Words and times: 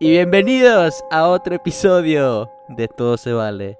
Y 0.00 0.10
bienvenidos 0.10 1.04
a 1.10 1.28
otro 1.28 1.54
episodio 1.54 2.50
de 2.68 2.88
Todo 2.88 3.16
se 3.16 3.32
vale, 3.32 3.78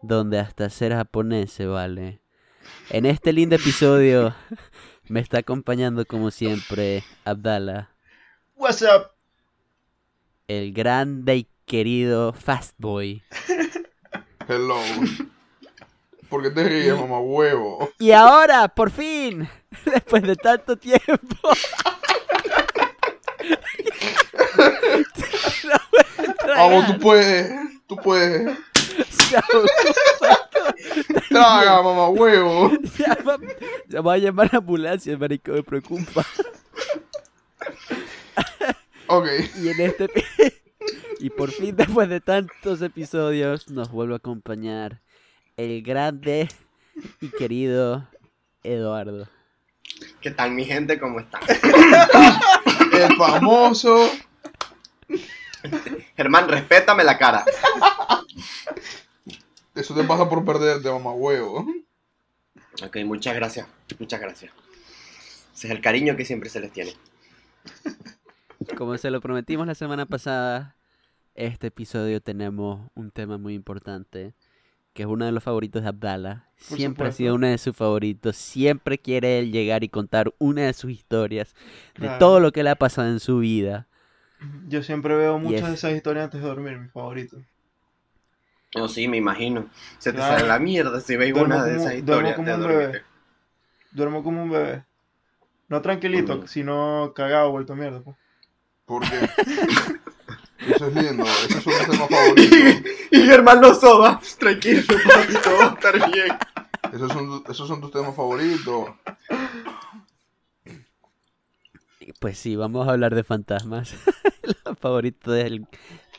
donde 0.00 0.38
hasta 0.38 0.70
ser 0.70 0.92
japonés 0.92 1.52
se 1.52 1.66
vale. 1.66 2.20
En 2.90 3.04
este 3.04 3.32
lindo 3.32 3.56
episodio 3.56 4.34
me 5.08 5.20
está 5.20 5.38
acompañando 5.38 6.04
como 6.06 6.30
siempre 6.30 7.02
Abdala, 7.24 7.90
What's 8.54 8.82
up? 8.82 9.10
el 10.48 10.72
grande 10.72 11.36
y 11.36 11.48
querido 11.66 12.32
Fastboy. 12.32 13.22
Hello. 14.48 14.78
¿Por 16.28 16.42
qué 16.42 16.50
te 16.50 16.64
ríes, 16.64 16.98
mamá 16.98 17.20
huevo? 17.20 17.88
Y 17.98 18.10
ahora, 18.12 18.68
por 18.68 18.90
fin, 18.90 19.48
después 19.84 20.22
de 20.22 20.34
tanto 20.36 20.76
tiempo. 20.76 21.50
Vamos, 26.46 26.86
tú 26.86 26.98
puedes. 26.98 27.52
Tú 27.86 27.96
puedes. 27.96 28.58
Traga, 31.28 31.82
mamá 31.82 32.08
huevo. 32.08 32.72
Ya 32.98 33.18
va, 33.26 33.36
ya 33.88 34.00
va 34.00 34.14
a 34.14 34.18
llamar 34.18 34.46
a 34.46 34.50
la 34.52 34.58
ambulancia, 34.58 35.16
marico, 35.18 35.52
me 35.52 35.62
preocupa. 35.62 36.24
Ok. 39.08 39.26
Y 39.62 39.68
en 39.68 39.80
este 39.80 40.08
y 41.20 41.30
por 41.30 41.50
fin 41.50 41.76
después 41.76 42.08
de 42.08 42.20
tantos 42.20 42.82
episodios 42.82 43.70
nos 43.70 43.90
vuelve 43.90 44.14
a 44.14 44.18
acompañar 44.18 45.00
el 45.56 45.82
grande 45.82 46.48
y 47.20 47.28
querido 47.28 48.08
Eduardo. 48.62 49.28
¿Qué 50.20 50.30
tal 50.30 50.52
mi 50.52 50.64
gente? 50.64 50.98
¿Cómo 50.98 51.20
están? 51.20 51.40
El 53.04 53.16
famoso. 53.16 54.10
Germán, 56.16 56.48
respétame 56.48 57.04
la 57.04 57.18
cara. 57.18 57.44
Eso 59.74 59.94
te 59.94 60.04
pasa 60.04 60.28
por 60.28 60.44
perderte, 60.44 60.90
mamá 60.90 61.12
huevo. 61.12 61.66
Ok, 62.82 62.96
muchas 63.04 63.34
gracias. 63.34 63.66
Muchas 63.98 64.20
gracias. 64.20 64.52
Ese 65.54 65.66
es 65.68 65.70
el 65.70 65.80
cariño 65.80 66.16
que 66.16 66.24
siempre 66.24 66.50
se 66.50 66.60
les 66.60 66.72
tiene. 66.72 66.92
Como 68.76 68.96
se 68.98 69.10
lo 69.10 69.20
prometimos 69.20 69.66
la 69.66 69.74
semana 69.74 70.06
pasada, 70.06 70.76
este 71.34 71.68
episodio 71.68 72.20
tenemos 72.20 72.90
un 72.94 73.10
tema 73.10 73.38
muy 73.38 73.54
importante, 73.54 74.34
que 74.96 75.02
es 75.04 75.08
uno 75.08 75.24
de 75.26 75.32
los 75.32 75.44
favoritos 75.44 75.82
de 75.82 75.88
Abdala. 75.88 76.48
Por 76.68 76.78
Siempre 76.78 77.06
ha 77.08 77.12
sido 77.12 77.34
uno 77.36 77.46
de 77.46 77.58
sus 77.58 77.76
favoritos, 77.76 78.34
siempre 78.36 78.98
quiere 78.98 79.38
él 79.38 79.52
llegar 79.52 79.84
y 79.84 79.88
contar 79.88 80.32
una 80.38 80.62
de 80.62 80.72
sus 80.72 80.90
historias, 80.90 81.54
de 81.94 82.06
Claro. 82.06 82.18
todo 82.18 82.40
lo 82.40 82.50
que 82.50 82.62
le 82.62 82.70
ha 82.70 82.74
pasado 82.76 83.08
en 83.08 83.20
su 83.20 83.38
vida. 83.38 83.86
Yo 84.68 84.82
siempre 84.82 85.14
veo 85.14 85.38
muchas 85.38 85.60
es- 85.62 85.68
de 85.68 85.74
esas 85.74 85.92
historias 85.92 86.24
antes 86.24 86.40
de 86.40 86.46
dormir, 86.48 86.78
mi 86.78 86.88
favorito. 86.88 87.36
No, 88.74 88.88
sí, 88.88 89.06
me 89.06 89.16
imagino. 89.18 89.68
Se 89.98 90.12
te 90.12 90.18
sale 90.18 90.46
la 90.46 90.58
mierda 90.58 91.00
si 91.00 91.16
veis 91.16 91.32
Duermo 91.32 91.54
una 91.54 91.64
de 91.64 91.76
como- 91.76 91.88
esas 91.88 92.04
duermo 92.06 92.28
historias. 92.28 92.34
como 92.36 92.48
de 92.48 92.54
un 92.54 92.68
bebé. 92.90 93.02
Duermo 93.92 94.22
como 94.24 94.42
un 94.42 94.50
bebé. 94.50 94.84
No 95.68 95.82
tranquilito, 95.82 96.38
Mm. 96.38 96.46
sino 96.46 97.12
cagado, 97.14 97.50
vuelto 97.50 97.74
mierda. 97.76 98.00
pues. 98.00 98.16
Porque. 98.86 99.08
Eso 100.58 100.86
es 100.88 100.94
lindo. 100.94 101.24
Ese 101.24 101.58
es 101.58 101.66
un 101.66 101.72
tema 101.90 102.06
favorito. 102.08 102.56
Y 103.16 103.22
Germán 103.26 103.60
lo 103.60 103.74
soba. 103.74 104.20
Tranquilo, 104.38 104.82
papi, 104.86 105.34
todo 105.42 105.58
va 105.58 105.64
a 105.70 105.74
estar 105.74 106.12
bien. 106.12 106.36
Esos 106.92 107.12
son, 107.12 107.42
esos 107.48 107.68
son 107.68 107.80
tus 107.80 107.90
temas 107.90 108.14
favoritos. 108.14 108.90
Pues 112.20 112.38
sí, 112.38 112.56
vamos 112.56 112.86
a 112.88 112.92
hablar 112.92 113.14
de 113.14 113.24
fantasmas. 113.24 113.94
Lo 114.64 114.74
favorito 114.76 115.32
del, 115.32 115.66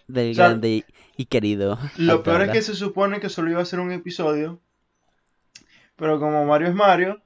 del 0.07 0.31
O 0.31 0.35
sea, 0.35 0.47
grande 0.49 0.69
y, 0.69 0.85
y 1.15 1.25
querido. 1.25 1.79
Lo 1.97 2.23
peor 2.23 2.41
es 2.43 2.51
que 2.51 2.61
se 2.61 2.75
supone 2.75 3.19
que 3.19 3.29
solo 3.29 3.51
iba 3.51 3.61
a 3.61 3.65
ser 3.65 3.79
un 3.79 3.91
episodio. 3.91 4.59
Pero 5.95 6.19
como 6.19 6.45
Mario 6.45 6.67
es 6.67 6.75
Mario, 6.75 7.21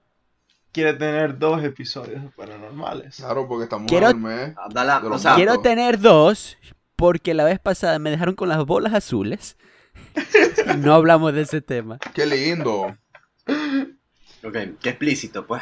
quiere 0.72 0.94
tener 0.94 1.38
dos 1.40 1.64
episodios 1.64 2.22
paranormales. 2.36 3.16
Claro, 3.18 3.48
porque 3.48 3.64
estamos 3.64 3.88
Quiero- 3.90 4.10
en 4.12 4.18
el 4.18 4.22
mes. 4.22 4.56
Abdala, 4.58 5.00
De 5.02 5.08
o 5.08 5.10
los 5.10 5.22
sea, 5.22 5.36
Quiero- 5.36 5.54
Quiero 5.54 5.62
tener 5.64 6.00
dos, 6.00 6.58
porque 6.96 7.34
la 7.34 7.44
vez 7.44 7.60
pasada 7.60 7.98
me 8.00 8.12
dejaron 8.12 8.36
con 8.36 8.48
las 8.48 8.64
bolas 8.66 8.94
azules. 8.94 9.58
No 10.78 10.94
hablamos 10.94 11.34
de 11.34 11.42
ese 11.42 11.62
tema. 11.62 11.98
Qué 12.14 12.26
lindo. 12.26 12.96
ok, 14.44 14.56
qué 14.82 14.90
explícito, 14.90 15.46
pues. 15.46 15.62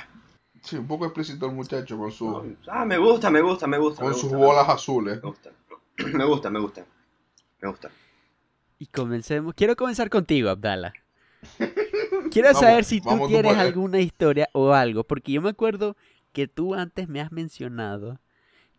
Sí, 0.61 0.75
un 0.75 0.87
poco 0.87 1.05
explícito 1.05 1.45
el 1.45 1.53
muchacho 1.53 1.97
con, 1.97 2.11
su, 2.11 2.55
Ah, 2.67 2.85
me 2.85 2.97
gusta, 2.97 3.29
me 3.29 3.41
gusta, 3.41 3.65
me 3.67 3.77
gusta. 3.77 4.01
con 4.01 4.09
me 4.11 4.13
sus 4.15 4.23
gusta, 4.29 4.37
bolas 4.37 4.67
me 4.67 4.73
azules. 4.73 5.21
gusta. 5.21 5.51
Me 6.13 6.25
gusta, 6.25 6.49
me 6.49 6.59
gusta. 6.59 6.85
Me 7.61 7.69
gusta. 7.69 7.89
Y 8.77 8.85
comencemos. 8.87 9.53
Quiero 9.53 9.75
comenzar 9.75 10.09
contigo, 10.09 10.49
Abdala. 10.49 10.93
Quiero 12.31 12.49
Vamos, 12.49 12.61
saber 12.61 12.83
si 12.85 13.01
tú 13.01 13.27
tienes 13.27 13.57
alguna 13.57 13.99
historia 13.99 14.49
o 14.53 14.73
algo, 14.73 15.03
porque 15.05 15.31
yo 15.31 15.41
me 15.41 15.49
acuerdo 15.49 15.95
que 16.33 16.47
tú 16.47 16.75
antes 16.75 17.07
me 17.07 17.21
has 17.21 17.31
mencionado 17.31 18.19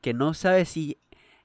que 0.01 0.15
no 0.15 0.35
sabes 0.35 0.69
si 0.69 0.99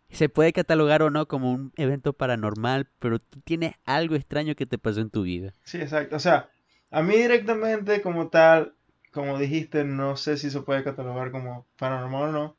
se 0.10 0.30
puede 0.30 0.54
catalogar 0.54 1.02
o 1.02 1.10
no 1.10 1.28
como 1.28 1.52
un 1.52 1.74
evento 1.76 2.14
paranormal, 2.14 2.88
pero 3.00 3.20
tú 3.20 3.42
tienes 3.42 3.74
algo 3.86 4.16
extraño 4.16 4.56
que 4.56 4.66
te 4.66 4.78
pasó 4.78 5.02
en 5.02 5.10
tu 5.10 5.24
vida. 5.24 5.54
Sí, 5.64 5.78
exacto. 5.78 6.16
O 6.16 6.20
sea, 6.20 6.50
a 6.92 7.02
mí 7.02 7.16
directamente 7.16 8.02
como 8.02 8.30
tal, 8.30 8.76
como 9.12 9.38
dijiste, 9.38 9.84
no 9.84 10.18
sé 10.18 10.38
si 10.38 10.50
se 10.52 10.62
puede 10.62 10.84
catalogar 10.84 11.32
como 11.32 11.66
paranormal 11.78 12.24
o 12.24 12.32
no. 12.32 12.58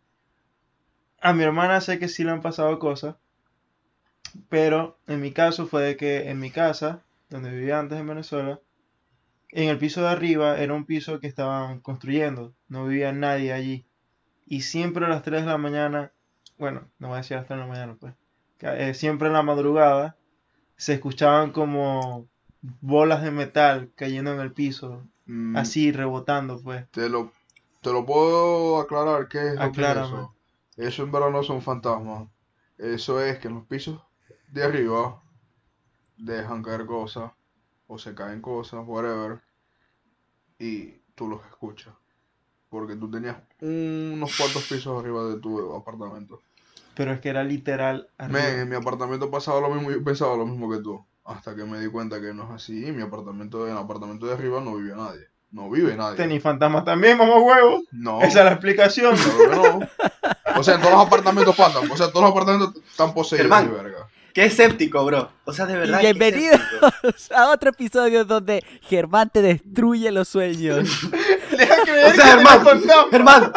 A 1.20 1.32
mi 1.32 1.42
hermana 1.42 1.80
sé 1.80 1.98
que 1.98 2.08
sí 2.08 2.24
le 2.24 2.30
han 2.30 2.42
pasado 2.42 2.78
cosas, 2.78 3.16
pero 4.48 4.98
en 5.06 5.20
mi 5.20 5.32
caso 5.32 5.66
fue 5.66 5.82
de 5.82 5.96
que 5.96 6.28
en 6.28 6.38
mi 6.38 6.50
casa, 6.50 7.02
donde 7.30 7.50
vivía 7.50 7.78
antes 7.78 7.98
en 7.98 8.06
Venezuela, 8.06 8.60
en 9.50 9.68
el 9.68 9.78
piso 9.78 10.02
de 10.02 10.08
arriba 10.08 10.58
era 10.58 10.74
un 10.74 10.84
piso 10.84 11.20
que 11.20 11.26
estaban 11.26 11.80
construyendo, 11.80 12.54
no 12.68 12.86
vivía 12.86 13.12
nadie 13.12 13.52
allí. 13.52 13.86
Y 14.46 14.62
siempre 14.62 15.06
a 15.06 15.08
las 15.08 15.22
3 15.22 15.42
de 15.42 15.48
la 15.48 15.58
mañana, 15.58 16.12
bueno, 16.58 16.88
no 16.98 17.08
voy 17.08 17.14
a 17.14 17.18
decir 17.18 17.36
a 17.36 17.40
las 17.40 17.46
3 17.46 17.58
de 17.58 17.64
la 17.64 17.70
mañana, 17.70 17.96
pues, 17.98 18.14
que, 18.58 18.90
eh, 18.90 18.94
siempre 18.94 19.28
en 19.28 19.34
la 19.34 19.42
madrugada 19.42 20.16
se 20.76 20.94
escuchaban 20.94 21.52
como 21.52 22.26
bolas 22.62 23.22
de 23.22 23.30
metal 23.30 23.90
cayendo 23.96 24.32
en 24.32 24.40
el 24.40 24.52
piso, 24.52 25.02
Mm, 25.26 25.56
así 25.56 25.92
rebotando, 25.92 26.60
pues. 26.62 26.88
Te 26.90 27.08
lo, 27.08 27.32
te 27.82 27.92
lo 27.92 28.06
puedo 28.06 28.80
aclarar 28.80 29.28
qué 29.28 29.48
es 29.48 29.54
lo 29.56 29.72
que 29.72 29.82
es 29.82 29.88
eso. 29.88 30.34
Eso 30.76 31.02
en 31.02 31.12
verdad 31.12 31.30
no 31.30 31.42
son 31.42 31.62
fantasmas. 31.62 32.28
Eso 32.78 33.20
es 33.20 33.38
que 33.38 33.48
en 33.48 33.54
los 33.54 33.66
pisos 33.66 34.00
de 34.48 34.62
arriba 34.62 35.20
dejan 36.16 36.62
caer 36.62 36.86
cosas 36.86 37.32
o 37.88 37.98
se 37.98 38.14
caen 38.14 38.40
cosas, 38.40 38.84
whatever, 38.86 39.40
y 40.58 40.92
tú 41.14 41.28
los 41.28 41.44
escuchas. 41.46 41.94
Porque 42.68 42.96
tú 42.96 43.10
tenías 43.10 43.36
unos 43.60 44.36
cuantos 44.36 44.64
pisos 44.64 45.00
arriba 45.00 45.24
de 45.24 45.40
tu 45.40 45.74
apartamento. 45.74 46.42
Pero 46.94 47.12
es 47.12 47.20
que 47.20 47.28
era 47.28 47.44
literal 47.44 48.08
arriba. 48.18 48.40
Men, 48.40 48.60
en 48.60 48.68
mi 48.68 48.76
apartamento 48.76 49.30
pasaba 49.30 49.60
lo 49.60 49.70
mismo, 49.70 49.90
yo 49.90 50.02
pensaba 50.02 50.36
lo 50.36 50.46
mismo 50.46 50.70
que 50.70 50.78
tú. 50.78 51.04
Hasta 51.24 51.54
que 51.54 51.64
me 51.64 51.80
di 51.80 51.88
cuenta 51.88 52.20
que 52.20 52.32
no 52.32 52.44
es 52.44 52.50
así. 52.50 52.86
En 52.86 52.96
mi 52.96 53.02
apartamento, 53.02 53.66
en 53.66 53.72
el 53.72 53.78
apartamento 53.78 54.26
de 54.26 54.34
arriba 54.34 54.60
no 54.60 54.76
vive 54.76 54.94
nadie. 54.96 55.26
No 55.50 55.70
vive 55.70 55.96
nadie. 55.96 56.16
Tenía 56.16 56.40
fantasmas 56.40 56.84
también, 56.84 57.18
mamá 57.18 57.38
huevo. 57.38 57.82
No. 57.92 58.20
Esa 58.20 58.40
es 58.40 58.44
la 58.44 58.52
explicación. 58.52 59.16
Claro 59.16 59.38
que 59.50 59.56
no. 59.56 60.60
O 60.60 60.62
sea, 60.62 60.74
en 60.74 60.80
todos 60.80 60.94
los 60.94 61.06
apartamentos 61.06 61.54
pasan. 61.54 61.90
O 61.90 61.96
sea, 61.96 62.08
todos 62.08 62.22
los 62.22 62.30
apartamentos 62.30 62.82
están 62.84 63.12
poseídos 63.12 63.50
verga. 63.50 64.08
Qué 64.36 64.44
escéptico, 64.44 65.02
bro. 65.04 65.30
O 65.44 65.52
sea, 65.54 65.64
de 65.64 65.76
verdad. 65.76 66.00
bienvenidos 66.00 66.60
a 67.34 67.48
otro 67.50 67.70
episodio 67.70 68.26
donde 68.26 68.62
Germán 68.82 69.30
te 69.30 69.40
destruye 69.40 70.10
los 70.12 70.28
sueños. 70.28 70.86
Que 71.84 72.04
O 72.04 72.10
sea, 72.12 72.38
fantasmas. 72.38 73.10
Germán, 73.10 73.52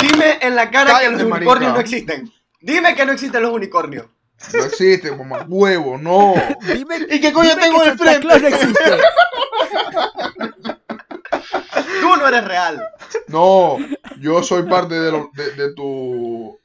dime 0.00 0.38
en 0.40 0.54
la 0.56 0.70
cara 0.70 0.98
que 1.00 1.10
los 1.10 1.22
unicornios 1.22 1.46
marica. 1.56 1.72
no 1.72 1.80
existen. 1.80 2.32
Dime 2.60 2.94
que 2.94 3.06
no 3.06 3.12
existen 3.12 3.42
los 3.42 3.52
unicornios. 3.52 4.06
No 4.54 4.64
existe, 4.64 5.10
mamá. 5.12 5.44
Huevo, 5.48 5.98
no. 5.98 6.34
Dime, 6.72 7.06
¿Y 7.10 7.20
qué 7.20 7.32
coño 7.32 7.50
dime 7.50 7.62
tengo 7.62 7.78
que 7.82 7.88
en 7.88 7.92
el 7.92 7.98
Santa 7.98 8.04
frente? 8.04 8.20
Claus 8.20 8.42
no 8.42 8.48
existe. 8.48 8.84
Tú 12.00 12.16
no 12.16 12.28
eres 12.28 12.44
real. 12.44 12.82
No. 13.28 13.76
Yo 14.20 14.42
soy 14.42 14.64
parte 14.64 14.94
de, 14.94 15.10
lo- 15.12 15.30
de, 15.34 15.50
de 15.52 15.74
tu. 15.74 16.58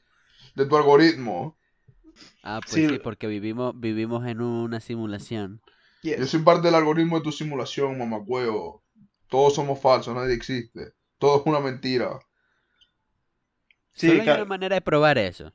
de 0.54 0.66
tu 0.66 0.76
algoritmo. 0.76 1.56
Ah, 2.42 2.60
pues 2.62 2.74
Sí. 2.74 2.88
sí, 2.88 2.98
porque 2.98 3.26
vivimos, 3.26 3.72
vivimos 3.78 4.26
en 4.26 4.40
una 4.40 4.80
simulación. 4.80 5.60
Yes. 6.02 6.18
Yo 6.18 6.26
soy 6.26 6.40
parte 6.40 6.66
del 6.68 6.74
algoritmo 6.74 7.16
de 7.18 7.24
tu 7.24 7.32
simulación, 7.32 7.96
mamá. 7.98 8.18
Todos 9.34 9.56
somos 9.56 9.80
falsos, 9.80 10.14
nadie 10.14 10.32
existe. 10.32 10.92
Todo 11.18 11.40
es 11.40 11.42
una 11.46 11.58
mentira. 11.58 12.20
Sí, 13.92 14.06
Solo 14.06 14.22
hay 14.22 14.28
una 14.28 14.44
manera 14.44 14.76
de 14.76 14.80
probar 14.80 15.18
eso. 15.18 15.52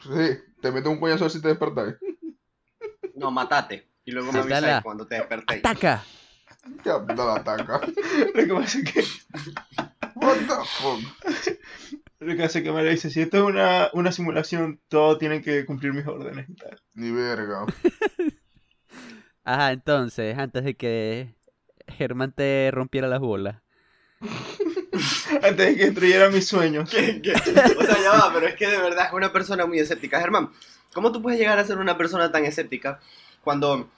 Sí, 0.00 0.38
te 0.62 0.70
metes 0.70 0.86
un 0.86 1.00
coñazo 1.00 1.28
si 1.28 1.42
te 1.42 1.48
despertáis. 1.48 1.96
No, 3.16 3.32
matate. 3.32 3.90
Y 4.04 4.12
luego 4.12 4.30
me 4.30 4.38
avisáis 4.38 4.80
cuando 4.84 5.08
te 5.08 5.16
despertéis. 5.16 5.58
¡Ataca! 5.58 6.04
Ya, 6.84 6.98
da 7.00 7.14
la 7.14 7.34
ataca. 7.34 7.80
Lo 8.34 8.46
que 8.46 8.54
pasa 8.54 8.78
es 8.78 8.92
que 8.92 9.00
What 10.14 10.36
the 10.36 10.64
fuck? 10.64 11.58
Lo 12.20 12.36
que 12.36 12.44
hace 12.44 12.62
que 12.62 12.70
me 12.70 12.84
dice, 12.84 13.10
si 13.10 13.22
esto 13.22 13.38
es 13.38 13.42
una, 13.42 13.90
una 13.92 14.12
simulación, 14.12 14.80
todos 14.86 15.18
tienen 15.18 15.42
que 15.42 15.66
cumplir 15.66 15.94
mis 15.94 16.06
órdenes 16.06 16.48
y 16.48 16.54
tal. 16.54 16.80
Ni 16.94 17.10
verga. 17.10 17.66
Ajá, 19.44 19.72
entonces, 19.72 20.38
antes 20.38 20.62
de 20.62 20.76
que 20.76 21.36
Germán 21.88 22.32
te 22.32 22.70
rompiera 22.72 23.08
las 23.08 23.20
bolas. 23.20 23.62
Antes 25.42 25.56
de 25.56 25.76
que 25.76 25.84
destruyera 25.86 26.30
mis 26.30 26.46
sueños. 26.48 26.90
¿Qué- 26.90 27.20
qué? 27.22 27.32
O 27.78 27.84
sea, 27.84 27.98
ya 28.02 28.12
va, 28.12 28.30
pero 28.32 28.46
es 28.46 28.54
que 28.54 28.66
de 28.66 28.78
verdad 28.78 29.06
es 29.06 29.12
una 29.12 29.32
persona 29.32 29.66
muy 29.66 29.78
escéptica. 29.78 30.20
Germán, 30.20 30.50
¿cómo 30.94 31.12
tú 31.12 31.22
puedes 31.22 31.38
llegar 31.38 31.58
a 31.58 31.64
ser 31.64 31.78
una 31.78 31.96
persona 31.96 32.30
tan 32.32 32.44
escéptica 32.44 33.00
cuando 33.42 33.88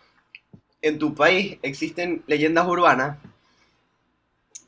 en 0.83 0.99
tu 0.99 1.15
país 1.15 1.59
existen 1.63 2.25
leyendas 2.27 2.67
urbanas 2.69 3.19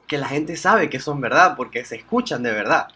que 0.07 0.19
la 0.19 0.29
gente 0.29 0.59
sabe 0.59 0.91
que 0.91 1.01
son 1.01 1.23
verdad 1.23 1.57
porque 1.57 1.87
se 1.87 1.97
escuchan 1.97 2.43
de 2.43 2.53
verdad? 2.53 2.89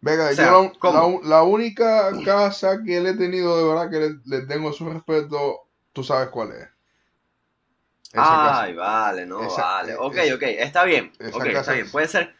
Venga, 0.00 0.30
O 0.30 0.32
sea, 0.32 0.46
yo 0.46 0.72
la, 0.82 0.92
la- 0.92 1.20
la 1.22 1.42
única 1.44 2.20
casa 2.20 2.82
que 2.84 3.00
le 3.00 3.10
he 3.10 3.16
tenido 3.16 3.56
de 3.56 3.64
verdad 3.68 3.90
que 3.90 4.00
le, 4.00 4.20
le 4.40 4.46
tengo 4.46 4.72
su 4.72 4.88
respeto, 4.90 5.68
tú 5.92 6.02
sabes 6.02 6.30
cuál 6.30 6.52
es. 6.52 6.68
Ay, 8.14 8.74
vale, 8.74 9.26
no, 9.26 9.44
Esa- 9.44 9.62
vale. 9.62 9.94
Ok, 9.96 10.16
ok, 10.34 10.42
está 10.42 10.84
bien. 10.84 11.12
Ok, 11.32 11.46
está 11.46 11.72
bien. 11.72 11.90
Puede 11.90 12.08
ser, 12.08 12.34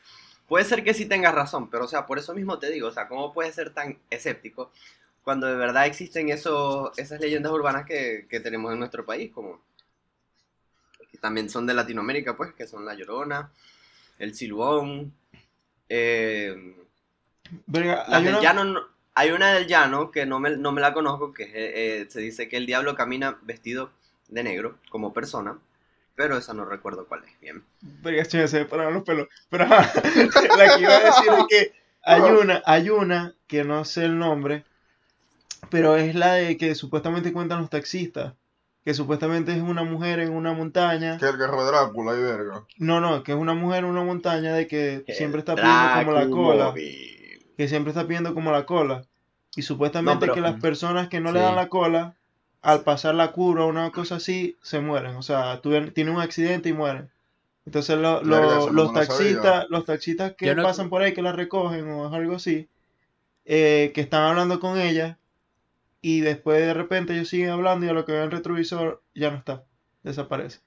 puede 0.47 0.65
ser 0.65 0.83
que 0.83 0.95
sí 0.95 1.07
tengas 1.07 1.35
razón, 1.35 1.69
pero 1.71 1.85
o 1.85 1.89
sea, 1.89 2.07
por 2.07 2.19
eso 2.19 2.35
mismo 2.35 2.59
te 2.59 2.71
digo, 2.71 2.89
o 2.89 2.93
sea, 2.93 3.07
¿cómo 3.09 3.33
puedes 3.33 3.55
ser 3.55 3.71
tan 3.75 3.99
escéptico 4.11 4.73
cuando 5.23 5.47
de 5.47 5.57
verdad 5.57 5.87
existen 5.87 6.31
esos, 6.31 6.99
esas 6.99 7.21
leyendas 7.21 7.53
urbanas 7.53 7.85
que, 7.87 8.27
que 8.31 8.41
tenemos 8.41 8.73
en 8.73 8.79
nuestro 8.79 9.05
país, 9.05 9.31
como 9.33 9.61
que 11.11 11.19
también 11.19 11.49
son 11.49 11.67
de 11.67 11.75
Latinoamérica, 11.75 12.37
pues, 12.37 12.53
que 12.55 12.67
son 12.67 12.85
La 12.85 12.95
Llorona, 12.95 13.51
El 14.19 14.35
Silbón, 14.35 15.13
eh, 15.89 16.77
Verga, 17.67 18.05
hay 18.09 18.25
del 18.25 18.35
una- 18.35 18.43
llano, 18.43 18.89
hay 19.15 19.31
una 19.31 19.53
del 19.55 19.67
llano 19.67 20.11
que 20.11 20.27
no 20.27 20.39
me, 20.41 20.57
no 20.57 20.73
me 20.73 20.81
la 20.81 20.93
conozco, 20.93 21.33
que 21.33 21.45
eh, 21.45 22.03
eh, 22.03 22.07
se 22.11 22.21
dice 22.21 22.49
que 22.49 22.57
el 22.59 22.67
diablo 22.67 22.95
camina 22.95 23.39
vestido 23.43 23.91
de 24.29 24.43
negro 24.43 24.79
como 24.91 25.13
persona, 25.13 25.59
pero 26.15 26.37
esa 26.37 26.55
no 26.55 26.65
recuerdo 26.65 27.07
cuál 27.07 27.25
es. 27.25 27.41
Bien. 27.41 27.63
Verga, 27.81 28.25
se 28.25 28.59
me 28.59 28.65
pararon 28.65 28.95
los 28.95 29.05
pelos. 29.05 29.29
Pero 29.49 29.67
la 29.69 30.77
que 30.77 30.83
iba 30.83 30.97
a 30.97 31.01
decir 31.01 31.33
es 31.39 31.45
que 31.49 31.73
hay 32.03 32.21
una, 32.23 32.63
hay 32.65 32.91
una 32.91 33.35
que 33.47 33.65
no 33.65 33.85
sé 33.85 34.05
el 34.05 34.19
nombre, 34.19 34.65
pero 35.71 35.97
es 35.97 36.15
la 36.15 36.35
de 36.35 36.57
que 36.57 36.75
supuestamente 36.75 37.33
cuentan 37.33 37.61
los 37.61 37.71
taxistas. 37.71 38.35
Que 38.85 38.95
supuestamente 38.95 39.53
es 39.53 39.61
una 39.61 39.83
mujer 39.85 40.19
en 40.19 40.33
una 40.33 40.55
montaña. 40.55 41.19
Que 41.19 41.27
el 41.27 41.37
de 41.37 41.47
Drácula 41.47 42.15
y 42.17 42.23
verga. 42.23 42.65
No, 42.79 43.01
no, 43.01 43.23
que 43.23 43.33
es 43.33 43.39
una 43.39 43.53
mujer 43.53 43.81
en 43.81 43.91
una 43.91 44.03
montaña 44.03 44.55
de 44.55 44.67
que 44.67 45.05
siempre 45.09 45.41
está 45.41 45.55
pidiendo 45.55 46.05
como 46.07 46.13
la 46.13 46.31
cola. 46.31 46.75
Que 46.75 47.69
siempre 47.69 47.91
está 47.91 48.07
pidiendo 48.07 48.33
como 48.33 48.51
la 48.51 48.65
cola. 48.65 49.05
Y 49.57 49.63
supuestamente 49.63 50.15
No, 50.15 50.21
pero- 50.21 50.35
que 50.35 50.41
las 50.41 50.61
personas 50.61 51.09
que 51.09 51.21
no 51.21 51.33
le 51.33 51.41
dan 51.41 51.57
la 51.57 51.69
cola, 51.69 52.15
al 52.63 52.83
pasar 52.83 53.15
la 53.15 53.33
curva 53.33 53.65
o 53.65 53.69
una 53.69 53.91
cosa 53.91 54.17
así, 54.17 54.57
se 54.63 54.81
mueren. 54.81 55.17
O 55.17 55.23
sea, 55.23 55.61
tuvieron- 55.63 55.93
tienen 55.93 56.15
un 56.15 56.21
accidente 56.21 56.69
y 56.69 56.73
mueren. 56.73 57.11
Entonces 57.67 57.99
lo- 57.99 58.23
lo- 58.23 58.37
Verga, 58.41 58.57
eso 58.59 58.67
no 58.69 58.73
los 58.73 58.93
taxistas, 58.95 59.67
los 59.69 59.85
taxistas 59.85 60.33
que 60.35 60.55
no- 60.55 60.63
pasan 60.63 60.89
por 60.89 61.03
ahí, 61.03 61.13
que 61.15 61.23
la 61.23 61.33
recogen 61.33 61.89
o 61.91 62.13
algo 62.15 62.37
así, 62.37 62.69
eh, 63.45 63.93
que 63.95 64.01
están 64.01 64.23
hablando 64.23 64.59
con 64.61 64.79
ella 64.79 65.19
y 66.01 66.21
después 66.21 66.61
de 66.61 66.75
repente 66.75 67.13
ellos 67.15 67.29
siguen 67.29 67.51
hablando 67.51 67.85
y 67.87 67.89
a 67.91 67.93
lo 67.93 68.05
que 68.05 68.13
ven 68.13 68.23
el 68.23 68.31
retrovisor 68.31 69.03
ya 69.15 69.31
no 69.31 69.37
está, 69.39 69.65
desaparece. 70.03 70.61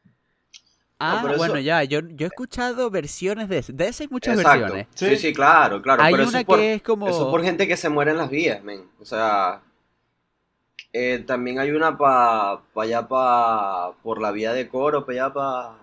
Ah, 1.00 1.22
pero 1.24 1.38
bueno, 1.38 1.56
eso- 1.56 1.64
ya, 1.64 1.84
yo, 1.84 2.02
yo 2.02 2.26
he 2.26 2.28
escuchado 2.28 2.92
versiones 2.92 3.50
de 3.50 3.58
ese. 3.58 3.74
De 3.74 3.88
ese 3.88 4.04
hay 4.04 4.10
muchas 4.10 4.38
Exacto. 4.38 4.60
versiones. 4.60 4.88
Sí, 4.94 5.08
Sí. 5.10 5.18
sí, 5.18 5.34
claro, 5.34 5.82
claro. 5.82 6.04
hay 6.04 6.14
pero 6.14 6.28
una 6.28 6.40
eso 6.40 6.46
por, 6.46 6.60
que 6.60 6.74
es 6.76 6.82
como... 6.84 7.08
eso 7.08 7.32
por 7.32 7.42
gente 7.44 7.68
que 7.68 7.76
se 7.76 7.90
muere 7.90 8.12
en 8.12 8.18
las 8.18 8.30
vías, 8.30 8.64
men. 8.64 8.84
O 9.00 9.06
sea, 9.06 9.62
eh, 10.94 11.24
también 11.26 11.60
hay 11.60 11.72
una 11.72 11.98
pa, 11.98 12.62
pa 12.74 12.84
allá 12.84 13.08
pa, 13.08 13.94
por 14.04 14.22
la 14.22 14.32
vía 14.32 14.54
de 14.54 14.68
Coro, 14.68 15.06
pa 15.06 15.12
allá 15.14 15.34
pa... 15.34 15.78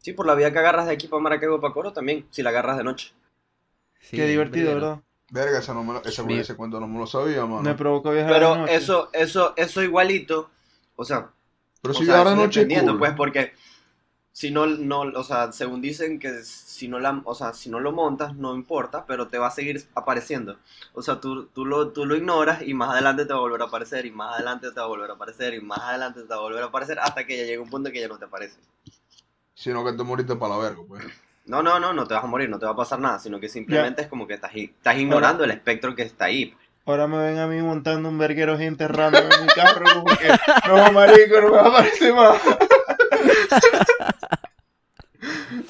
Sí, 0.00 0.12
por 0.12 0.26
la 0.26 0.34
vía 0.34 0.52
que 0.52 0.58
agarras 0.58 0.86
de 0.86 0.92
aquí 0.92 1.08
para 1.08 1.22
Maracaibo 1.22 1.60
para 1.60 1.72
Coro 1.74 1.92
también, 1.92 2.26
si 2.30 2.42
la 2.42 2.50
agarras 2.50 2.76
de 2.76 2.84
noche. 2.84 3.12
Sí, 4.00 4.16
Qué 4.16 4.26
divertido. 4.26 4.74
¿verdad? 4.74 5.00
Verga, 5.30 5.58
esa 5.58 5.74
no 5.74 5.82
me 5.82 5.94
lo- 5.94 6.04
ese, 6.04 6.22
Mira. 6.22 6.42
ese 6.42 6.54
cuento 6.54 6.78
no 6.78 6.86
me 6.86 6.98
lo 6.98 7.06
sabía, 7.06 7.44
mano. 7.46 7.62
Me 7.62 7.74
provocó 7.74 8.10
viajar 8.12 8.34
Pero 8.34 8.56
noche. 8.56 8.74
eso, 8.74 9.08
eso, 9.12 9.54
eso 9.56 9.82
igualito, 9.82 10.50
o 10.96 11.04
sea, 11.04 11.30
Pero 11.80 11.94
o 11.94 11.96
si 11.96 12.04
eso 12.04 12.36
noche 12.36 12.60
es 12.62 12.68
cool. 12.68 12.98
pues, 12.98 13.12
porque 13.16 13.52
si 14.34 14.50
no, 14.50 14.66
no, 14.66 15.02
o 15.02 15.22
sea, 15.22 15.52
según 15.52 15.80
dicen 15.80 16.18
que 16.18 16.42
si 16.42 16.88
no 16.88 16.98
la, 16.98 17.22
o 17.24 17.36
sea, 17.36 17.54
si 17.54 17.70
no 17.70 17.78
lo 17.78 17.92
montas, 17.92 18.34
no 18.34 18.56
importa, 18.56 19.06
pero 19.06 19.28
te 19.28 19.38
va 19.38 19.46
a 19.46 19.52
seguir 19.52 19.86
apareciendo. 19.94 20.56
O 20.92 21.02
sea, 21.02 21.20
tú, 21.20 21.46
tú 21.46 21.64
lo, 21.64 21.92
tú 21.92 22.04
lo 22.04 22.16
ignoras 22.16 22.62
y 22.62 22.74
más 22.74 22.90
adelante 22.90 23.26
te 23.26 23.32
va 23.32 23.38
a 23.38 23.42
volver 23.42 23.62
a 23.62 23.66
aparecer, 23.66 24.04
y 24.06 24.10
más 24.10 24.34
adelante 24.34 24.72
te 24.72 24.80
va 24.80 24.86
a 24.86 24.88
volver 24.88 25.08
a 25.08 25.14
aparecer, 25.14 25.54
y 25.54 25.60
más 25.60 25.78
adelante 25.78 26.22
te 26.22 26.28
va 26.28 26.34
a 26.34 26.40
volver 26.40 26.64
a 26.64 26.66
aparecer, 26.66 26.98
hasta 26.98 27.24
que 27.24 27.36
ya 27.36 27.44
llegue 27.44 27.60
un 27.60 27.70
punto 27.70 27.92
que 27.92 28.00
ya 28.00 28.08
no 28.08 28.18
te 28.18 28.24
aparece. 28.24 28.58
Sino 29.54 29.84
que 29.84 29.92
te 29.92 30.02
moriste 30.02 30.34
para 30.34 30.56
la 30.56 30.62
verga, 30.64 30.82
pues. 30.88 31.04
No, 31.46 31.62
no, 31.62 31.78
no, 31.78 31.92
no 31.92 32.04
te 32.04 32.14
vas 32.14 32.24
a 32.24 32.26
morir, 32.26 32.50
no 32.50 32.58
te 32.58 32.66
va 32.66 32.72
a 32.72 32.76
pasar 32.76 32.98
nada, 32.98 33.20
sino 33.20 33.38
que 33.38 33.48
simplemente 33.48 34.02
es 34.02 34.08
como 34.08 34.26
que 34.26 34.34
estás, 34.34 34.50
estás 34.52 34.96
ignorando 34.96 35.44
el 35.44 35.52
espectro 35.52 35.94
que 35.94 36.02
está 36.02 36.24
ahí. 36.24 36.52
Ahora 36.86 37.06
me 37.06 37.18
ven 37.18 37.38
a 37.38 37.46
mí 37.46 37.62
montando 37.62 38.08
un 38.08 38.18
verguero 38.18 38.58
gente 38.58 38.88
random 38.88 39.30
en 39.30 39.46
mi 39.46 39.52
carro 39.52 39.84
como 39.94 40.16
que 40.16 40.28
no, 40.68 40.92
marico, 40.92 41.40
no 41.40 41.52
me 41.52 41.58
aparece 41.60 42.12
más. 42.12 42.42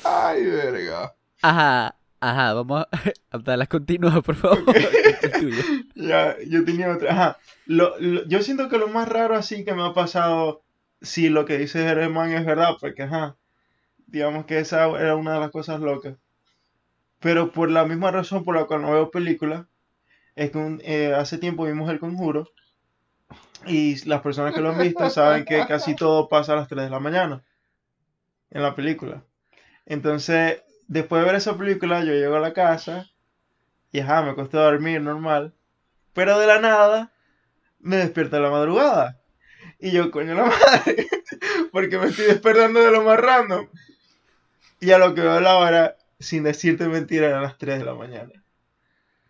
Ay, 0.04 0.44
verga. 0.44 1.14
Ajá, 1.42 1.96
ajá, 2.20 2.54
vamos 2.54 2.82
a... 2.82 2.88
Abdala, 3.30 3.66
continúa, 3.66 4.22
por 4.22 4.34
favor. 4.36 4.64
Esto 4.76 5.26
es 5.26 5.32
tuyo. 5.32 5.62
Ya, 5.94 6.36
yo 6.46 6.64
tenía 6.64 6.92
otra. 6.92 7.12
Ajá. 7.12 7.38
Lo, 7.66 7.94
lo- 7.98 8.24
yo 8.26 8.42
siento 8.42 8.68
que 8.68 8.78
lo 8.78 8.88
más 8.88 9.08
raro 9.08 9.34
así 9.36 9.64
que 9.64 9.74
me 9.74 9.84
ha 9.84 9.92
pasado, 9.92 10.62
si 11.00 11.28
lo 11.28 11.44
que 11.44 11.58
dice 11.58 11.82
Germán 11.84 12.32
es 12.32 12.44
verdad, 12.46 12.76
porque 12.80 13.02
ajá, 13.04 13.36
digamos 14.06 14.46
que 14.46 14.58
esa 14.58 14.86
era 15.00 15.16
una 15.16 15.34
de 15.34 15.40
las 15.40 15.50
cosas 15.50 15.80
locas. 15.80 16.16
Pero 17.20 17.52
por 17.52 17.70
la 17.70 17.84
misma 17.84 18.10
razón 18.10 18.44
por 18.44 18.54
la 18.54 18.66
cual 18.66 18.82
no 18.82 18.92
veo 18.92 19.10
películas, 19.10 19.66
es 20.36 20.50
que 20.50 20.58
un- 20.58 20.80
eh, 20.84 21.14
hace 21.14 21.38
tiempo 21.38 21.64
vimos 21.64 21.90
El 21.90 22.00
Conjuro 22.00 22.48
y 23.66 23.96
las 24.04 24.20
personas 24.22 24.54
que 24.54 24.60
lo 24.60 24.70
han 24.70 24.78
visto 24.78 25.08
saben 25.10 25.44
que 25.44 25.66
casi 25.66 25.94
todo 25.94 26.28
pasa 26.28 26.52
a 26.52 26.56
las 26.56 26.68
3 26.68 26.84
de 26.84 26.90
la 26.90 27.00
mañana 27.00 27.44
en 28.50 28.62
la 28.62 28.74
película. 28.74 29.24
Entonces, 29.86 30.62
después 30.86 31.20
de 31.20 31.26
ver 31.26 31.36
esa 31.36 31.56
película, 31.58 32.04
yo 32.04 32.12
llego 32.12 32.36
a 32.36 32.40
la 32.40 32.52
casa 32.52 33.10
y 33.92 34.00
ajá, 34.00 34.22
me 34.22 34.30
acosté 34.30 34.56
a 34.56 34.62
dormir 34.62 35.00
normal. 35.00 35.54
Pero 36.14 36.38
de 36.38 36.46
la 36.46 36.60
nada, 36.60 37.12
me 37.80 37.96
despierto 37.96 38.36
a 38.36 38.40
la 38.40 38.50
madrugada. 38.50 39.20
Y 39.78 39.90
yo, 39.90 40.10
coño 40.10 40.34
la 40.34 40.46
madre, 40.46 41.06
porque 41.72 41.98
me 41.98 42.06
estoy 42.06 42.26
despertando 42.26 42.80
de 42.80 42.90
lo 42.90 43.02
más 43.02 43.18
random. 43.18 43.68
Y 44.80 44.90
a 44.92 44.98
lo 44.98 45.14
que 45.14 45.20
veo 45.20 45.40
la 45.40 45.56
hora, 45.56 45.96
sin 46.18 46.44
decirte 46.44 46.88
mentira, 46.88 47.28
eran 47.28 47.42
las 47.42 47.58
3 47.58 47.78
de 47.78 47.84
la 47.84 47.94
mañana. 47.94 48.32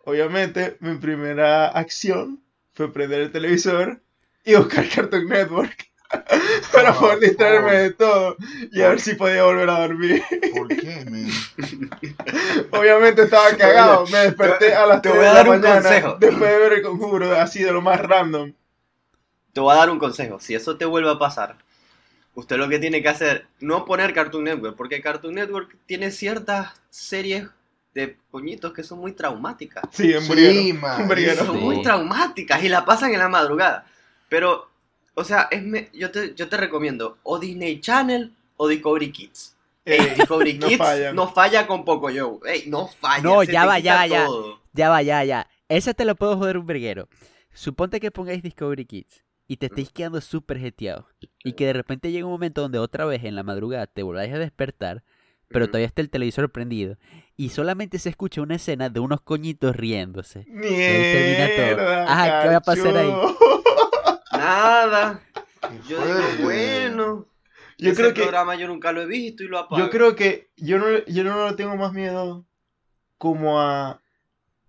Obviamente, 0.03 0.77
mi 0.81 0.97
primera 0.97 1.67
acción 1.67 2.43
fue 2.73 2.93
prender 2.93 3.21
el 3.21 3.31
televisor 3.31 4.01
y 4.45 4.55
buscar 4.55 4.87
Cartoon 4.89 5.27
Network 5.27 5.75
para 6.71 6.89
Ah, 6.89 6.93
poder 6.99 7.19
distraerme 7.19 7.71
de 7.73 7.91
todo 7.91 8.37
y 8.71 8.81
a 8.81 8.89
ver 8.89 8.99
si 9.01 9.15
podía 9.15 9.43
volver 9.43 9.69
a 9.69 9.79
dormir. 9.87 10.23
¿Por 10.55 10.67
qué, 10.67 11.03
men? 11.09 11.27
Obviamente 12.71 13.23
estaba 13.23 13.49
cagado, 13.57 14.05
me 14.07 14.19
desperté 14.19 14.73
a 14.75 14.85
las 14.85 15.01
te 15.01 15.09
3 15.09 15.15
voy 15.15 15.23
de 15.23 15.29
a 15.29 15.33
la 15.33 15.37
dar 15.39 15.49
un 15.49 15.61
mañana 15.61 15.81
consejo. 15.81 16.17
después 16.19 16.51
de 16.51 16.57
ver 16.59 16.73
el 16.73 16.81
conjuro, 16.83 17.35
así 17.39 17.63
de 17.63 17.71
lo 17.71 17.81
más 17.81 17.99
random. 18.01 18.53
Te 19.53 19.59
voy 19.61 19.73
a 19.73 19.77
dar 19.77 19.89
un 19.89 19.99
consejo. 19.99 20.39
Si 20.39 20.53
eso 20.53 20.77
te 20.77 20.85
vuelve 20.85 21.09
a 21.11 21.17
pasar, 21.17 21.57
usted 22.35 22.57
lo 22.57 22.69
que 22.69 22.79
tiene 22.79 23.01
que 23.01 23.09
hacer, 23.09 23.47
no 23.59 23.85
poner 23.85 24.13
Cartoon 24.13 24.43
Network, 24.43 24.75
porque 24.75 25.01
Cartoon 25.01 25.35
Network 25.35 25.77
tiene 25.85 26.11
ciertas 26.11 26.73
series 26.89 27.47
de 27.93 28.17
coñitos 28.29 28.73
que 28.73 28.83
son 28.83 28.99
muy 28.99 29.13
traumáticas. 29.13 29.83
Sí, 29.91 30.13
en 30.13 30.21
Sí, 30.21 30.73
man. 30.73 31.07
Son 31.37 31.55
Sí. 31.57 31.61
muy 31.63 31.81
traumáticas 31.81 32.61
y 32.63 32.69
la 32.69 32.83
pasan 32.85 33.13
en 33.13 33.19
la 33.19 33.29
madrugada. 33.29 33.85
Pero, 34.29 34.67
o 35.13 35.23
sea, 35.23 35.47
es 35.51 35.63
me- 35.63 35.89
yo, 35.93 36.11
te, 36.11 36.33
yo 36.35 36.47
te 36.49 36.57
recomiendo 36.57 37.17
o 37.23 37.39
Disney 37.39 37.79
Channel 37.79 38.33
o 38.57 38.67
Discovery 38.67 39.11
Kids. 39.11 39.55
Ey, 39.85 39.99
Eh, 40.01 40.13
Discovery 40.15 40.53
no 40.57 40.67
Kids 40.67 40.77
fallan. 40.79 41.15
no 41.15 41.27
falla 41.27 41.67
con 41.67 41.85
poco 41.85 42.09
yo. 42.09 42.39
Ey, 42.45 42.63
no 42.67 42.87
falla. 42.87 43.23
No, 43.23 43.43
ya 43.43 43.65
va, 43.65 43.79
ya, 43.79 44.05
ya. 44.07 44.25
todo. 44.25 44.59
Ya 44.73 44.89
va, 44.89 45.01
ya, 45.01 45.23
ya. 45.23 45.47
Esa 45.69 45.93
te 45.93 46.05
lo 46.05 46.15
puedo 46.15 46.37
joder 46.37 46.57
un 46.57 46.65
verguero. 46.65 47.07
Suponte 47.53 47.99
que 47.99 48.11
pongáis 48.11 48.41
Discovery 48.43 48.85
Kids 48.85 49.23
y 49.47 49.57
te 49.57 49.67
estéis 49.67 49.91
quedando 49.91 50.19
súper 50.21 50.59
jeteado. 50.59 51.07
Y 51.43 51.53
que 51.53 51.65
de 51.67 51.73
repente 51.73 52.11
llega 52.11 52.25
un 52.25 52.31
momento 52.33 52.61
donde 52.61 52.79
otra 52.79 53.05
vez 53.05 53.23
en 53.23 53.35
la 53.35 53.43
madrugada 53.43 53.85
te 53.87 54.01
volváis 54.03 54.33
a 54.33 54.39
despertar, 54.39 55.03
pero 55.47 55.67
todavía 55.67 55.85
está 55.87 56.01
el 56.01 56.09
televisor 56.09 56.51
prendido. 56.51 56.97
Y 57.37 57.49
solamente 57.49 57.99
se 57.99 58.09
escucha 58.09 58.41
una 58.41 58.55
escena 58.55 58.89
de 58.89 58.99
unos 58.99 59.21
coñitos 59.21 59.75
riéndose. 59.75 60.45
termina 60.45 61.75
todo. 61.77 61.89
Ajá, 62.07 62.41
¿qué 62.41 62.47
va 62.49 62.55
a 62.57 62.61
pasar 62.61 62.97
ahí? 62.97 63.11
Nada. 64.37 65.21
Yo 65.87 66.05
digo, 66.05 66.43
bueno. 66.43 67.27
Yo 67.77 67.91
ese 67.91 68.01
creo 68.01 68.13
que 68.13 68.21
programa 68.21 68.55
yo 68.55 68.67
nunca 68.67 68.91
lo 68.91 69.01
he 69.01 69.05
visto 69.05 69.43
y 69.43 69.47
lo 69.47 69.59
apago. 69.59 69.81
yo 69.81 69.89
creo 69.89 70.15
que 70.15 70.49
yo 70.55 70.77
no 70.79 71.03
yo 71.05 71.23
no 71.25 71.49
le 71.49 71.55
tengo 71.55 71.75
más 71.75 71.91
miedo 71.91 72.45
como 73.17 73.59
a 73.59 74.01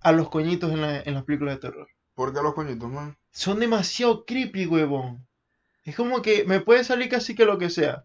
a 0.01 0.13
los 0.13 0.29
coñitos 0.29 0.73
en, 0.73 0.81
la- 0.83 1.01
en 1.01 1.15
las 1.15 1.25
películas 1.25 1.55
de 1.57 1.61
terror. 1.61 1.89
¿Por 2.15 2.33
qué 2.33 2.41
los 2.43 2.55
coñitos, 2.55 2.91
man? 2.91 3.17
Son 3.31 3.61
demasiado 3.61 4.25
creepy, 4.25 4.67
huevón. 4.67 5.27
Es 5.85 5.95
como 5.95 6.23
que 6.23 6.45
me 6.45 6.61
puede 6.61 6.83
salir 6.83 7.09
casi 7.09 7.35
que 7.35 7.45
lo 7.45 7.59
que 7.59 7.71
sea. 7.71 8.05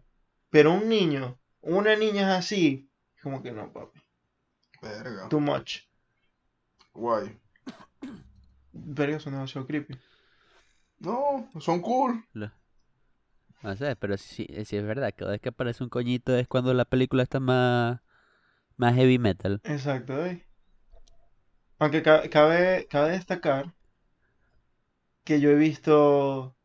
Pero 0.50 0.72
un 0.72 0.88
niño, 0.88 1.38
una 1.62 1.96
niña 1.96 2.22
es 2.22 2.38
así. 2.38 2.88
Es 3.16 3.22
como 3.22 3.42
que 3.42 3.52
no, 3.52 3.72
papi. 3.72 4.00
Verga. 4.82 5.28
Too 5.28 5.40
much. 5.40 5.78
Guay. 6.92 7.38
Verga, 8.72 9.18
son 9.20 9.32
demasiado 9.32 9.66
creepy. 9.66 9.94
No, 11.02 11.50
son 11.60 11.82
cool. 11.82 12.24
Lo- 12.34 12.50
No 13.62 13.74
sé, 13.76 13.96
pero 13.96 14.16
sí, 14.18 14.46
sí 14.64 14.76
es 14.76 14.84
verdad. 14.84 15.12
Cada 15.16 15.32
vez 15.32 15.40
que 15.40 15.48
aparece 15.50 15.82
un 15.84 15.88
coñito 15.90 16.34
es 16.36 16.48
cuando 16.48 16.74
la 16.74 16.84
película 16.84 17.22
está 17.22 17.40
más, 17.40 18.00
más 18.76 18.94
heavy 18.96 19.18
metal. 19.18 19.62
Exacto, 19.64 20.24
¿eh? 20.24 20.46
Aunque 21.80 22.02
ca- 22.02 22.30
cabe, 22.30 22.86
cabe 22.88 23.10
destacar 23.12 23.74
que 25.24 25.40
yo 25.40 25.50
he 25.50 25.54
visto. 25.56 26.56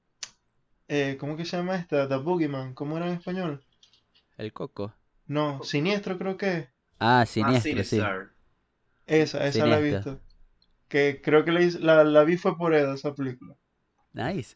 eh, 0.90 1.18
¿cómo 1.20 1.38
que 1.38 1.46
se 1.46 1.58
llama 1.58 1.76
esta? 1.78 2.08
The 2.10 2.18
Boogeyman. 2.18 2.74
¿Cómo 2.74 2.98
era 2.98 3.08
en 3.08 3.14
español? 3.16 3.64
El 4.38 4.54
coco. 4.54 4.94
No, 5.28 5.62
Siniestro 5.64 6.18
creo 6.18 6.38
que 6.38 6.58
es. 6.58 6.70
Ah, 7.00 7.22
Ah, 7.22 7.26
siniestro, 7.26 7.84
sí. 7.84 7.98
Sinister. 7.98 8.30
Esa, 9.08 9.48
esa 9.48 9.66
la 9.68 9.80
he 9.80 9.84
visto. 9.84 10.20
Que 10.90 11.22
creo 11.24 11.46
que 11.46 11.52
la, 11.54 11.62
hice- 11.62 11.80
la, 11.80 12.04
la 12.06 12.24
vi 12.26 12.38
fue 12.38 12.58
por 12.58 12.74
Eda, 12.76 12.96
esa 12.96 13.14
película. 13.16 13.56
Nice. 14.18 14.56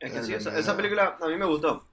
Es 0.00 0.12
que 0.12 0.22
sí, 0.22 0.34
esa, 0.34 0.76
película 0.76 1.16
a 1.20 1.28
mí 1.28 1.36
me 1.36 1.44
gustó. 1.44 1.86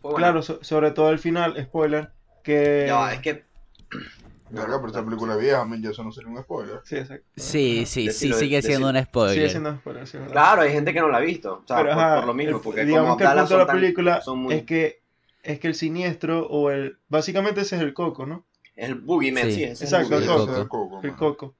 Fue 0.00 0.12
buena. 0.12 0.26
Claro, 0.28 0.42
so- 0.42 0.62
sobre 0.62 0.90
todo 0.92 1.10
el 1.10 1.18
final, 1.18 1.56
spoiler, 1.62 2.10
que... 2.44 2.84
Ya 2.86 2.96
va, 2.96 3.14
es 3.14 3.20
que. 3.20 3.44
Verga, 4.50 4.76
pero 4.76 4.86
esta 4.86 5.04
película 5.04 5.34
es 5.34 5.40
vieja, 5.40 5.62
man, 5.66 5.82
ya 5.82 5.90
eso 5.90 6.02
no 6.02 6.10
sería 6.10 6.30
un 6.30 6.40
spoiler. 6.42 6.80
Sí, 6.84 6.96
exacto. 6.96 7.26
Sí, 7.36 7.84
sí, 7.84 7.86
sí, 7.86 8.06
Decilo, 8.06 8.36
sigue 8.38 8.62
siendo 8.62 8.88
un 8.88 9.02
spoiler. 9.02 9.34
Sigue 9.34 9.50
siendo 9.50 9.76
spoiler, 9.76 10.06
sí, 10.06 10.16
es 10.16 10.20
verdad. 10.22 10.32
Claro, 10.32 10.62
hay 10.62 10.72
gente 10.72 10.92
que 10.94 11.00
no 11.00 11.08
la 11.08 11.18
ha 11.18 11.20
visto. 11.20 11.60
O 11.62 11.66
sea, 11.66 11.76
Pero, 11.78 11.90
por, 11.90 11.98
ajá, 12.02 12.16
por 12.16 12.26
lo 12.26 12.34
mismo, 12.34 12.56
el- 12.56 12.62
porque 12.62 12.84
digamos 12.86 13.08
como 13.08 13.16
que 13.18 13.24
el 13.24 13.28
punto 13.30 13.42
de 13.42 13.48
son 13.48 13.58
la 13.58 13.66
tan- 13.66 13.76
película 13.76 14.20
son 14.22 14.38
muy- 14.38 14.54
es 14.54 14.62
que 14.64 15.02
es 15.42 15.60
que 15.60 15.68
el 15.68 15.74
siniestro 15.74 16.46
o 16.48 16.70
el 16.70 16.98
básicamente 17.08 17.60
ese 17.60 17.76
es 17.76 17.82
el 17.82 17.92
coco, 17.94 18.24
¿no? 18.24 18.44
Es 18.74 18.88
el 18.88 18.94
Boogeyman, 18.96 19.44
Sí. 19.44 19.52
sí. 19.54 19.64
ese 19.64 19.72
es 19.84 19.92
Exacto, 19.92 20.16
el 20.16 20.26
Boogeyman. 20.26 20.46
coco. 20.46 20.60
El 20.60 20.68
coco, 20.68 21.00
El 21.02 21.16
coco. 21.16 21.54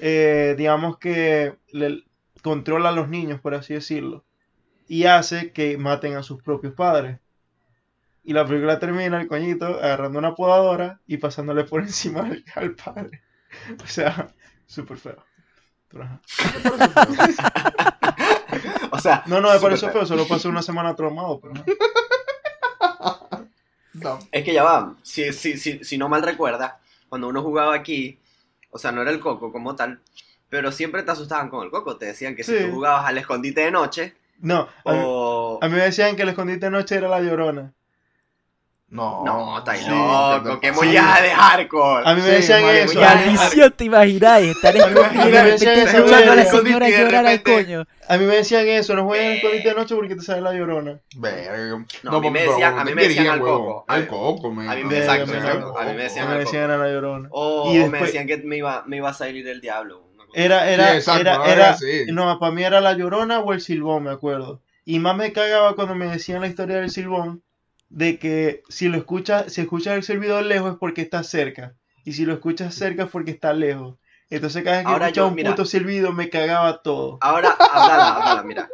Eh, 0.00 0.54
digamos 0.58 0.98
que 0.98 1.54
le 1.72 2.04
controla 2.42 2.90
a 2.90 2.92
los 2.92 3.08
niños, 3.08 3.40
por 3.40 3.54
así 3.54 3.74
decirlo, 3.74 4.24
y 4.88 5.04
hace 5.04 5.52
que 5.52 5.76
maten 5.78 6.16
a 6.16 6.22
sus 6.22 6.42
propios 6.42 6.74
padres. 6.74 7.18
Y 8.24 8.32
la 8.32 8.46
película 8.46 8.78
termina 8.78 9.20
el 9.20 9.28
coñito 9.28 9.66
agarrando 9.66 10.18
una 10.18 10.34
podadora 10.34 11.00
y 11.06 11.16
pasándole 11.16 11.64
por 11.64 11.80
encima 11.82 12.20
al, 12.20 12.44
al 12.54 12.74
padre. 12.74 13.22
O 13.82 13.86
sea, 13.86 14.34
súper 14.66 14.98
feo. 14.98 15.24
Pero, 15.88 16.04
ajá. 16.04 16.20
O 18.90 18.98
sea, 19.00 19.22
No, 19.26 19.40
no 19.40 19.52
me 19.52 19.60
pareció 19.60 19.90
feo, 19.90 20.06
solo 20.06 20.26
pasé 20.26 20.48
una 20.48 20.62
semana 20.62 20.94
traumado, 20.96 21.40
pero. 21.40 21.54
No. 23.94 24.18
Es 24.30 24.44
que 24.44 24.52
ya 24.52 24.62
va, 24.62 24.94
si, 25.02 25.32
si, 25.32 25.56
si, 25.56 25.82
si 25.82 25.98
no 25.98 26.08
mal 26.08 26.22
recuerda, 26.22 26.78
cuando 27.08 27.26
uno 27.26 27.42
jugaba 27.42 27.74
aquí, 27.74 28.20
o 28.70 28.78
sea, 28.78 28.92
no 28.92 29.02
era 29.02 29.10
el 29.10 29.18
coco 29.18 29.50
como 29.50 29.74
tal, 29.74 30.00
pero 30.48 30.72
siempre 30.72 31.02
te 31.02 31.10
asustaban 31.10 31.48
con 31.50 31.64
el 31.64 31.70
coco. 31.70 31.96
Te 31.96 32.06
decían 32.06 32.34
que 32.36 32.42
si 32.44 32.56
Sí. 32.56 32.64
tú 32.64 32.72
jugabas 32.76 33.04
al 33.06 33.18
escondite 33.18 33.60
de 33.62 33.70
noche, 33.70 34.14
No, 34.40 34.68
a 34.84 34.92
mí, 34.92 35.00
o... 35.04 35.58
a 35.60 35.68
mí 35.68 35.74
me 35.74 35.82
decían 35.82 36.14
que 36.16 36.22
el 36.22 36.28
escondite 36.30 36.66
de 36.66 36.70
noche 36.70 36.96
era 36.96 37.08
la 37.08 37.20
llorona. 37.20 37.72
No. 38.90 39.22
No, 39.22 39.58
estáis 39.58 39.82
Sí, 39.82 39.90
loco, 39.90 40.60
qué 40.60 40.68
sí. 40.72 40.74
mollaje 40.74 41.22
de 41.24 41.30
hardcore. 41.34 42.08
A 42.08 42.14
mí 42.14 42.22
me 42.22 42.26
Sí, 42.28 42.34
decían 42.36 42.64
eso. 42.70 42.98
Maldición, 42.98 43.72
te 43.76 43.84
imagináis. 43.84 44.48
Estar 44.56 44.72
me 44.74 45.42
decían 45.42 45.78
escuchando 45.80 46.16
a 46.16 46.20
la 46.34 46.34
verga. 46.36 46.50
señora 46.50 46.88
Y 46.88 46.92
de 46.92 46.98
llorar 46.98 47.26
al 47.26 47.32
repente- 47.36 47.64
coño. 47.66 47.84
A 48.08 48.16
mí 48.16 48.24
me 48.24 48.36
decían 48.36 48.66
eso, 48.68 48.94
no 48.94 49.04
jueguen 49.04 49.26
al 49.26 49.34
escondite 49.36 49.68
de 49.68 49.74
noche 49.74 49.94
porque 49.94 50.14
te 50.16 50.22
sale 50.22 50.40
la 50.40 50.54
llorona. 50.54 50.98
Verga. 51.16 51.84
No, 52.02 52.16
a 52.16 52.20
mí 52.22 52.30
me 52.30 52.40
decían- 52.44 52.78
a 52.78 52.84
mí 52.84 52.88
¿qué 52.88 52.94
me 52.94 53.08
decían 53.08 53.26
al 53.26 53.40
coco. 53.40 53.84
Al 53.88 54.02
A- 54.04 54.08
coco, 54.08 54.50
man. 54.52 54.70
a 54.70 54.74
mí 54.74 54.84
me- 54.84 54.88
Verga, 55.00 55.16
exacto, 55.16 55.32
me-. 55.32 55.36
A 55.50 55.84
mí 55.84 55.92
me 55.94 56.00
A 56.00 56.04
decían 56.04 56.28
me 56.30 56.38
decían 56.38 56.70
a 56.70 56.78
la 56.78 56.88
llorona. 56.88 57.28
O, 57.30 57.70
me 57.74 57.98
decían 58.00 58.26
que 58.26 58.38
me 58.38 58.56
iba, 58.56 58.84
me 58.86 58.96
iba 58.96 59.10
a 59.10 59.12
salir 59.12 59.46
el 59.46 59.60
diablo. 59.60 60.07
Era, 60.34 60.70
era, 60.70 60.90
Sí, 60.92 60.96
exacto, 60.98 61.20
era, 61.20 61.36
no, 61.38 61.44
era, 61.46 61.76
no, 62.12 62.38
para 62.38 62.52
mí 62.52 62.62
era 62.62 62.80
la 62.80 62.94
llorona 62.94 63.40
o 63.40 63.52
el 63.52 63.60
silbón, 63.60 64.04
me 64.04 64.10
acuerdo. 64.10 64.62
Y 64.84 64.98
más 64.98 65.16
me 65.16 65.32
cagaba 65.32 65.74
cuando 65.74 65.94
me 65.94 66.06
decían 66.06 66.40
la 66.40 66.46
historia 66.48 66.76
del 66.80 66.90
silbón, 66.90 67.42
de 67.90 68.18
que 68.18 68.62
si 68.68 68.88
lo 68.88 68.98
escuchas, 68.98 69.52
si 69.52 69.60
escuchas 69.62 69.94
el 69.96 70.02
servidor 70.02 70.44
lejos 70.44 70.72
es 70.72 70.78
porque 70.78 71.02
está 71.02 71.22
cerca. 71.22 71.74
Y 72.04 72.12
si 72.12 72.24
lo 72.24 72.32
escuchas 72.34 72.74
cerca 72.74 73.04
es 73.04 73.10
porque 73.10 73.30
está 73.32 73.52
lejos. 73.52 73.96
Entonces 74.30 74.62
cada 74.62 74.78
vez 74.78 74.86
que 74.86 74.92
Ahora 74.92 75.06
escuchaba 75.06 75.26
yo, 75.26 75.30
un 75.30 75.34
mira. 75.36 75.50
puto 75.50 75.64
silbido 75.64 76.12
me 76.12 76.28
cagaba 76.28 76.82
todo. 76.82 77.18
Ahora, 77.20 77.50
Abdala, 77.50 78.16
Abdala, 78.16 78.42
mira. 78.42 78.68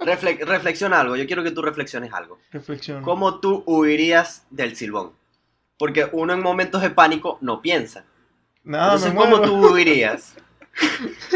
Refle- 0.00 0.42
reflexiona 0.44 1.00
algo, 1.00 1.16
yo 1.16 1.26
quiero 1.26 1.42
que 1.42 1.50
tú 1.50 1.60
reflexiones 1.62 2.12
algo. 2.12 2.38
Reflexión. 2.50 3.02
¿Cómo 3.02 3.38
tú 3.40 3.62
huirías 3.66 4.46
del 4.50 4.76
silbón? 4.76 5.12
Porque 5.78 6.08
uno 6.12 6.32
en 6.32 6.40
momentos 6.42 6.80
de 6.82 6.90
pánico 6.90 7.38
no 7.42 7.60
piensa. 7.60 8.04
Nada, 8.64 8.94
Entonces, 8.94 9.12
me 9.14 9.18
¿cómo 9.18 9.40
tú 9.42 9.72
huirías? 9.72 10.34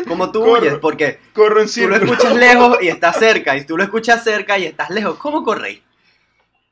¿Cómo 0.07 0.31
tú 0.33 0.41
Corro. 0.41 0.53
huyes? 0.61 0.79
Porque 0.79 1.19
Corro 1.33 1.61
en 1.63 1.69
tú 1.73 1.89
lo 1.89 1.97
escuchas 1.97 2.35
lejos 2.35 2.79
y 2.83 2.89
estás 2.89 3.19
cerca, 3.19 3.57
y 3.57 3.65
tú 3.65 3.77
lo 3.77 3.83
escuchas 3.85 4.23
cerca 4.25 4.59
y 4.59 4.65
estás 4.67 4.91
lejos. 4.91 5.17
¿Cómo 5.19 5.43
corréis? 5.45 5.81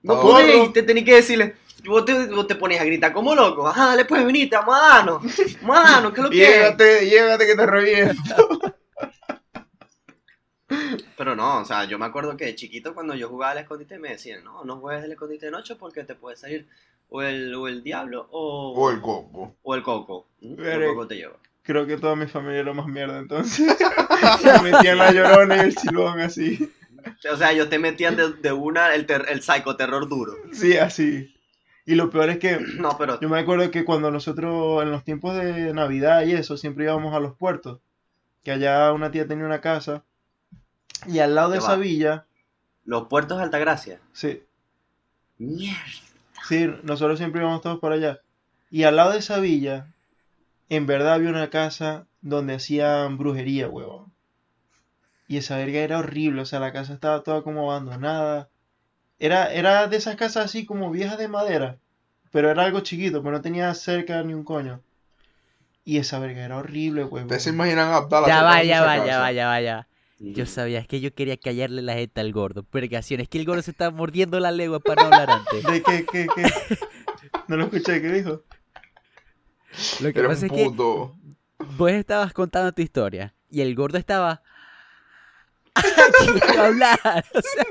No 0.03 0.15
No. 0.17 0.21
podéis, 0.23 0.59
Corro. 0.61 0.73
te 0.73 0.83
tenés 0.83 1.05
que 1.05 1.15
decirle, 1.15 1.57
vos 1.85 2.05
te, 2.05 2.27
vos 2.27 2.47
te 2.47 2.55
pones 2.57 2.81
a 2.81 2.85
gritar 2.85 3.13
como 3.13 3.35
loco. 3.35 3.67
Ajá, 3.69 3.87
dale 3.87 4.05
pues, 4.05 4.25
venite, 4.25 4.57
vamos 4.57 4.77
a 4.77 4.81
darnos. 4.81 5.23
Vamos 5.63 5.77
a 5.79 5.83
darnos, 5.93 6.13
¿qué 6.13 6.21
es 6.21 6.25
lo 6.25 6.31
que 6.31 6.43
es? 6.43 6.49
Llégate, 6.57 7.07
llégate 7.07 7.47
que 7.47 7.55
te 7.57 7.67
reviento. 7.67 8.59
Pero 11.17 11.37
no, 11.37 11.59
o 11.61 11.65
sea, 11.65 11.85
yo 11.85 11.99
me 11.99 12.07
acuerdo 12.07 12.37
que 12.37 12.47
de 12.47 12.55
chiquito 12.55 12.95
cuando 12.95 13.15
yo 13.15 13.29
jugaba 13.29 13.53
al 13.53 13.59
escondite 13.59 13.99
me 13.99 14.11
decían, 14.11 14.43
no, 14.43 14.65
no 14.65 14.79
juegues 14.79 15.05
el 15.05 15.13
escondite 15.13 15.47
de 15.47 15.53
noche 15.53 15.77
porque 15.77 16.03
te 16.05 16.15
puede 16.15 16.37
salir 16.37 16.67
o 17.11 17.21
el, 17.23 17.55
o 17.55 17.69
el 17.69 17.83
diablo 17.83 18.27
o, 18.31 18.73
O 18.75 18.91
el 18.91 19.01
coco. 19.01 19.55
o 19.63 19.75
el 19.75 19.83
coco. 19.83 20.29
¿Mm? 20.41 20.65
El 20.65 20.87
coco 20.87 21.07
te 21.07 21.17
lleva. 21.17 21.37
Creo 21.63 21.87
que 21.87 21.97
toda 21.97 22.17
mi 22.17 22.27
familia 22.27 22.61
era 22.61 22.73
más 22.73 22.87
mierda 22.87 23.19
entonces. 23.19 23.67
me 24.63 24.73
metían 24.73 24.99
la 24.99 25.13
llorona 25.13 25.57
y 25.57 25.61
el 25.61 25.77
silbón 25.79 26.21
así. 26.21 26.73
O 27.33 27.37
sea, 27.37 27.53
ellos 27.53 27.69
te 27.69 27.79
metían 27.79 28.17
de, 28.17 28.33
de 28.33 28.53
una 28.53 28.95
el, 28.95 29.07
ter- 29.07 29.27
el 29.29 29.41
psicoterror 29.43 30.09
duro. 30.09 30.35
Sí, 30.53 30.77
así. 30.77 31.35
Y 31.85 31.95
lo 31.97 32.11
peor 32.11 32.31
es 32.31 32.39
que 32.39 32.59
No, 32.79 32.97
pero 32.99 33.21
yo 33.21 33.29
me 33.29 33.39
acuerdo 33.39 33.71
que 33.71 33.85
cuando 33.85 34.11
nosotros 34.11 34.83
en 34.83 34.91
los 34.91 35.05
tiempos 35.05 35.35
de 35.37 35.73
Navidad 35.75 36.25
y 36.25 36.33
eso, 36.33 36.57
siempre 36.57 36.85
íbamos 36.85 37.15
a 37.15 37.21
los 37.21 37.35
puertos. 37.37 37.81
Que 38.43 38.51
allá 38.53 38.93
una 38.93 39.11
tía 39.13 39.27
tenía 39.29 39.45
una 39.47 39.61
casa. 39.61 40.05
Y 41.07 41.19
al 41.21 41.35
lado 41.35 41.51
de 41.51 41.59
esa 41.59 41.73
va. 41.73 41.77
villa, 41.77 42.27
los 42.85 43.07
puertos 43.09 43.39
de 43.39 43.45
Altagracia. 43.45 44.01
sí, 44.13 44.43
Mierda. 45.39 45.79
sí, 46.49 46.69
nosotros 46.83 47.19
siempre 47.19 47.41
íbamos 47.41 47.61
todos 47.63 47.79
para 47.81 47.97
allá. 47.97 48.21
Y 48.71 48.85
al 48.85 48.97
lado 48.97 49.13
de 49.13 49.19
esa 49.19 49.39
villa, 49.41 49.92
en 50.73 50.87
verdad 50.87 51.13
había 51.13 51.29
una 51.29 51.51
casa 51.51 52.07
donde 52.23 52.55
hacían 52.55 53.19
brujería, 53.19 53.69
huevón. 53.69 54.11
Y 55.29 55.37
esa 55.37 55.59
verga 55.59 55.81
era 55.81 55.99
horrible, 55.99 56.41
o 56.41 56.47
sea, 56.47 56.61
la 56.61 56.73
casa 56.73 56.95
estaba 56.95 57.23
toda 57.23 57.43
como 57.43 57.71
abandonada. 57.71 58.49
Era, 59.19 59.53
era 59.53 59.87
de 59.87 59.99
esas 59.99 60.17
casas 60.17 60.47
así 60.47 60.65
como 60.65 60.91
viejas 60.91 61.19
de 61.19 61.29
madera, 61.29 61.77
pero 62.31 62.51
era 62.51 62.65
algo 62.65 62.81
chiquito, 62.81 63.23
pero 63.23 63.37
no 63.37 63.43
tenía 63.43 63.75
cerca 63.75 64.23
ni 64.23 64.33
un 64.33 64.45
coño. 64.45 64.81
Y 65.85 65.99
esa 65.99 66.19
verga 66.19 66.43
era 66.43 66.57
horrible, 66.57 67.05
huevón. 67.05 67.25
¿Ustedes 67.25 67.43
se 67.43 67.51
imaginan 67.51 67.89
a 67.89 67.97
Abdala 67.97 68.27
Ya 68.27 68.43
va, 68.43 68.63
ya 68.63 68.81
va, 68.81 68.97
ya 68.97 69.19
va, 69.19 69.33
ya 69.33 69.49
va, 69.49 69.61
ya 69.61 69.77
va. 69.77 69.89
Yo 70.21 70.47
sabía, 70.47 70.79
es 70.79 70.87
que 70.87 71.01
yo 71.01 71.13
quería 71.13 71.37
callarle 71.37 71.83
la 71.83 71.93
jeta 71.95 72.23
al 72.23 72.33
gordo. 72.33 72.65
Vergación, 72.73 73.21
es 73.21 73.29
que 73.29 73.39
el 73.39 73.45
gordo 73.45 73.61
se 73.61 73.73
estaba 73.73 73.91
mordiendo 73.95 74.41
la 74.41 74.53
lengua 74.53 74.81
para 74.81 75.03
no 75.03 75.15
hablar 75.15 75.31
antes. 75.33 75.65
¿De 75.71 75.83
qué, 75.83 76.07
qué, 76.11 76.29
qué? 76.35 76.45
No 77.49 77.57
lo 77.57 77.65
escuché, 77.65 78.01
¿qué 78.01 78.09
dijo? 78.09 78.43
Lo 80.01 80.13
que 80.13 80.19
Era 80.21 80.29
pasa 80.29 80.47
un 80.47 80.47
es 80.47 80.53
que 80.53 80.65
puto. 80.65 81.17
vos 81.59 81.91
estabas 81.93 82.33
contando 82.33 82.73
tu 82.73 82.83
historia 82.83 83.35
y 83.51 83.61
el 83.61 83.75
gordo 83.75 83.99
estaba. 83.99 84.43
Quiero 86.47 86.63
hablar. 86.63 87.25
O 87.35 87.41
sea, 87.43 87.65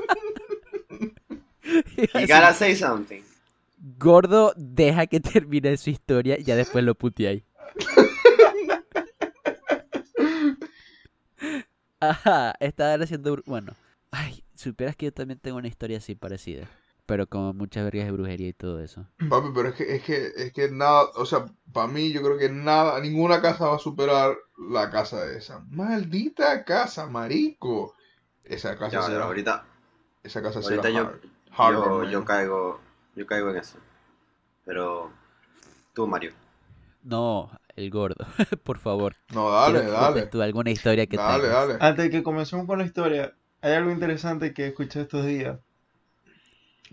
You 2.22 2.28
gotta 2.28 2.54
say 2.54 2.76
something. 2.76 3.22
gordo, 3.98 4.54
deja 4.58 5.06
que 5.08 5.20
termine 5.22 5.78
su 5.78 5.90
historia 5.92 6.38
y 6.40 6.44
ya 6.44 6.56
después 6.56 6.84
lo 6.84 6.96
puteáis. 6.96 7.44
Ajá, 12.00 12.56
estaba 12.60 12.96
haciendo. 13.04 13.42
Bueno, 13.46 13.76
ay, 14.12 14.44
supieras 14.56 14.96
que 14.96 15.06
yo 15.08 15.14
también 15.14 15.40
tengo 15.40 15.58
una 15.58 15.68
historia 15.68 15.98
así 15.98 16.16
parecida. 16.16 16.68
Pero 17.12 17.28
como 17.28 17.54
muchas 17.54 17.84
vergas 17.84 18.06
de 18.06 18.12
brujería 18.14 18.48
y 18.50 18.54
todo 18.54 18.80
eso. 18.82 19.06
Papi, 19.30 19.50
pero 19.54 19.70
es 19.70 19.76
que, 19.76 19.96
es 19.96 20.04
que, 20.04 20.28
es 20.36 20.54
que 20.54 20.70
nada, 20.72 21.04
o 21.16 21.26
sea, 21.26 21.46
para 21.72 21.88
mí 21.88 22.12
yo 22.12 22.22
creo 22.24 22.38
que 22.40 22.50
nada, 22.50 23.00
ninguna 23.00 23.42
casa 23.42 23.68
va 23.68 23.76
a 23.76 23.80
superar 23.80 24.36
la 24.58 24.90
casa 24.90 25.24
de 25.26 25.38
esa. 25.38 25.60
Maldita 25.70 26.64
casa, 26.66 27.06
marico. 27.08 27.96
Esa 28.44 28.78
casa 28.78 28.92
Ya, 28.96 29.02
se 29.02 29.12
ya, 29.12 29.20
la- 29.20 29.26
ahorita, 29.26 29.66
esa 30.24 30.42
casa 30.42 30.62
se 30.62 30.74
ahorita 30.74 30.90
la 30.90 30.96
yo, 30.96 31.04
hard- 31.12 31.22
yo, 31.70 32.04
yo 32.12 32.26
caigo, 32.26 32.80
yo 33.16 33.28
caigo 33.28 33.50
en 33.52 33.58
eso. 33.58 33.78
Pero 34.66 35.12
tú, 35.94 36.08
Mario. 36.08 36.34
No, 37.04 37.52
el 37.76 37.90
gordo, 37.90 38.26
por 38.64 38.78
favor. 38.80 39.16
No, 39.34 39.50
dale, 39.52 39.80
quiero 39.80 39.92
dale. 39.92 40.28
tú 40.30 40.42
alguna 40.42 40.72
historia 40.72 41.08
que 41.08 41.18
Dale, 41.18 41.44
tengas. 41.44 41.68
dale. 41.68 41.74
Antes 41.80 42.06
de 42.06 42.12
que 42.12 42.24
comencemos 42.24 42.68
con 42.68 42.80
la 42.80 42.86
historia, 42.86 43.36
hay 43.62 43.74
algo 43.74 43.92
interesante 43.92 44.54
que 44.54 44.68
escuché 44.68 45.02
estos 45.02 45.26
días. 45.26 45.60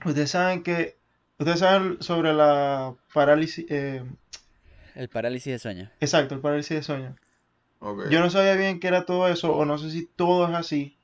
Ustedes 0.05 0.31
saben 0.31 0.63
que, 0.63 0.99
ustedes 1.39 1.61
saben 1.61 2.01
sobre 2.03 2.33
la 2.33 2.95
parálisis, 3.13 3.67
eh, 3.69 4.05
El 4.95 5.09
parálisis 5.09 5.53
de 5.53 5.59
sueño. 5.59 5.91
exacto, 6.01 6.35
el 6.35 6.41
parálisis 6.41 6.77
de 6.77 6.83
sueño. 6.83 7.17
Yo 8.11 8.19
no 8.21 8.29
sabía 8.31 8.55
bien 8.55 8.81
qué 8.81 8.89
era 8.89 9.05
todo 9.05 9.29
eso, 9.29 9.55
o 9.55 9.65
no 9.65 9.79
sé 9.79 9.91
si 9.91 10.07
todo 10.07 10.49
es 10.49 10.55
así, 10.55 10.99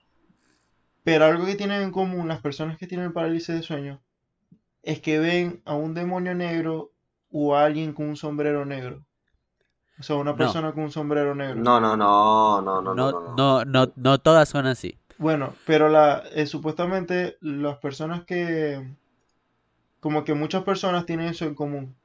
pero 1.04 1.24
algo 1.26 1.46
que 1.46 1.54
tienen 1.54 1.82
en 1.82 1.92
común 1.92 2.26
las 2.28 2.40
personas 2.40 2.78
que 2.78 2.86
tienen 2.88 3.06
el 3.06 3.12
parálisis 3.12 3.54
de 3.54 3.62
sueño 3.62 4.00
es 4.82 5.00
que 5.00 5.18
ven 5.20 5.62
a 5.64 5.74
un 5.74 5.94
demonio 5.94 6.34
negro 6.34 6.90
o 7.30 7.54
a 7.54 7.64
alguien 7.64 7.92
con 7.92 8.06
un 8.08 8.16
sombrero 8.16 8.64
negro. 8.64 9.04
O 10.00 10.02
sea, 10.02 10.16
una 10.16 10.32
No. 10.32 10.36
persona 10.36 10.72
con 10.72 10.84
un 10.84 10.90
sombrero 10.90 11.34
negro. 11.36 11.54
No, 11.62 11.78
no, 11.80 11.96
no, 11.96 12.60
no, 12.60 12.82
no, 12.82 12.94
no, 12.94 12.94
No, 12.94 13.12
no, 13.12 13.20
no. 13.20 13.34
no, 13.36 13.64
no, 13.64 13.92
no 13.94 14.18
todas 14.18 14.48
son 14.48 14.66
así. 14.66 14.98
Bueno, 15.18 15.54
pero 15.66 15.88
la, 15.88 16.22
eh, 16.32 16.46
supuestamente 16.46 17.36
las 17.40 17.78
personas 17.78 18.24
que, 18.24 18.80
como 20.00 20.24
que 20.24 20.34
muchas 20.34 20.62
personas 20.64 21.06
tienen 21.06 21.28
eso 21.28 21.46
en 21.46 21.54
común, 21.54 21.96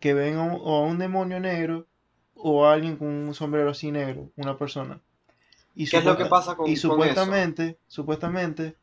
que 0.00 0.14
ven 0.14 0.36
a 0.36 0.42
un, 0.44 0.52
o 0.62 0.76
a 0.78 0.84
un 0.86 0.98
demonio 0.98 1.40
negro 1.40 1.86
o 2.34 2.66
a 2.66 2.74
alguien 2.74 2.96
con 2.96 3.08
un 3.08 3.34
sombrero 3.34 3.70
así 3.70 3.92
negro, 3.92 4.30
una 4.36 4.58
persona. 4.58 5.00
Y 5.74 5.86
¿Qué 5.88 5.98
es 5.98 6.04
lo 6.04 6.16
que 6.16 6.24
pasa 6.26 6.56
con, 6.56 6.72
y 6.72 6.82
con 6.82 7.02
eso? 7.04 7.42
supuestamente, 7.42 7.78
supuestamente, 7.88 8.76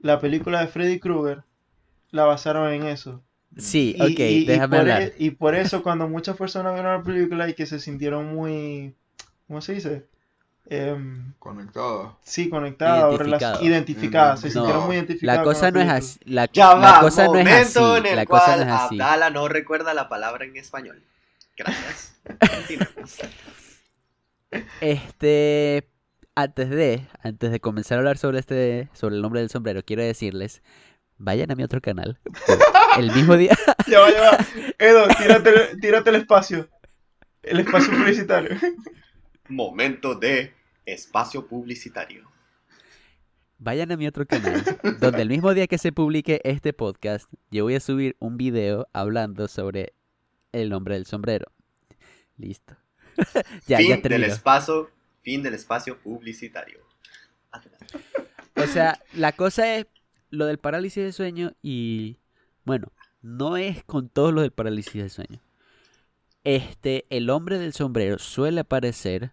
la 0.00 0.20
película 0.20 0.60
de 0.60 0.68
Freddy 0.68 1.00
Krueger 1.00 1.44
la 2.12 2.24
basaron 2.26 2.72
en 2.72 2.84
eso. 2.86 3.22
Sí, 3.58 3.94
Y, 3.94 4.06
ok, 4.06 4.18
y- 4.26 4.56
y 4.56 4.60
déjame 4.60 4.76
por 4.76 4.78
hablar. 4.78 5.02
e- 5.02 5.14
y 5.18 5.32
por 5.32 5.54
eso 5.56 5.82
cuando 5.82 6.08
muchas 6.08 6.36
personas 6.38 6.74
vieron 6.74 6.94
la 6.98 7.04
película 7.04 7.48
y 7.48 7.54
que 7.54 7.66
se 7.66 7.80
sintieron 7.80 8.26
muy, 8.34 8.96
¿cómo 9.48 9.60
se 9.62 9.74
dice? 9.74 10.08
Conectada. 11.38 12.16
Sí, 12.22 12.48
conectada 12.48 13.08
o 13.08 13.14
Identificado. 13.14 13.58
relac- 13.58 13.62
identificada. 13.66 14.36
Se 14.38 14.46
No, 14.48 14.52
sintieron 14.52 14.86
muy 14.86 14.96
identificadas 14.96 15.38
La 15.38 15.44
cosa 15.44 15.70
no 15.70 15.80
es 15.80 15.88
así. 15.90 16.20
La, 16.24 16.48
Ya 16.52 16.68
la 16.74 16.74
va, 16.74 17.00
cosa 17.00 17.24
no 17.26 17.34
es 17.36 17.44
momento 17.44 17.92
así. 17.92 17.98
en 18.00 18.06
el 18.06 18.16
La 18.16 18.26
cosa 18.26 18.44
cual 18.46 18.60
no 18.60 18.74
es 18.74 18.80
así. 18.80 18.94
Abdala 19.00 19.30
no 19.30 19.48
recuerda 19.48 19.94
la 19.94 20.08
palabra 20.08 20.44
en 20.44 20.56
español. 20.56 21.02
Gracias. 21.56 22.16
Continuemos. 22.40 23.18
Este, 24.80 25.88
antes 26.34 26.70
de, 26.70 27.06
antes 27.22 27.50
de 27.50 27.60
comenzar 27.60 27.96
a 27.96 28.00
hablar 28.00 28.18
sobre 28.18 28.38
este, 28.38 28.88
sobre 28.92 29.16
el 29.16 29.22
nombre 29.22 29.40
del 29.40 29.50
sombrero, 29.50 29.82
quiero 29.84 30.02
decirles, 30.02 30.62
vayan 31.18 31.50
a 31.50 31.54
mi 31.56 31.62
otro 31.64 31.80
canal. 31.80 32.18
El 32.98 33.12
mismo 33.12 33.36
día, 33.36 33.56
Ya 33.88 34.00
va, 34.00 34.10
ya 34.10 34.20
va. 34.30 34.38
Edo, 34.78 35.08
tírate, 35.08 35.76
tírate 35.80 36.10
el 36.10 36.16
espacio. 36.16 36.68
El 37.42 37.60
espacio 37.60 37.90
publicitario. 37.92 38.56
Momento 39.48 40.14
de 40.14 40.54
espacio 40.86 41.46
publicitario. 41.46 42.30
vayan 43.58 43.92
a 43.92 43.96
mi 43.96 44.06
otro 44.06 44.26
canal, 44.26 44.62
donde 45.00 45.22
el 45.22 45.28
mismo 45.28 45.52
día 45.52 45.66
que 45.66 45.76
se 45.76 45.92
publique 45.92 46.40
este 46.44 46.72
podcast, 46.72 47.30
yo 47.50 47.64
voy 47.64 47.74
a 47.74 47.80
subir 47.80 48.16
un 48.20 48.38
video 48.38 48.88
hablando 48.92 49.46
sobre 49.48 49.92
el 50.52 50.70
nombre 50.70 50.94
del 50.94 51.04
sombrero. 51.04 51.52
Listo. 52.38 52.76
ya, 53.66 53.78
fin 53.78 53.88
ya 53.88 53.96
del 53.96 54.24
espacio, 54.24 54.90
fin 55.20 55.42
del 55.42 55.54
espacio 55.54 55.98
publicitario. 55.98 56.80
O 58.56 58.66
sea, 58.66 58.98
la 59.12 59.32
cosa 59.32 59.76
es 59.76 59.86
lo 60.30 60.46
del 60.46 60.58
parálisis 60.58 61.04
de 61.04 61.12
sueño 61.12 61.54
y 61.62 62.18
bueno, 62.64 62.92
no 63.20 63.58
es 63.58 63.84
con 63.84 64.08
todo 64.08 64.32
lo 64.32 64.40
del 64.40 64.52
parálisis 64.52 65.02
de 65.02 65.10
sueño. 65.10 65.40
Este, 66.44 67.06
el 67.08 67.30
hombre 67.30 67.58
del 67.58 67.72
sombrero 67.72 68.18
suele 68.18 68.60
aparecer 68.60 69.32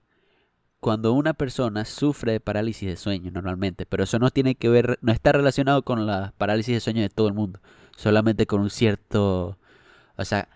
cuando 0.79 1.13
una 1.13 1.33
persona 1.33 1.85
sufre 1.85 2.31
de 2.31 2.39
parálisis 2.39 2.89
de 2.89 2.95
sueño 2.95 3.31
normalmente, 3.31 3.85
pero 3.85 4.03
eso 4.03 4.17
no 4.17 4.31
tiene 4.31 4.55
que 4.55 4.69
ver, 4.69 4.97
no 5.01 5.11
está 5.11 5.31
relacionado 5.31 5.83
con 5.83 6.07
la 6.07 6.33
parálisis 6.37 6.73
de 6.73 6.79
sueño 6.79 7.01
de 7.01 7.09
todo 7.09 7.27
el 7.27 7.33
mundo, 7.33 7.59
solamente 7.95 8.47
con 8.47 8.61
un 8.61 8.69
cierto, 8.69 9.59
o 10.17 10.25
sea, 10.25 10.49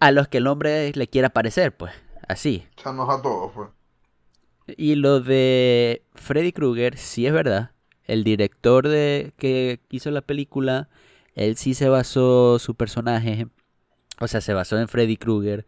a 0.00 0.10
los 0.10 0.26
que 0.28 0.38
el 0.38 0.48
hombre 0.48 0.90
le 0.94 1.06
quiera 1.06 1.30
parecer, 1.30 1.76
pues, 1.76 1.92
así. 2.26 2.66
Echarnos 2.72 3.08
a 3.08 3.22
todos, 3.22 3.52
pues. 3.52 3.68
Y 4.76 4.96
lo 4.96 5.20
de 5.20 6.04
Freddy 6.14 6.52
Krueger, 6.52 6.96
sí 6.96 7.26
es 7.26 7.32
verdad. 7.32 7.70
El 8.04 8.24
director 8.24 8.88
de 8.88 9.32
que 9.36 9.80
hizo 9.90 10.10
la 10.10 10.22
película, 10.22 10.88
él 11.34 11.56
sí 11.56 11.74
se 11.74 11.88
basó 11.88 12.58
su 12.58 12.74
personaje, 12.74 13.46
o 14.20 14.28
sea, 14.28 14.40
se 14.40 14.54
basó 14.54 14.78
en 14.78 14.88
Freddy 14.88 15.16
Krueger, 15.16 15.66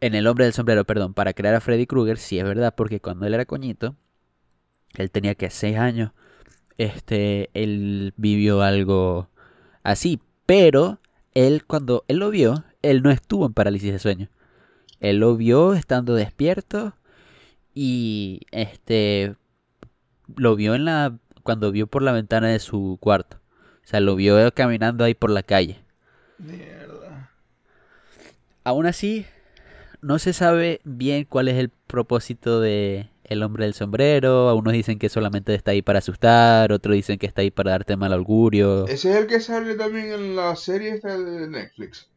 en 0.00 0.14
el 0.14 0.26
hombre 0.26 0.46
del 0.46 0.54
sombrero, 0.54 0.84
perdón, 0.84 1.14
para 1.14 1.32
crear 1.32 1.54
a 1.54 1.60
Freddy 1.60 1.86
Krueger, 1.86 2.18
sí 2.18 2.38
es 2.38 2.44
verdad, 2.44 2.74
porque 2.76 3.00
cuando 3.00 3.26
él 3.26 3.34
era 3.34 3.44
coñito, 3.44 3.96
él 4.94 5.10
tenía 5.10 5.34
que 5.34 5.50
6 5.50 5.76
años, 5.78 6.12
este, 6.78 7.50
él 7.54 8.12
vivió 8.16 8.62
algo 8.62 9.28
así, 9.82 10.20
pero 10.46 10.98
él 11.34 11.64
cuando 11.66 12.04
él 12.08 12.18
lo 12.18 12.30
vio, 12.30 12.64
él 12.82 13.02
no 13.02 13.10
estuvo 13.10 13.46
en 13.46 13.54
parálisis 13.54 13.92
de 13.92 13.98
sueño. 13.98 14.28
Él 15.00 15.18
lo 15.18 15.36
vio 15.36 15.74
estando 15.74 16.14
despierto 16.14 16.94
y 17.74 18.40
este 18.50 19.34
lo 20.36 20.56
vio 20.56 20.74
en 20.74 20.84
la 20.84 21.18
cuando 21.42 21.72
vio 21.72 21.86
por 21.86 22.02
la 22.02 22.12
ventana 22.12 22.48
de 22.48 22.58
su 22.58 22.98
cuarto. 23.00 23.38
O 23.84 23.86
sea, 23.86 24.00
lo 24.00 24.14
vio 24.14 24.52
caminando 24.54 25.04
ahí 25.04 25.14
por 25.14 25.30
la 25.30 25.42
calle. 25.42 25.84
Mierda. 26.38 26.91
Aún 28.64 28.86
así, 28.86 29.26
no 30.00 30.18
se 30.18 30.32
sabe 30.32 30.80
bien 30.84 31.24
cuál 31.24 31.48
es 31.48 31.56
el 31.56 31.70
propósito 31.70 32.60
de 32.60 33.08
el 33.24 33.42
hombre 33.42 33.64
del 33.64 33.74
sombrero. 33.74 34.48
Algunos 34.48 34.72
dicen 34.72 34.98
que 34.98 35.08
solamente 35.08 35.54
está 35.54 35.72
ahí 35.72 35.82
para 35.82 35.98
asustar, 35.98 36.72
otros 36.72 36.94
dicen 36.94 37.18
que 37.18 37.26
está 37.26 37.42
ahí 37.42 37.50
para 37.50 37.72
darte 37.72 37.96
mal 37.96 38.12
augurio. 38.12 38.86
Ese 38.86 39.10
es 39.10 39.16
el 39.16 39.26
que 39.26 39.40
sale 39.40 39.74
también 39.74 40.12
en 40.12 40.36
la 40.36 40.54
serie 40.56 40.90
esta 40.90 41.18
de 41.18 41.48
Netflix. 41.48 42.08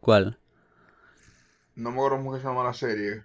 ¿Cuál? 0.00 0.38
No 1.74 1.90
me 1.90 1.96
acuerdo 1.96 2.18
cómo 2.18 2.32
que 2.32 2.40
se 2.40 2.46
llama 2.46 2.64
la 2.64 2.74
serie. 2.74 3.24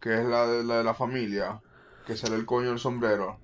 Que 0.00 0.14
es 0.14 0.24
la 0.24 0.46
de 0.46 0.64
la, 0.64 0.78
de 0.78 0.84
la 0.84 0.94
familia. 0.94 1.60
Que 2.06 2.16
sale 2.16 2.36
el 2.36 2.46
coño 2.46 2.68
del 2.68 2.78
sombrero. 2.78 3.38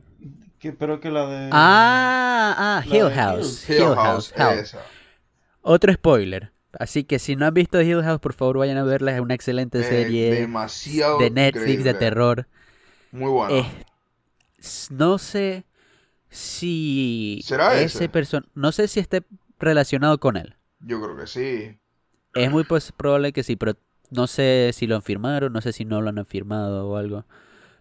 Que, 0.59 0.73
pero 0.73 1.01
que 1.01 1.11
la 1.11 1.27
de. 1.27 1.51
Ah, 1.53 2.55
ah, 2.59 2.83
Hill 2.85 3.11
House. 3.11 3.69
Hill 3.69 3.77
Hill 3.77 3.95
House, 3.95 3.97
House. 3.97 4.35
House. 4.37 4.59
esa. 4.59 4.83
Otro 5.63 5.93
spoiler. 5.93 6.53
Así 6.79 7.05
que 7.05 7.19
si 7.19 7.37
no 7.37 7.47
han 7.47 7.55
visto 7.55 7.81
Hill 7.83 8.03
House, 8.03 8.21
por 8.21 8.33
favor 8.35 8.59
vayan 8.59 8.79
a 8.79 8.85
verla. 8.85 9.15
Es 9.15 9.21
una 9.21 9.35
excelente 9.35 9.83
Eh, 9.83 9.85
serie 9.85 10.49
demasiado 10.49 11.19
de 11.19 11.31
Netflix 11.31 11.85
de 11.85 11.95
terror. 11.95 12.47
Muy 13.13 13.31
buena. 13.31 13.73
S- 14.59 14.91
no 14.93 15.19
sé 15.19 15.65
si 16.31 17.47
¿Será 17.47 17.81
ese 17.83 18.09
ese? 18.09 18.11
no 18.55 18.73
sé 18.73 18.89
si 18.89 19.01
esté 19.01 19.25
relacionado 19.59 20.19
con 20.21 20.37
él. 20.37 20.57
Yo 20.81 21.01
creo 21.03 21.17
que 21.17 21.27
sí. 21.27 21.81
Es 22.35 22.51
muy 22.51 22.65
probable 22.97 23.33
que 23.33 23.43
sí, 23.43 23.57
pero 23.57 23.75
no 24.11 24.27
sé 24.27 24.71
si 24.75 24.87
lo 24.87 24.97
han 24.97 25.03
firmado, 25.03 25.51
no 25.51 25.61
sé 25.61 25.73
si 25.73 25.85
no 25.85 26.01
lo 26.01 26.11
han 26.11 26.27
firmado 26.27 26.89
o 26.89 26.97
algo, 26.97 27.25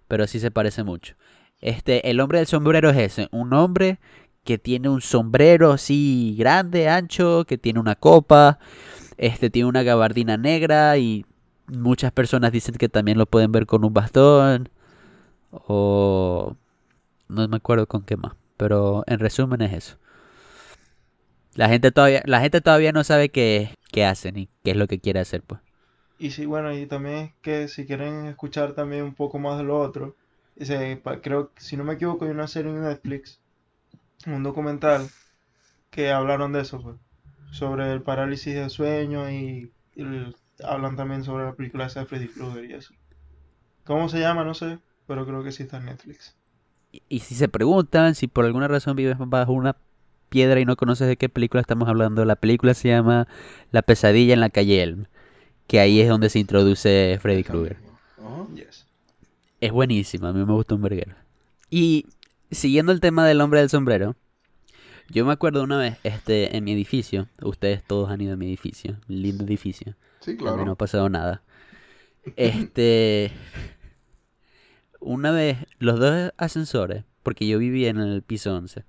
pero 0.08 0.28
sí 0.28 0.40
se 0.40 0.52
parece 0.52 0.84
mucho. 0.84 1.16
Este, 1.62 2.10
el 2.12 2.20
hombre 2.22 2.40
del 2.40 2.48
sombrero 2.48 2.90
es 2.92 2.98
ese, 2.98 3.30
un 3.32 3.54
hombre 3.54 4.00
que 4.50 4.58
tiene 4.58 4.90
un 4.90 5.00
sombrero 5.00 5.74
así 5.74 6.36
grande, 6.36 6.90
ancho, 6.90 7.46
que 7.46 7.60
tiene 7.60 7.80
una 7.80 7.94
copa, 7.94 8.58
este 9.16 9.52
tiene 9.52 9.70
una 9.70 9.84
gabardina 9.84 10.38
negra 10.38 10.98
y 10.98 11.24
muchas 11.68 12.12
personas 12.12 12.52
dicen 12.52 12.74
que 12.74 12.90
también 12.90 13.20
lo 13.20 13.28
pueden 13.28 13.52
ver 13.52 13.68
con 13.68 13.86
un 13.86 13.94
bastón 13.94 14.70
o 15.52 16.56
no 17.28 17.48
me 17.48 17.58
acuerdo 17.58 17.86
con 17.86 18.02
qué 18.02 18.18
más, 18.18 18.34
pero 18.58 19.04
en 19.06 19.20
resumen 19.20 19.62
es 19.62 19.74
eso. 19.74 19.98
La 21.54 21.70
gente 21.70 21.92
todavía, 21.92 22.24
la 22.26 22.42
gente 22.42 22.60
todavía 22.60 22.92
no 22.92 23.04
sabe 23.04 23.30
qué, 23.30 23.76
qué 23.92 24.04
hacen 24.04 24.36
y 24.36 24.50
qué 24.64 24.72
es 24.72 24.78
lo 24.78 24.88
que 24.88 24.98
quiere 24.98 25.20
hacer, 25.20 25.44
pues. 25.44 25.62
Y 26.18 26.32
sí, 26.32 26.48
bueno, 26.48 26.76
y 26.76 26.88
también 26.88 27.18
es 27.18 27.34
que 27.44 27.68
si 27.68 27.86
quieren 27.86 28.26
escuchar 28.26 28.74
también 28.74 29.04
un 29.04 29.14
poco 29.14 29.38
más 29.38 29.60
de 29.60 29.64
lo 29.66 29.80
otro, 29.80 30.16
creo 31.22 31.52
si 31.58 31.78
no 31.78 31.84
me 31.84 31.94
equivoco 31.94 32.26
hay 32.26 32.32
una 32.32 32.48
serie 32.48 32.72
en 32.72 32.82
Netflix, 32.82 33.40
un 34.28 34.44
documental 34.44 35.10
que 35.92 36.12
hablaron 36.12 36.54
de 36.54 36.62
eso, 36.62 36.82
pues, 36.82 36.98
sobre 37.52 37.92
el 37.94 38.04
parálisis 38.04 38.56
del 38.56 38.70
sueño 38.70 39.30
y, 39.32 39.74
y 39.96 40.02
el- 40.04 40.36
hablan 40.64 40.96
también 40.98 41.24
sobre 41.24 41.46
la 41.46 41.56
película 41.56 41.88
esa 41.88 42.02
de 42.02 42.06
Freddy 42.08 42.30
Krueger 42.30 42.66
y 42.66 42.74
eso. 42.74 42.94
¿Cómo 43.86 44.10
se 44.10 44.20
llama? 44.22 44.46
No 44.46 44.54
sé, 44.56 44.80
pero 45.08 45.26
creo 45.26 45.44
que 45.44 45.52
sí 45.52 45.64
está 45.64 45.78
en 45.78 45.86
Netflix. 45.88 46.38
Y, 46.92 47.04
y 47.10 47.20
si 47.20 47.36
se 47.36 47.48
preguntan 47.48 48.16
si 48.16 48.28
por 48.28 48.46
alguna 48.46 48.68
razón 48.68 48.96
vives 48.96 49.18
bajo 49.20 49.52
una 49.54 49.76
piedra 50.30 50.60
y 50.60 50.66
no 50.66 50.76
conoces 50.76 51.08
de 51.08 51.18
qué 51.18 51.30
película 51.30 51.62
estamos 51.62 51.90
hablando, 51.90 52.26
la 52.26 52.36
película 52.36 52.74
se 52.74 52.90
llama 52.90 53.28
La 53.72 53.82
pesadilla 53.82 54.34
en 54.34 54.42
la 54.42 54.50
calle 54.50 54.82
Elm, 54.84 55.06
que 55.68 55.80
ahí 55.80 56.02
es 56.02 56.10
donde 56.10 56.30
se 56.30 56.40
introduce 56.40 57.18
Freddy 57.22 57.44
Krueger. 57.44 57.78
Yes. 58.54 58.86
Es 59.62 59.72
buenísima, 59.72 60.30
a 60.30 60.34
mí 60.34 60.44
me 60.46 60.54
gusta 60.54 60.76
un 60.76 60.82
verguero. 60.82 61.16
Y 61.70 62.06
siguiendo 62.52 62.92
el 62.92 63.00
tema 63.00 63.26
del 63.28 63.42
hombre 63.42 63.60
del 63.60 63.70
sombrero, 63.70 64.16
Yo 65.12 65.26
me 65.26 65.34
acuerdo 65.34 65.64
una 65.64 65.78
vez, 65.78 65.98
este, 66.04 66.56
en 66.56 66.64
mi 66.64 66.74
edificio, 66.74 67.28
ustedes 67.42 67.84
todos 67.84 68.10
han 68.12 68.22
ido 68.22 68.34
a 68.34 68.38
mi 68.38 68.46
edificio, 68.48 68.98
lindo 69.08 69.44
edificio, 69.44 69.96
Sí, 70.20 70.34
donde 70.36 70.52
no 70.52 70.56
claro. 70.58 70.72
ha 70.74 70.76
pasado 70.76 71.10
nada. 71.10 71.42
Este, 72.36 73.32
una 75.00 75.32
vez, 75.32 75.58
los 75.80 76.00
dos 76.00 76.32
ascensores, 76.38 77.06
porque 77.24 77.48
yo 77.48 77.58
vivía 77.58 77.90
en 77.90 77.98
el 78.00 78.22
piso 78.22 78.56
11, 78.56 78.84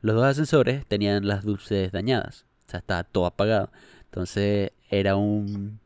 los 0.00 0.14
dos 0.16 0.24
ascensores 0.24 0.86
tenían 0.86 1.26
las 1.26 1.44
luces 1.44 1.92
dañadas, 1.92 2.46
o 2.68 2.70
sea, 2.70 2.80
estaba 2.80 3.04
todo 3.04 3.26
apagado. 3.26 3.70
Entonces 4.04 4.72
era 4.88 5.16
un 5.16 5.78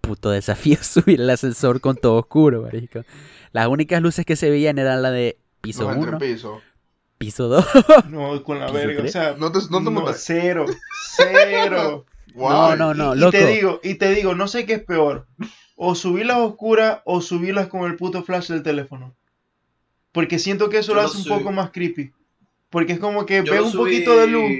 puto 0.00 0.30
desafío 0.30 0.76
subir 0.82 1.20
el 1.20 1.30
ascensor 1.30 1.80
con 1.80 1.96
todo 1.96 2.16
oscuro, 2.18 2.62
marico. 2.62 3.04
Las 3.52 3.68
únicas 3.68 4.02
luces 4.02 4.26
que 4.26 4.36
se 4.36 4.50
veían 4.50 4.78
eran 4.78 5.00
la 5.02 5.10
de 5.10 5.38
piso 5.62 5.84
Los 5.84 5.96
1, 5.96 6.04
entrepisos. 6.12 6.62
piso 7.18 7.48
2. 7.48 7.64
No, 8.10 8.42
con 8.44 8.58
la 8.58 8.66
¿Piso 8.66 8.78
verga. 8.78 9.04
O 9.04 9.08
sea, 9.08 9.34
No 9.38 9.50
te, 9.52 9.60
no 9.70 9.78
te 9.78 9.84
no, 9.84 9.90
montas. 9.90 10.22
cero. 10.24 10.66
Cero. 11.16 12.04
No, 12.34 12.74
no, 12.76 12.94
no, 12.94 13.14
y, 13.14 13.18
loco. 13.18 13.28
y 13.36 13.40
te 13.40 13.46
digo, 13.46 13.80
y 13.82 13.94
te 13.96 14.14
digo, 14.14 14.34
no 14.34 14.48
sé 14.48 14.64
qué 14.64 14.72
es 14.74 14.82
peor. 14.82 15.26
O 15.76 15.94
subirlas 15.94 16.38
oscuras 16.38 17.00
o 17.04 17.20
subirlas 17.20 17.66
con 17.68 17.82
el 17.90 17.96
puto 17.96 18.22
flash 18.22 18.48
del 18.48 18.62
teléfono. 18.62 19.14
Porque 20.12 20.38
siento 20.38 20.70
que 20.70 20.78
eso 20.78 20.92
Yo 20.92 20.94
lo 20.94 21.02
lo 21.02 21.08
hace 21.08 21.18
un 21.18 21.24
subí. 21.24 21.34
poco 21.38 21.52
más 21.52 21.70
creepy. 21.72 22.10
Porque 22.70 22.94
es 22.94 22.98
como 23.00 23.26
que 23.26 23.42
Yo 23.44 23.52
ves 23.52 23.60
un 23.60 23.72
poquito 23.74 24.16
de 24.16 24.26
luz, 24.28 24.50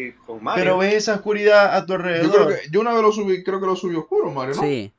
pero 0.54 0.76
ves 0.76 0.92
esa 0.92 1.14
oscuridad 1.14 1.74
a 1.74 1.86
tu 1.86 1.94
Yo 1.94 1.98
creo 1.98 2.12
alrededor. 2.16 2.60
que 2.60 2.68
yo 2.70 2.80
una 2.82 2.92
vez 2.92 3.00
lo 3.00 3.10
subí, 3.12 3.42
creo 3.42 3.58
que 3.58 3.66
lo 3.66 3.74
subí 3.74 3.96
oscuro, 3.96 4.30
Mario, 4.30 4.54
¿no? 4.56 4.62
Sí. 4.62 4.92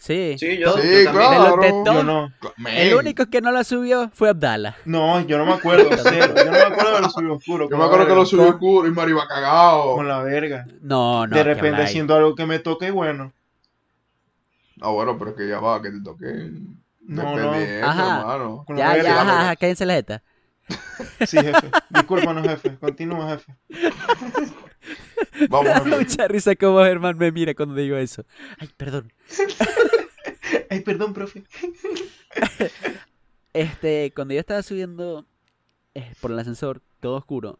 Sí. 0.00 0.34
Sí, 0.38 0.56
yo, 0.58 0.72
Sí, 0.78 1.04
yo 1.04 1.12
claro. 1.12 1.60
Yo 1.84 2.02
no. 2.02 2.32
El 2.66 2.94
único 2.94 3.26
que 3.26 3.40
no 3.42 3.52
la 3.52 3.64
subió 3.64 4.10
fue 4.14 4.30
Abdala. 4.30 4.74
No, 4.86 5.20
yo 5.26 5.36
no 5.36 5.44
me 5.44 5.52
acuerdo, 5.52 5.90
cero. 6.02 6.32
Yo 6.36 6.44
no 6.46 6.50
me 6.52 6.58
acuerdo 6.58 6.94
de 6.96 7.00
lo 7.02 7.10
subí 7.10 7.26
oscuro. 7.30 7.64
Yo 7.66 7.70
con 7.70 7.78
me 7.78 7.84
la 7.84 7.84
acuerdo 7.84 8.06
que 8.06 8.10
verga. 8.12 8.20
lo 8.22 8.26
subí 8.26 8.40
oscuro 8.48 8.88
y 8.88 8.90
Mario 8.92 9.16
iba 9.16 9.28
cagado. 9.28 9.94
Con 9.96 10.08
la 10.08 10.22
verga. 10.22 10.66
No, 10.80 11.26
no. 11.26 11.36
de 11.36 11.36
¿qué 11.36 11.44
repente 11.44 11.82
haciendo 11.82 12.14
algo 12.14 12.34
que 12.34 12.46
me 12.46 12.58
toca 12.60 12.86
y 12.86 12.90
bueno. 12.90 13.32
Ah, 14.80 14.88
bueno, 14.90 15.18
pero 15.18 15.32
es 15.32 15.36
que 15.36 15.46
ya 15.48 15.60
va, 15.60 15.82
que 15.82 15.90
te 15.90 16.00
toque. 16.02 16.50
No, 17.02 17.36
no. 17.36 17.52
Ajá. 17.82 18.20
hermano. 18.20 18.64
Con 18.66 18.76
la 18.76 18.82
Ya, 18.82 18.92
verga. 18.94 19.08
ya, 19.10 19.40
ajá, 19.40 19.56
cállense 19.56 19.84
la 19.84 19.94
jeta. 19.94 20.22
Sí, 21.26 21.36
jefe. 21.38 21.70
Discúlpanos, 21.90 22.46
jefe. 22.46 22.76
Continúa, 22.78 23.30
jefe. 23.30 23.54
Vamos, 25.48 25.72
jefe. 25.84 25.88
Mucha 25.98 26.28
risa 26.28 26.54
como 26.56 26.82
Germán 26.84 27.16
me 27.18 27.30
mira 27.32 27.54
cuando 27.54 27.74
digo 27.74 27.96
eso. 27.96 28.24
Ay, 28.58 28.68
perdón. 28.76 29.12
Ay, 30.70 30.80
perdón, 30.80 31.12
profe. 31.12 31.44
Este, 33.52 34.12
cuando 34.14 34.34
yo 34.34 34.40
estaba 34.40 34.62
subiendo 34.62 35.26
eh, 35.94 36.12
por 36.20 36.30
el 36.30 36.38
ascensor, 36.38 36.80
todo 37.00 37.16
oscuro, 37.16 37.58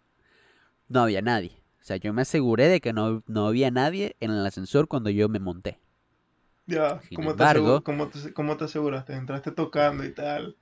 no 0.88 1.00
había 1.00 1.20
nadie. 1.22 1.52
O 1.80 1.84
sea, 1.84 1.96
yo 1.96 2.12
me 2.12 2.22
aseguré 2.22 2.68
de 2.68 2.80
que 2.80 2.92
no, 2.92 3.22
no 3.26 3.46
había 3.48 3.70
nadie 3.70 4.16
en 4.20 4.30
el 4.30 4.44
ascensor 4.46 4.86
cuando 4.86 5.10
yo 5.10 5.28
me 5.28 5.40
monté. 5.40 5.78
Ya, 6.66 7.00
Sin 7.08 7.16
¿cómo, 7.16 7.30
embargo- 7.32 7.80
te 7.80 7.84
cómo, 7.84 8.08
te, 8.08 8.32
cómo 8.32 8.56
te 8.56 8.64
aseguraste? 8.64 9.14
Entraste 9.14 9.50
tocando 9.50 10.04
y 10.04 10.12
tal. 10.14 10.56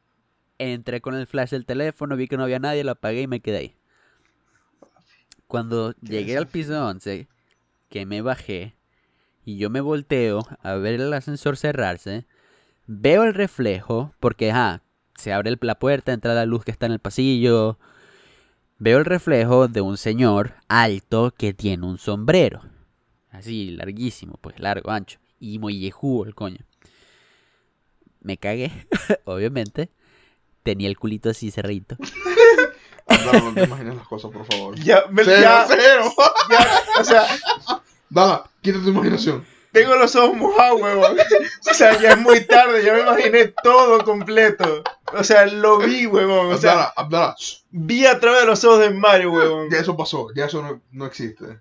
Entré 0.58 1.00
con 1.00 1.14
el 1.14 1.26
flash 1.26 1.50
del 1.50 1.66
teléfono, 1.66 2.16
vi 2.16 2.28
que 2.28 2.36
no 2.36 2.42
había 2.42 2.58
nadie, 2.58 2.84
lo 2.84 2.92
apagué 2.92 3.22
y 3.22 3.26
me 3.26 3.40
quedé 3.40 3.56
ahí. 3.56 3.76
Cuando 5.46 5.94
llegué 6.00 6.36
al 6.36 6.48
piso 6.48 6.86
11, 6.86 7.28
que 7.88 8.06
me 8.06 8.20
bajé 8.20 8.74
y 9.44 9.56
yo 9.56 9.70
me 9.70 9.80
volteo 9.80 10.46
a 10.62 10.74
ver 10.74 11.00
el 11.00 11.12
ascensor 11.12 11.56
cerrarse, 11.56 12.26
veo 12.86 13.24
el 13.24 13.34
reflejo, 13.34 14.12
porque 14.20 14.50
ajá, 14.50 14.82
se 15.18 15.32
abre 15.32 15.56
la 15.60 15.78
puerta, 15.78 16.12
entra 16.12 16.34
la 16.34 16.46
luz 16.46 16.64
que 16.64 16.70
está 16.70 16.86
en 16.86 16.92
el 16.92 17.00
pasillo. 17.00 17.78
Veo 18.78 18.98
el 18.98 19.04
reflejo 19.04 19.66
de 19.66 19.80
un 19.80 19.96
señor 19.96 20.54
alto 20.68 21.32
que 21.36 21.52
tiene 21.52 21.84
un 21.86 21.98
sombrero. 21.98 22.62
Así, 23.30 23.70
larguísimo, 23.70 24.38
pues 24.40 24.60
largo, 24.60 24.90
ancho. 24.90 25.18
Y 25.40 25.58
mollejudo 25.58 26.26
el 26.26 26.34
coño. 26.36 26.64
Me 28.20 28.36
cagué, 28.36 28.70
obviamente. 29.24 29.90
Tenía 30.68 30.88
el 30.88 30.98
culito 30.98 31.31
así 31.31 31.50
cerrito. 31.50 31.96
Dala, 33.09 33.40
no 33.40 33.54
te 33.54 33.64
imagines 33.64 33.94
las 33.94 34.07
cosas, 34.07 34.31
por 34.31 34.44
favor. 34.44 34.78
Ya, 34.78 35.07
me, 35.09 35.24
Cero, 35.24 35.40
ya, 35.40 35.64
cero. 35.66 36.14
ya, 36.50 36.83
o 37.00 37.04
sea, 37.04 37.26
Dala, 38.11 38.50
quita 38.61 38.78
tu 38.83 38.90
imaginación. 38.90 39.46
tengo 39.72 39.96
los 39.96 40.14
ojos 40.14 40.37
mojados, 40.37 40.83
huevón. 40.83 41.16
O 41.70 41.72
sea, 41.72 41.98
ya 41.98 42.11
es 42.11 42.18
muy 42.18 42.44
tarde, 42.44 42.85
ya 42.85 42.92
me 42.92 43.00
imaginé 43.00 43.46
todo 43.62 44.04
completo. 44.04 44.85
O 45.14 45.24
sea, 45.24 45.46
lo 45.46 45.78
vi, 45.78 46.04
huevón. 46.04 46.52
O 46.52 46.59
sea, 46.59 46.72
Abdala, 46.72 46.92
Abdala, 46.96 47.37
vi 47.70 48.04
a 48.04 48.20
través 48.20 48.42
de 48.42 48.46
los 48.48 48.62
ojos 48.64 48.81
de 48.81 48.90
Mario, 48.90 49.33
huevón. 49.33 49.70
ya 49.70 49.78
eso 49.78 49.96
pasó, 49.96 50.28
ya 50.35 50.44
eso 50.44 50.61
no, 50.61 50.83
no 50.90 51.07
existe. 51.07 51.61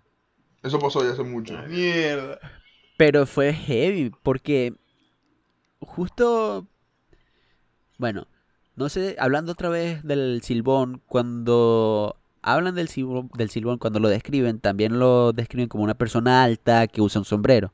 Eso 0.64 0.80
pasó 0.80 1.02
ya 1.06 1.12
hace 1.14 1.24
mucho. 1.24 1.58
Mierda. 1.70 2.40
Pero 2.98 3.26
fue 3.26 3.54
heavy, 3.54 4.12
porque 4.22 4.74
justo, 5.80 6.68
bueno, 7.98 8.28
no 8.78 8.88
sé, 8.90 9.16
hablando 9.20 9.52
otra 9.52 9.68
vez 9.70 10.04
del 10.04 10.42
silbón, 10.44 11.02
cuando 11.08 12.16
hablan 12.42 12.76
del 12.76 12.88
silbón, 12.88 13.30
del 13.36 13.50
silbón, 13.50 13.78
cuando 13.78 14.00
lo 14.00 14.08
describen, 14.08 14.60
también 14.60 15.00
lo 15.00 15.34
describen 15.34 15.68
como 15.68 15.84
una 15.84 15.96
persona 15.96 16.44
alta 16.44 16.88
que 16.88 17.02
usa 17.02 17.20
un 17.20 17.26
sombrero. 17.26 17.74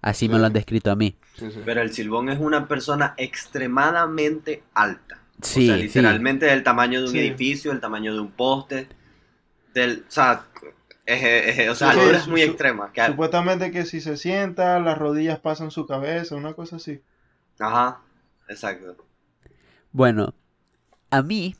Así 0.00 0.28
me 0.28 0.38
lo 0.38 0.46
han 0.46 0.52
descrito 0.52 0.90
a 0.90 0.96
mí. 0.96 1.16
Sí, 1.34 1.50
sí. 1.52 1.60
Pero 1.64 1.80
el 1.82 1.92
silbón 1.92 2.28
es 2.28 2.40
una 2.40 2.66
persona 2.66 3.14
extremadamente 3.18 4.62
alta. 4.74 5.18
Sí, 5.42 5.64
o 5.64 5.66
sea, 5.66 5.76
sí. 5.76 5.82
literalmente 5.84 6.46
del 6.46 6.62
tamaño 6.62 7.00
de 7.00 7.06
un 7.06 7.12
Sí. 7.12 7.18
edificio, 7.18 7.70
del 7.70 7.80
tamaño 7.80 8.12
de 8.14 8.20
un 8.20 8.30
poste. 8.32 8.88
Del, 9.74 10.04
o 10.06 10.10
sea, 10.10 10.44
es, 11.06 11.58
es- 11.58 11.68
o 11.68 11.74
sea, 11.74 11.92
muy 12.28 12.40
su- 12.42 12.48
extrema. 12.48 12.92
que- 12.92 13.04
Supuestamente 13.06 13.70
que 13.70 13.84
si 13.84 14.00
se 14.00 14.16
sienta, 14.16 14.78
las 14.80 14.98
rodillas 14.98 15.38
pasan 15.40 15.70
su 15.70 15.86
cabeza, 15.86 16.34
una 16.36 16.54
cosa 16.54 16.76
así. 16.76 17.00
Ajá, 17.58 18.00
exacto. 18.48 18.96
Bueno, 19.92 20.34
a 21.10 21.22
mí, 21.22 21.54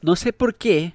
no 0.00 0.16
sé 0.16 0.32
por 0.32 0.54
qué, 0.54 0.94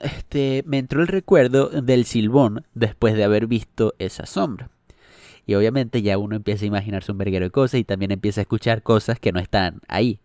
este, 0.00 0.62
me 0.66 0.78
entró 0.78 1.00
el 1.00 1.08
recuerdo 1.08 1.68
del 1.68 2.04
silbón 2.04 2.64
después 2.74 3.14
de 3.14 3.24
haber 3.24 3.46
visto 3.46 3.94
esa 3.98 4.26
sombra. 4.26 4.70
Y 5.46 5.54
obviamente 5.54 6.02
ya 6.02 6.18
uno 6.18 6.36
empieza 6.36 6.64
a 6.64 6.68
imaginarse 6.68 7.12
un 7.12 7.18
verguero 7.18 7.46
de 7.46 7.50
cosas 7.50 7.80
y 7.80 7.84
también 7.84 8.12
empieza 8.12 8.40
a 8.40 8.42
escuchar 8.42 8.82
cosas 8.82 9.18
que 9.18 9.32
no 9.32 9.40
están 9.40 9.80
ahí. 9.88 10.20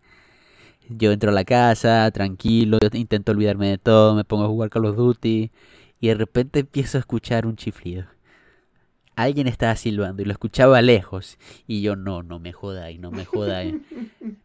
Yo 0.90 1.10
entro 1.12 1.30
a 1.30 1.34
la 1.34 1.44
casa, 1.44 2.10
tranquilo, 2.10 2.78
intento 2.92 3.32
olvidarme 3.32 3.68
de 3.68 3.78
todo, 3.78 4.14
me 4.14 4.24
pongo 4.24 4.44
a 4.44 4.48
jugar 4.48 4.70
Call 4.70 4.86
of 4.86 4.96
Duty 4.96 5.50
y 6.00 6.08
de 6.08 6.14
repente 6.14 6.60
empiezo 6.60 6.98
a 6.98 7.00
escuchar 7.00 7.46
un 7.46 7.56
chiflido. 7.56 8.06
Alguien 9.18 9.48
estaba 9.48 9.74
silbando 9.74 10.22
y 10.22 10.26
lo 10.26 10.30
escuchaba 10.32 10.80
lejos. 10.80 11.38
Y 11.66 11.82
yo, 11.82 11.96
no, 11.96 12.22
no 12.22 12.38
me 12.38 12.52
jodáis, 12.52 13.00
no 13.00 13.10
me 13.10 13.24
jodáis. 13.24 13.74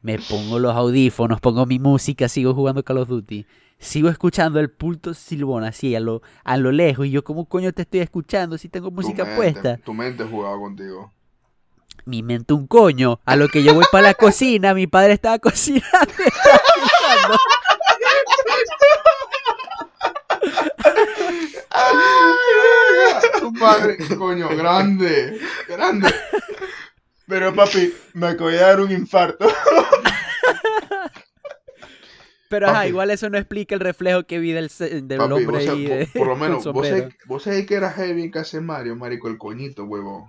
Me 0.02 0.18
pongo 0.18 0.58
los 0.58 0.76
audífonos, 0.76 1.40
pongo 1.40 1.68
mi 1.68 1.78
música, 1.78 2.28
sigo 2.28 2.56
jugando 2.56 2.84
Call 2.84 2.98
of 2.98 3.08
Duty. 3.08 3.46
Sigo 3.78 4.10
escuchando 4.10 4.60
el 4.60 4.72
pulto 4.72 5.14
silbón 5.14 5.64
así 5.64 5.94
a 5.96 6.00
lo, 6.00 6.24
a 6.44 6.58
lo 6.58 6.72
lejos. 6.72 7.06
Y 7.06 7.12
yo, 7.12 7.24
¿cómo 7.24 7.46
coño 7.46 7.72
te 7.72 7.84
estoy 7.84 8.00
escuchando 8.00 8.58
si 8.58 8.68
tengo 8.68 8.88
Tu 8.90 8.96
música 8.96 9.24
mente- 9.26 9.36
puesta? 9.36 9.78
Tu 9.78 9.94
mente 9.94 10.24
jugaba 10.24 10.58
contigo. 10.58 11.14
Mi 12.06 12.24
mente 12.24 12.54
un 12.56 12.66
coño. 12.66 13.20
A 13.26 13.36
lo 13.36 13.50
que 13.50 13.62
yo 13.62 13.76
voy 13.76 13.86
para 13.92 14.08
la 14.08 14.14
cocina, 14.16 14.74
mi 14.74 14.88
padre 14.88 15.14
estaba 15.14 15.38
cocinando. 15.38 15.84
estaba 16.18 17.38
silbando. 21.54 23.40
Tu 23.40 23.54
padre, 23.54 23.98
coño, 24.18 24.50
grande, 24.56 25.40
grande. 25.68 26.14
Pero 27.28 27.54
papi, 27.54 27.94
me 28.14 28.28
acabo 28.28 28.50
de 28.50 28.58
dar 28.58 28.80
un 28.82 28.92
infarto. 28.92 29.48
Pero 32.50 32.68
ajá, 32.70 32.88
igual 32.88 33.10
eso 33.10 33.30
no 33.30 33.38
explica 33.40 33.74
el 33.74 33.82
reflejo 33.82 34.24
que 34.28 34.38
vi 34.38 34.52
del, 34.52 34.70
del 35.08 35.18
Papi, 35.18 35.34
hombre 35.34 35.46
vos, 35.46 35.68
ahí. 35.68 35.86
de- 35.86 36.08
por, 36.14 36.28
lo 36.28 36.36
menos, 36.36 36.64
vos 36.66 36.88
sabés, 36.88 37.14
vos 37.26 37.44
sabés 37.44 37.66
que 37.66 37.74
era 37.76 37.92
heavy 37.92 38.22
en 38.24 38.30
casa 38.32 38.58
de 38.58 38.62
Mario, 38.64 38.96
marico, 38.96 39.28
el 39.28 39.38
coñito, 39.40 39.86
huevón. 39.86 40.26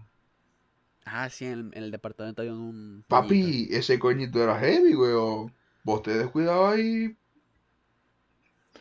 Ah, 1.05 1.29
sí, 1.29 1.45
en, 1.45 1.71
en 1.75 1.83
el 1.85 1.91
departamento 1.91 2.41
había 2.41 2.55
un. 2.55 3.05
Papi, 3.09 3.69
ese 3.71 3.99
coñito 3.99 4.43
era 4.43 4.59
heavy, 4.59 4.95
huevón. 4.95 5.53
Vos 5.83 6.03
te 6.03 6.17
descuidabas 6.17 6.79
y... 6.79 7.15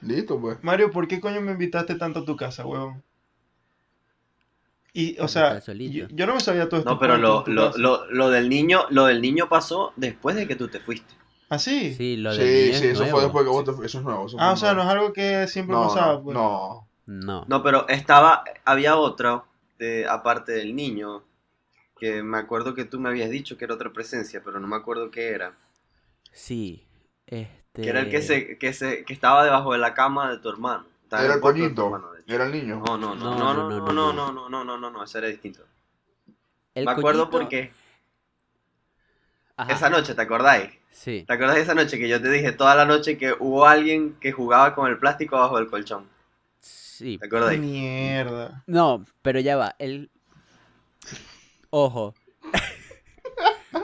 Listo, 0.06 0.40
pues. 0.40 0.58
Mario, 0.64 0.92
¿por 0.92 1.08
qué 1.08 1.20
coño 1.20 1.42
me 1.42 1.54
invitaste 1.54 1.96
tanto 1.96 2.20
a 2.20 2.26
tu 2.26 2.36
casa, 2.36 2.66
huevón? 2.66 3.04
Y, 4.94 5.20
o 5.20 5.28
sea, 5.28 5.60
yo, 5.82 6.08
yo 6.10 6.28
no 6.28 6.36
me 6.36 6.40
sabía 6.40 6.70
todo 6.70 6.80
esto. 6.80 6.94
No, 6.94 7.00
pero 7.00 7.18
lo, 7.18 7.44
lo, 7.48 7.76
lo, 7.78 8.06
lo 8.12 8.30
del 8.30 8.48
niño, 8.48 8.86
lo 8.92 9.06
del 9.06 9.22
niño 9.22 9.50
pasó 9.50 9.92
después 9.96 10.36
de 10.36 10.48
que 10.48 10.56
tú 10.56 10.68
te 10.68 10.80
fuiste. 10.80 11.16
¿Ah, 11.50 11.58
sí? 11.60 11.94
Sí, 11.94 12.18
lo 12.18 12.32
del 12.36 12.38
Sí, 12.38 12.44
niño 12.66 12.78
sí, 12.80 12.86
es 12.88 12.92
eso 12.92 13.00
nuevo. 13.00 13.12
fue 13.18 13.24
después 13.24 13.44
que 13.46 13.50
vos 13.50 13.64
te 13.66 13.74
fu- 13.74 13.84
Eso 13.84 13.98
es 14.00 14.04
nuevo. 14.04 14.26
eso 14.28 14.38
Ah, 14.40 14.52
o 14.54 14.58
sea, 14.58 14.74
no 14.74 14.82
es 14.84 14.88
algo 14.88 15.14
que 15.14 15.48
siempre 15.48 15.76
no, 15.76 15.84
pasaba, 15.88 16.14
no, 16.18 16.24
pues. 16.24 16.36
no. 16.36 16.88
No. 17.06 17.46
No, 17.48 17.64
pero 17.64 17.88
estaba, 17.90 18.44
había 18.66 18.96
otra, 18.98 19.44
de, 19.80 20.06
aparte 20.08 20.52
del 20.54 20.76
niño, 20.76 21.24
que 22.00 22.24
me 22.24 22.38
acuerdo 22.40 22.76
que 22.76 22.86
tú 22.86 23.00
me 23.00 23.10
habías 23.10 23.30
dicho 23.32 23.58
que 23.58 23.66
era 23.66 23.76
otra 23.76 23.94
presencia, 23.94 24.42
pero 24.44 24.60
no 24.60 24.68
me 24.68 24.76
acuerdo 24.78 25.12
qué 25.12 25.30
era. 25.32 25.56
Sí. 26.32 26.86
Este. 27.28 27.63
Que 27.74 27.90
era 27.90 28.02
el 28.02 28.10
que, 28.10 28.22
se, 28.22 28.58
que, 28.58 28.72
se, 28.74 29.04
que 29.04 29.14
estaba 29.14 29.44
debajo 29.44 29.74
de 29.74 29.80
la 29.80 29.94
cama 29.94 30.32
de 30.32 30.38
tu 30.38 30.50
hermano. 30.50 30.86
Estaba 31.04 31.24
Era 31.24 31.34
el 31.34 31.40
hermano, 31.40 32.14
hecho. 32.16 32.34
Era 32.34 32.46
el 32.46 32.52
niño. 32.52 32.84
No, 32.86 32.98
no, 32.98 33.16
no, 33.16 33.36
No, 33.36 33.54
no, 33.54 33.54
no, 33.54 33.70
no, 33.70 33.80
no, 33.80 33.94
no, 33.94 34.14
no, 34.14 34.32
no, 34.32 34.50
no, 34.50 34.64
no, 34.64 34.78
no, 34.78 34.90
no, 34.92 35.04
ese 35.04 35.18
era 35.18 35.28
distinto. 35.28 35.62
El 36.76 36.86
Me 36.86 36.92
acuerdo 36.92 37.30
coñito- 37.30 37.32
porque 37.32 37.72
Ajá, 39.58 39.74
esa 39.74 39.90
noche, 39.90 40.14
¿te 40.16 40.22
acordáis? 40.22 40.70
Sí. 40.92 41.24
¿Te 41.28 41.34
acuerdas 41.34 41.56
de 41.56 41.62
esa 41.64 41.74
noche 41.74 41.98
que 41.98 42.08
yo 42.08 42.22
te 42.22 42.30
dije 42.30 42.52
toda 42.52 42.76
la 42.76 42.86
noche 42.86 43.18
que 43.18 43.36
hubo 43.40 43.66
alguien 43.66 44.16
que 44.20 44.32
jugaba 44.32 44.76
con 44.76 44.90
el 44.90 44.98
plástico 45.00 45.36
abajo 45.38 45.58
del 45.58 45.68
colchón? 45.70 46.08
Sí. 46.60 47.18
¿Te 47.18 47.26
acordáis? 47.26 47.60
Mierda. 47.60 48.64
No, 48.68 49.04
pero 49.22 49.40
ya 49.40 49.58
va. 49.58 49.76
El... 49.80 50.12
Ojo. 51.72 52.14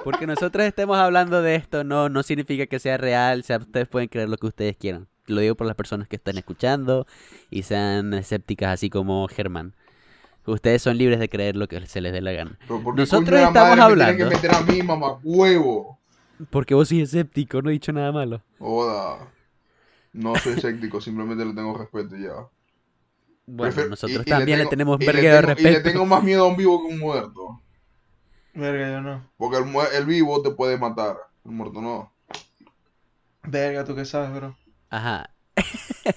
Porque 0.03 0.25
nosotros 0.27 0.65
estemos 0.65 0.97
hablando 0.97 1.41
de 1.41 1.55
esto 1.55 1.83
no, 1.83 2.09
no 2.09 2.23
significa 2.23 2.65
que 2.67 2.79
sea 2.79 2.97
real. 2.97 3.41
O 3.41 3.43
sea, 3.43 3.57
ustedes 3.57 3.87
pueden 3.87 4.07
creer 4.09 4.29
lo 4.29 4.37
que 4.37 4.47
ustedes 4.47 4.75
quieran. 4.77 5.07
Lo 5.27 5.41
digo 5.41 5.55
por 5.55 5.67
las 5.67 5.75
personas 5.75 6.07
que 6.07 6.15
están 6.15 6.37
escuchando 6.37 7.05
y 7.51 7.63
sean 7.63 8.13
escépticas 8.13 8.73
así 8.73 8.89
como 8.89 9.27
Germán. 9.27 9.75
Ustedes 10.45 10.81
son 10.81 10.97
libres 10.97 11.19
de 11.19 11.29
creer 11.29 11.55
lo 11.55 11.67
que 11.67 11.85
se 11.85 12.01
les 12.01 12.11
dé 12.11 12.21
la 12.21 12.31
gana. 12.31 12.57
Pero 12.61 12.81
¿por 12.81 12.95
qué 12.95 13.01
Nosotros 13.01 13.39
estamos 13.39 13.69
madre 13.77 13.81
hablando- 13.81 14.29
que 14.29 14.35
meter 14.35 14.51
a 14.55 14.61
mí, 14.61 14.81
mamá 14.81 15.19
huevo. 15.23 15.99
Porque 16.49 16.73
vos 16.73 16.87
sos 16.87 16.97
escéptico, 16.97 17.61
no 17.61 17.69
he 17.69 17.73
dicho 17.73 17.91
nada 17.93 18.11
malo. 18.11 18.41
Joda. 18.57 19.17
No 20.13 20.35
soy 20.37 20.53
escéptico, 20.53 20.99
simplemente 21.01 21.45
le 21.45 21.53
tengo 21.53 21.77
respeto 21.77 22.15
y 22.15 22.23
ya. 22.23 22.33
Bueno, 23.45 23.87
nosotros 23.89 24.19
y- 24.25 24.29
y 24.29 24.31
también 24.31 24.57
le, 24.57 24.63
tengo- 24.63 24.69
tenemos 24.69 25.01
y 25.01 25.05
vergueo 25.05 25.35
de 25.35 25.41
tengo- 25.41 25.59
Y 25.59 25.63
le 25.63 25.69
respeto. 25.71 25.89
tengo 25.91 26.05
más 26.07 26.23
miedo 26.23 26.45
a 26.45 26.47
un 26.47 26.57
vivo 26.57 26.81
que 26.81 26.91
a 26.91 26.95
un 26.95 26.99
muerto. 26.99 27.61
Verga, 28.59 28.89
yo 28.91 29.01
no. 29.01 29.29
Porque 29.37 29.57
el, 29.57 29.65
mu- 29.65 29.81
el 29.81 30.05
vivo 30.05 30.41
te 30.41 30.51
puede 30.51 30.77
matar, 30.77 31.17
el 31.45 31.51
muerto 31.51 31.81
no. 31.81 32.11
Verga, 33.43 33.83
tú 33.85 33.95
qué 33.95 34.05
sabes, 34.05 34.33
bro. 34.33 34.55
Ajá. 34.89 35.29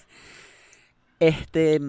este, 1.20 1.80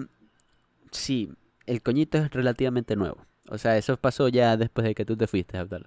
sí, 0.90 1.32
el 1.66 1.82
coñito 1.82 2.18
es 2.18 2.30
relativamente 2.30 2.96
nuevo. 2.96 3.18
O 3.48 3.58
sea, 3.58 3.76
eso 3.76 3.96
pasó 3.96 4.28
ya 4.28 4.56
después 4.56 4.86
de 4.86 4.94
que 4.94 5.04
tú 5.04 5.16
te 5.16 5.26
fuiste, 5.26 5.58
Abdala. 5.58 5.86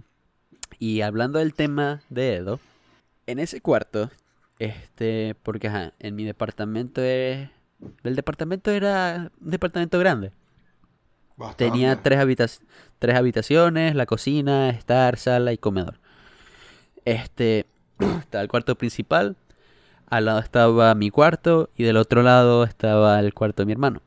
Y 0.79 1.01
hablando 1.01 1.39
del 1.39 1.53
tema 1.53 2.01
de 2.09 2.35
Edo, 2.35 2.59
en 3.25 3.39
ese 3.39 3.61
cuarto, 3.61 4.11
este, 4.59 5.35
porque 5.43 5.67
ajá, 5.67 5.93
en 5.99 6.15
mi 6.15 6.23
departamento 6.23 7.01
es... 7.01 7.49
El 8.03 8.15
departamento 8.15 8.71
era 8.71 9.31
un 9.39 9.51
departamento 9.51 9.99
grande. 9.99 10.31
Bastante. 11.37 11.65
Tenía 11.65 12.01
tres, 12.01 12.61
tres 12.99 13.15
habitaciones, 13.15 13.95
la 13.95 14.05
cocina, 14.05 14.69
estar, 14.69 15.17
sala 15.17 15.53
y 15.53 15.57
comedor. 15.57 15.99
Este, 17.05 17.67
estaba 17.99 18.41
el 18.41 18.49
cuarto 18.49 18.75
principal, 18.75 19.37
al 20.09 20.25
lado 20.25 20.39
estaba 20.39 20.93
mi 20.95 21.09
cuarto 21.09 21.69
y 21.75 21.83
del 21.83 21.97
otro 21.97 22.23
lado 22.23 22.63
estaba 22.63 23.19
el 23.19 23.33
cuarto 23.33 23.61
de 23.61 23.67
mi 23.67 23.73
hermano. 23.73 24.01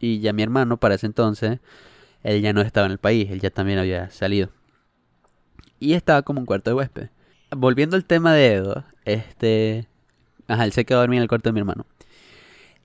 Y 0.00 0.20
ya 0.20 0.32
mi 0.32 0.42
hermano, 0.42 0.76
para 0.76 0.96
ese 0.96 1.06
entonces, 1.06 1.60
él 2.22 2.42
ya 2.42 2.52
no 2.52 2.60
estaba 2.60 2.86
en 2.86 2.92
el 2.92 2.98
país, 2.98 3.30
él 3.30 3.40
ya 3.40 3.50
también 3.50 3.78
había 3.78 4.10
salido. 4.10 4.50
Y 5.78 5.94
estaba 5.94 6.22
como 6.22 6.40
un 6.40 6.46
cuarto 6.46 6.70
de 6.70 6.74
huésped. 6.74 7.08
Volviendo 7.50 7.96
al 7.96 8.04
tema 8.04 8.34
de 8.34 8.54
Edo, 8.54 8.84
este, 9.04 9.86
ajá, 10.48 10.64
él 10.64 10.72
se 10.72 10.84
quedó 10.84 10.98
a 10.98 11.02
dormir 11.02 11.18
en 11.18 11.22
el 11.22 11.28
cuarto 11.28 11.48
de 11.48 11.52
mi 11.52 11.60
hermano. 11.60 11.86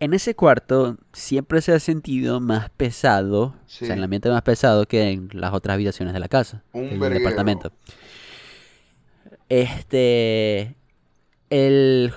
En 0.02 0.16
ese 0.16 0.34
cuarto 0.36 0.98
siempre 1.14 1.62
se 1.62 1.74
ha 1.74 1.80
sentido 1.80 2.40
más 2.40 2.72
pesado, 2.72 3.44
o 3.44 3.56
sea, 3.68 3.88
Sí. 3.90 3.94
el 3.94 4.04
ambiente 4.04 4.30
más 4.30 4.42
pesado 4.42 4.88
que 4.88 5.12
en 5.12 5.30
las 5.32 5.54
otras 5.54 5.76
habitaciones 5.76 6.14
de 6.16 6.20
la 6.20 6.28
casa, 6.28 6.64
del 6.74 7.00
verguero. 7.00 7.20
departamento. 7.20 7.72
Este, 9.48 10.76
el, 11.52 12.12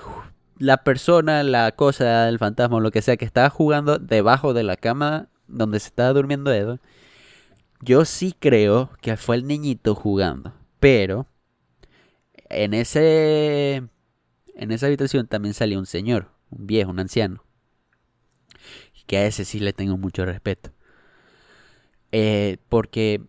la 0.59 0.79
persona, 0.79 1.43
la 1.43 1.73
cosa, 1.73 2.27
el 2.31 2.39
fantasma 2.39 2.81
lo 2.81 2.91
que 2.91 3.03
sea 3.03 3.19
que 3.19 3.27
estaba 3.27 3.51
jugando 3.51 3.99
debajo 3.99 4.55
de 4.55 4.63
la 4.63 4.77
cama 4.77 5.29
donde 5.47 5.79
se 5.79 5.89
estaba 5.89 6.15
durmiendo 6.15 6.53
Edo, 6.55 6.79
yo 7.83 8.07
sí 8.07 8.35
creo 8.39 8.91
que 9.03 9.19
fue 9.19 9.37
el 9.37 9.47
niñito 9.47 9.95
jugando, 9.95 10.55
pero 10.81 11.27
en 12.49 12.73
ese, 12.73 13.83
en 14.55 14.73
esa 14.73 14.87
habitación 14.87 15.27
también 15.27 15.53
salió 15.53 15.79
un 15.79 15.85
señor, 15.87 16.31
un 16.51 16.67
viejo, 16.67 16.91
un 16.91 16.99
anciano 17.01 17.44
que 19.07 19.19
a 19.19 19.27
ese 19.27 19.45
sí 19.45 19.61
le 19.61 19.73
tengo 19.73 19.97
mucho 19.97 20.25
respeto. 20.25 20.71
Eh, 22.13 22.59
porque 22.69 23.23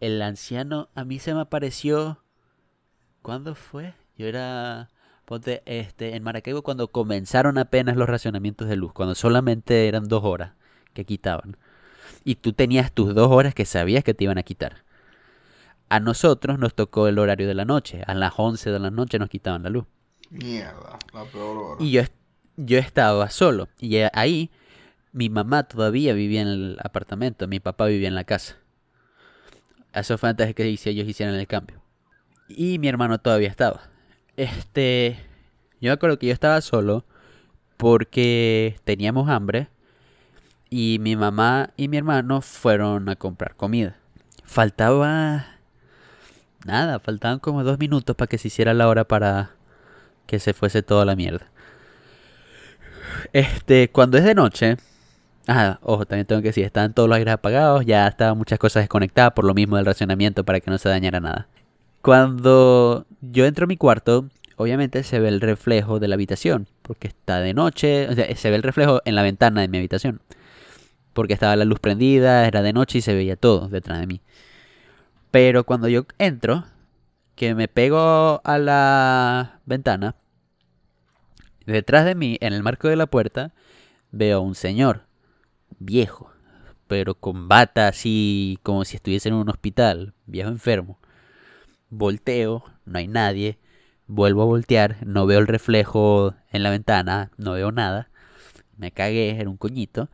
el 0.00 0.20
anciano 0.22 0.88
a 0.94 1.04
mí 1.04 1.18
se 1.18 1.34
me 1.34 1.40
apareció. 1.40 2.22
¿Cuándo 3.22 3.54
fue? 3.54 3.94
Yo 4.16 4.26
era. 4.26 4.88
Ponte, 5.24 5.62
este, 5.66 6.16
en 6.16 6.22
Maracaibo 6.24 6.62
cuando 6.62 6.88
comenzaron 6.88 7.56
apenas 7.56 7.96
los 7.96 8.08
racionamientos 8.08 8.68
de 8.68 8.76
luz, 8.76 8.92
cuando 8.92 9.14
solamente 9.14 9.86
eran 9.86 10.08
dos 10.08 10.24
horas 10.24 10.52
que 10.92 11.04
quitaban. 11.04 11.56
Y 12.24 12.36
tú 12.36 12.52
tenías 12.52 12.92
tus 12.92 13.14
dos 13.14 13.30
horas 13.30 13.54
que 13.54 13.64
sabías 13.64 14.02
que 14.02 14.14
te 14.14 14.24
iban 14.24 14.38
a 14.38 14.42
quitar. 14.42 14.84
A 15.88 16.00
nosotros 16.00 16.58
nos 16.58 16.74
tocó 16.74 17.06
el 17.06 17.18
horario 17.18 17.46
de 17.46 17.54
la 17.54 17.64
noche. 17.64 18.02
A 18.06 18.14
las 18.14 18.32
11 18.36 18.70
de 18.70 18.78
la 18.78 18.90
noche 18.90 19.18
nos 19.18 19.28
quitaban 19.28 19.62
la 19.62 19.70
luz. 19.70 19.84
Mierda, 20.30 20.98
la 21.12 21.24
peor 21.24 21.56
hora. 21.56 21.84
Y 21.84 21.90
yo, 21.92 22.02
yo 22.56 22.78
estaba 22.78 23.28
solo. 23.30 23.68
Y 23.78 23.98
ahí 24.14 24.50
mi 25.12 25.28
mamá 25.28 25.64
todavía 25.64 26.14
vivía 26.14 26.42
en 26.42 26.48
el 26.48 26.78
apartamento, 26.82 27.46
mi 27.46 27.60
papá 27.60 27.86
vivía 27.86 28.08
en 28.08 28.14
la 28.14 28.24
casa. 28.24 28.56
Eso 29.92 30.16
fue 30.16 30.30
antes 30.30 30.46
de 30.46 30.54
que 30.54 30.64
ellos 30.64 31.06
hicieran 31.06 31.34
el 31.34 31.46
cambio. 31.46 31.82
Y 32.48 32.78
mi 32.78 32.88
hermano 32.88 33.18
todavía 33.18 33.48
estaba. 33.48 33.82
Este, 34.36 35.18
yo 35.80 35.90
me 35.90 35.92
acuerdo 35.92 36.18
que 36.18 36.26
yo 36.26 36.32
estaba 36.32 36.60
solo 36.62 37.04
porque 37.76 38.76
teníamos 38.84 39.28
hambre 39.28 39.68
y 40.70 40.98
mi 41.00 41.16
mamá 41.16 41.70
y 41.76 41.88
mi 41.88 41.98
hermano 41.98 42.40
fueron 42.40 43.08
a 43.10 43.16
comprar 43.16 43.56
comida. 43.56 43.96
Faltaba 44.44 45.46
nada, 46.64 47.00
faltaban 47.00 47.38
como 47.38 47.64
dos 47.64 47.78
minutos 47.78 48.16
para 48.16 48.28
que 48.28 48.38
se 48.38 48.48
hiciera 48.48 48.72
la 48.72 48.88
hora 48.88 49.04
para 49.04 49.50
que 50.26 50.38
se 50.38 50.54
fuese 50.54 50.82
toda 50.82 51.04
la 51.04 51.16
mierda. 51.16 51.50
Este, 53.32 53.90
cuando 53.90 54.16
es 54.16 54.24
de 54.24 54.34
noche, 54.34 54.76
ah, 55.48 55.78
ojo, 55.82 56.06
también 56.06 56.26
tengo 56.26 56.42
que 56.42 56.48
decir, 56.48 56.64
estaban 56.64 56.94
todos 56.94 57.08
los 57.08 57.16
aires 57.16 57.34
apagados, 57.34 57.84
ya 57.86 58.06
estaban 58.06 58.38
muchas 58.38 58.58
cosas 58.58 58.82
desconectadas 58.82 59.32
por 59.32 59.44
lo 59.44 59.54
mismo 59.54 59.76
del 59.76 59.86
racionamiento 59.86 60.44
para 60.44 60.60
que 60.60 60.70
no 60.70 60.78
se 60.78 60.88
dañara 60.88 61.20
nada. 61.20 61.48
Cuando 62.02 63.06
yo 63.20 63.46
entro 63.46 63.64
a 63.64 63.68
mi 63.68 63.76
cuarto, 63.76 64.28
obviamente 64.56 65.02
se 65.02 65.20
ve 65.20 65.28
el 65.28 65.40
reflejo 65.40 66.00
de 66.00 66.08
la 66.08 66.14
habitación, 66.14 66.68
porque 66.82 67.08
está 67.08 67.40
de 67.40 67.54
noche, 67.54 68.08
o 68.08 68.14
sea, 68.14 68.34
se 68.36 68.50
ve 68.50 68.56
el 68.56 68.62
reflejo 68.62 69.00
en 69.04 69.14
la 69.14 69.22
ventana 69.22 69.60
de 69.60 69.68
mi 69.68 69.78
habitación, 69.78 70.20
porque 71.12 71.34
estaba 71.34 71.56
la 71.56 71.64
luz 71.64 71.80
prendida, 71.80 72.46
era 72.46 72.62
de 72.62 72.72
noche 72.72 72.98
y 72.98 73.02
se 73.02 73.14
veía 73.14 73.36
todo 73.36 73.68
detrás 73.68 74.00
de 74.00 74.06
mí. 74.06 74.20
Pero 75.30 75.64
cuando 75.64 75.88
yo 75.88 76.06
entro, 76.18 76.64
que 77.34 77.54
me 77.54 77.68
pego 77.68 78.40
a 78.44 78.58
la 78.58 79.60
ventana, 79.64 80.14
detrás 81.66 82.04
de 82.04 82.14
mí, 82.14 82.36
en 82.40 82.52
el 82.52 82.62
marco 82.62 82.88
de 82.88 82.96
la 82.96 83.06
puerta, 83.06 83.52
veo 84.10 84.38
a 84.38 84.40
un 84.40 84.54
señor 84.54 85.04
viejo, 85.78 86.32
pero 86.86 87.14
con 87.14 87.48
bata 87.48 87.88
así 87.88 88.58
como 88.62 88.84
si 88.84 88.96
estuviese 88.96 89.28
en 89.28 89.34
un 89.34 89.48
hospital, 89.48 90.14
viejo 90.26 90.50
enfermo. 90.50 90.98
Volteo, 91.90 92.64
no 92.84 92.98
hay 92.98 93.08
nadie, 93.08 93.58
vuelvo 94.06 94.42
a 94.42 94.46
voltear, 94.46 94.98
no 95.06 95.26
veo 95.26 95.38
el 95.38 95.46
reflejo 95.46 96.34
en 96.50 96.62
la 96.62 96.70
ventana, 96.70 97.30
no 97.36 97.52
veo 97.52 97.72
nada. 97.72 98.10
Me 98.76 98.90
cagué, 98.90 99.30
era 99.38 99.50
un 99.50 99.56
coñito, 99.56 100.08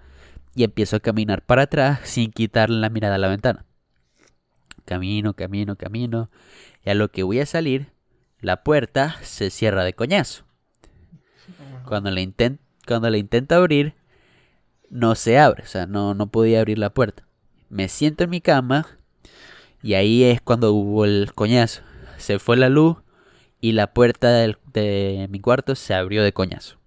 y 0.55 0.65
empiezo 0.65 0.97
a 0.97 1.01
caminar 1.01 1.45
para 1.45 1.63
atrás 1.63 2.01
sin 2.05 2.33
quitarle 2.33 2.79
la 2.79 2.91
mirada 2.91 3.15
a 3.15 3.19
la 3.19 3.29
ventana. 3.29 3.65
Camino, 4.85 5.35
camino, 5.35 5.77
camino, 5.77 6.31
y 6.85 6.91
a 6.91 6.95
lo 6.95 7.11
que 7.11 7.23
voy 7.23 7.41
a 7.41 7.47
salir, 7.47 7.93
la 8.41 8.63
puerta 8.63 9.17
se 9.23 9.51
cierra 9.51 9.85
de 9.85 9.95
coñazo. 9.95 10.45
Cuando 11.85 12.11
la, 12.11 12.21
inten- 12.21 12.59
cuando 12.87 13.09
la 13.11 13.19
intento 13.19 13.55
abrir, 13.55 13.95
no 14.91 15.15
se 15.15 15.39
abre, 15.39 15.63
o 15.63 15.67
sea, 15.67 15.87
no, 15.87 16.15
no 16.15 16.29
podía 16.29 16.61
abrir 16.61 16.79
la 16.79 16.91
puerta. 16.91 17.27
Me 17.69 17.89
siento 17.89 18.25
en 18.25 18.31
mi 18.31 18.41
cama 18.41 18.87
y 19.83 19.95
ahí 19.95 20.25
es 20.25 20.41
cuando 20.41 20.73
hubo 20.73 21.05
el 21.05 21.33
coñazo. 21.35 21.83
Se 22.17 22.39
fue 22.39 22.57
la 22.57 22.69
luz 22.69 22.97
y 23.61 23.73
la 23.73 23.93
puerta 23.93 24.31
del- 24.31 24.59
de 24.73 25.27
mi 25.31 25.41
cuarto 25.41 25.75
se 25.75 25.95
abrió 25.95 26.23
de 26.23 26.33
coñazo. 26.33 26.79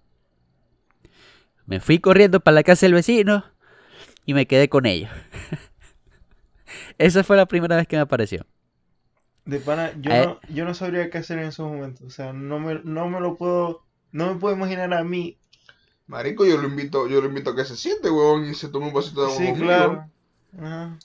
Me 1.66 1.80
fui 1.80 2.00
corriendo 2.00 2.40
para 2.40 2.56
la 2.56 2.64
casa 2.64 2.86
del 2.86 2.94
vecino 2.96 3.46
y 4.26 4.34
me 4.34 4.46
quedé 4.48 4.68
con 4.70 4.86
ellos. 4.86 5.12
Esa 6.98 7.24
fue 7.24 7.38
la 7.38 7.46
primera 7.46 7.76
vez 7.76 7.88
que 7.88 7.96
me 7.96 8.02
apareció. 8.02 8.46
De 9.46 9.60
pana, 9.60 9.92
yo, 10.00 10.12
Eh. 10.12 10.26
no, 10.26 10.40
yo 10.54 10.66
no 10.66 10.74
sabría 10.74 11.10
qué 11.10 11.18
hacer 11.20 11.40
en 11.40 11.46
esos 11.46 11.70
momentos. 11.70 12.06
O 12.06 12.10
sea, 12.10 12.34
no 12.34 12.60
me, 12.60 12.82
no 12.84 13.08
me 13.10 13.20
lo 13.20 13.38
puedo. 13.38 13.86
No 14.12 14.34
me 14.34 14.40
puedo 14.40 14.56
imaginar 14.56 14.94
a 14.94 15.04
mí. 15.04 15.38
Marico, 16.12 16.46
yo 16.46 16.58
lo 16.58 16.68
invito, 16.68 17.08
yo 17.08 17.22
lo 17.22 17.28
invito 17.28 17.52
a 17.52 17.56
que 17.56 17.66
se 17.66 17.76
siente, 17.78 18.10
huevón, 18.10 18.46
y 18.50 18.54
se 18.54 18.68
tome 18.70 18.88
un 18.88 18.94
vasito 18.94 19.22
de 19.22 19.28
agua 19.28 19.38
Sí, 19.38 19.56
conmigo. 19.56 19.66
claro. 19.66 20.10
Ajá. 20.60 20.98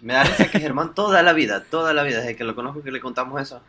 Me 0.00 0.14
da 0.14 0.24
risa 0.24 0.50
que 0.50 0.60
Germán 0.60 0.94
toda 0.94 1.22
la 1.22 1.32
vida, 1.34 1.64
toda 1.64 1.92
la 1.92 2.02
vida, 2.02 2.18
desde 2.20 2.36
que 2.36 2.44
lo 2.44 2.54
conozco 2.54 2.82
que 2.82 2.90
le 2.90 3.00
contamos 3.00 3.40
eso, 3.40 3.60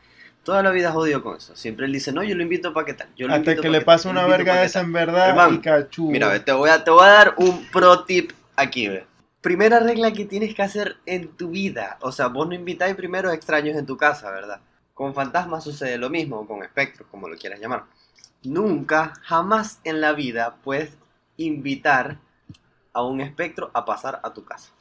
Toda 0.43 0.63
la 0.63 0.71
vida 0.71 0.91
jodido 0.91 1.21
con 1.21 1.37
eso. 1.37 1.55
Siempre 1.55 1.85
él 1.85 1.91
dice, 1.93 2.11
no, 2.11 2.23
yo 2.23 2.35
lo 2.35 2.41
invito 2.41 2.73
para 2.73 2.85
qué 2.85 2.93
tal. 2.95 3.09
Yo 3.15 3.27
lo 3.27 3.35
Hasta 3.35 3.55
que 3.57 3.69
le 3.69 3.81
pasa 3.81 4.05
yo 4.05 4.11
una 4.11 4.25
verga 4.25 4.55
de 4.55 4.65
esa 4.65 4.79
tal". 4.79 4.87
en 4.87 4.93
verdad 4.93 5.29
Hermano, 5.29 5.61
y. 5.91 6.01
Mira, 6.11 6.29
ve, 6.29 6.39
te 6.39 6.51
voy, 6.51 6.69
a, 6.71 6.83
te 6.83 6.89
voy 6.89 7.03
a 7.05 7.09
dar 7.09 7.35
un 7.37 7.67
pro 7.71 8.05
tip 8.05 8.31
aquí, 8.55 8.87
ve. 8.87 9.05
Primera 9.41 9.79
regla 9.79 10.11
que 10.13 10.25
tienes 10.25 10.55
que 10.55 10.63
hacer 10.63 10.97
en 11.05 11.27
tu 11.37 11.49
vida. 11.51 11.97
O 12.01 12.11
sea, 12.11 12.27
vos 12.27 12.47
no 12.47 12.55
invitáis 12.55 12.95
primero 12.95 13.29
a 13.29 13.35
extraños 13.35 13.77
en 13.77 13.85
tu 13.85 13.97
casa, 13.97 14.31
¿verdad? 14.31 14.61
Con 14.95 15.13
fantasmas 15.13 15.63
sucede 15.63 15.97
lo 15.99 16.09
mismo, 16.09 16.39
o 16.39 16.47
con 16.47 16.63
espectros, 16.63 17.07
como 17.11 17.27
lo 17.29 17.37
quieras 17.37 17.59
llamar. 17.59 17.83
Nunca, 18.43 19.13
jamás 19.21 19.79
en 19.83 20.01
la 20.01 20.13
vida 20.13 20.55
puedes 20.63 20.97
invitar 21.37 22.17
a 22.93 23.03
un 23.03 23.21
espectro 23.21 23.71
a 23.73 23.85
pasar 23.85 24.19
a 24.23 24.33
tu 24.33 24.43
casa. 24.43 24.71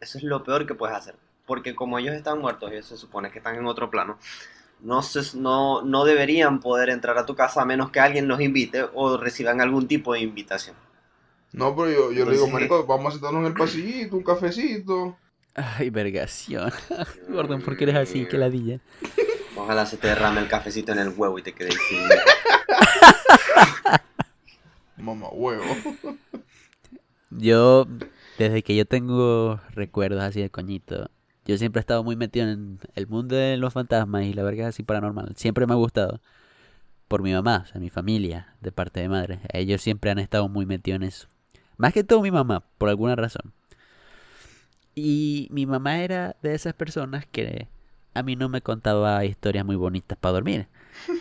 Eso 0.00 0.18
es 0.18 0.24
lo 0.24 0.44
peor 0.44 0.66
que 0.66 0.74
puedes 0.74 0.96
hacer. 0.96 1.16
Porque 1.46 1.74
como 1.74 1.98
ellos 1.98 2.14
están 2.14 2.40
muertos, 2.40 2.72
y 2.72 2.82
se 2.82 2.96
supone 2.96 3.30
que 3.30 3.38
están 3.38 3.56
en 3.56 3.66
otro 3.66 3.90
plano, 3.90 4.18
no, 4.80 5.02
se- 5.02 5.36
no, 5.36 5.82
no 5.82 6.04
deberían 6.04 6.60
poder 6.60 6.88
entrar 6.90 7.18
a 7.18 7.26
tu 7.26 7.34
casa 7.34 7.62
a 7.62 7.64
menos 7.64 7.90
que 7.90 8.00
alguien 8.00 8.28
los 8.28 8.40
invite 8.40 8.86
o 8.94 9.16
reciban 9.16 9.60
algún 9.60 9.86
tipo 9.88 10.12
de 10.14 10.20
invitación. 10.20 10.76
No, 11.52 11.74
pero 11.76 11.90
yo, 11.90 12.12
yo 12.12 12.24
le 12.24 12.32
digo, 12.32 12.48
marico, 12.48 12.86
vamos 12.86 13.08
a 13.08 13.12
sentarnos 13.12 13.40
en 13.42 13.46
el 13.46 13.54
pasillito, 13.54 14.16
un 14.16 14.22
cafecito. 14.24 15.16
Ay, 15.54 15.90
vergación. 15.90 16.72
Gordon, 17.28 17.62
¿por 17.62 17.76
qué 17.76 17.84
eres 17.84 17.96
así? 17.96 18.26
Que 18.26 18.38
ladilla. 18.38 18.80
Ojalá 19.64 19.86
se 19.86 19.96
te 19.96 20.08
derrame 20.08 20.42
el 20.42 20.48
cafecito 20.48 20.92
en 20.92 20.98
el 20.98 21.08
huevo 21.08 21.38
y 21.38 21.42
te 21.42 21.54
quedes 21.54 21.78
sin... 21.88 22.00
Mamá, 25.02 25.28
huevo. 25.32 25.64
Yo, 27.30 27.86
desde 28.36 28.62
que 28.62 28.76
yo 28.76 28.84
tengo 28.84 29.58
recuerdos 29.70 30.22
así 30.22 30.42
de 30.42 30.50
coñito, 30.50 31.10
yo 31.46 31.56
siempre 31.56 31.80
he 31.80 31.80
estado 31.80 32.04
muy 32.04 32.14
metido 32.14 32.46
en 32.46 32.78
el 32.94 33.06
mundo 33.06 33.36
de 33.36 33.56
los 33.56 33.72
fantasmas 33.72 34.26
y 34.26 34.34
la 34.34 34.42
verga 34.42 34.68
así 34.68 34.82
paranormal. 34.82 35.32
Siempre 35.34 35.66
me 35.66 35.72
ha 35.72 35.76
gustado. 35.76 36.20
Por 37.08 37.22
mi 37.22 37.32
mamá, 37.32 37.62
o 37.64 37.66
sea, 37.66 37.80
mi 37.80 37.88
familia, 37.88 38.54
de 38.60 38.70
parte 38.70 39.00
de 39.00 39.08
madre. 39.08 39.40
Ellos 39.50 39.80
siempre 39.80 40.10
han 40.10 40.18
estado 40.18 40.46
muy 40.46 40.66
metidos 40.66 40.96
en 40.96 41.04
eso. 41.04 41.28
Más 41.78 41.94
que 41.94 42.04
todo 42.04 42.20
mi 42.20 42.30
mamá, 42.30 42.64
por 42.76 42.90
alguna 42.90 43.16
razón. 43.16 43.54
Y 44.94 45.48
mi 45.50 45.64
mamá 45.64 46.00
era 46.00 46.36
de 46.42 46.54
esas 46.54 46.74
personas 46.74 47.24
que 47.24 47.66
a 48.14 48.22
mí 48.22 48.36
no 48.36 48.48
me 48.48 48.62
contaba 48.62 49.24
historias 49.24 49.64
muy 49.64 49.76
bonitas 49.76 50.16
para 50.18 50.34
dormir. 50.34 50.68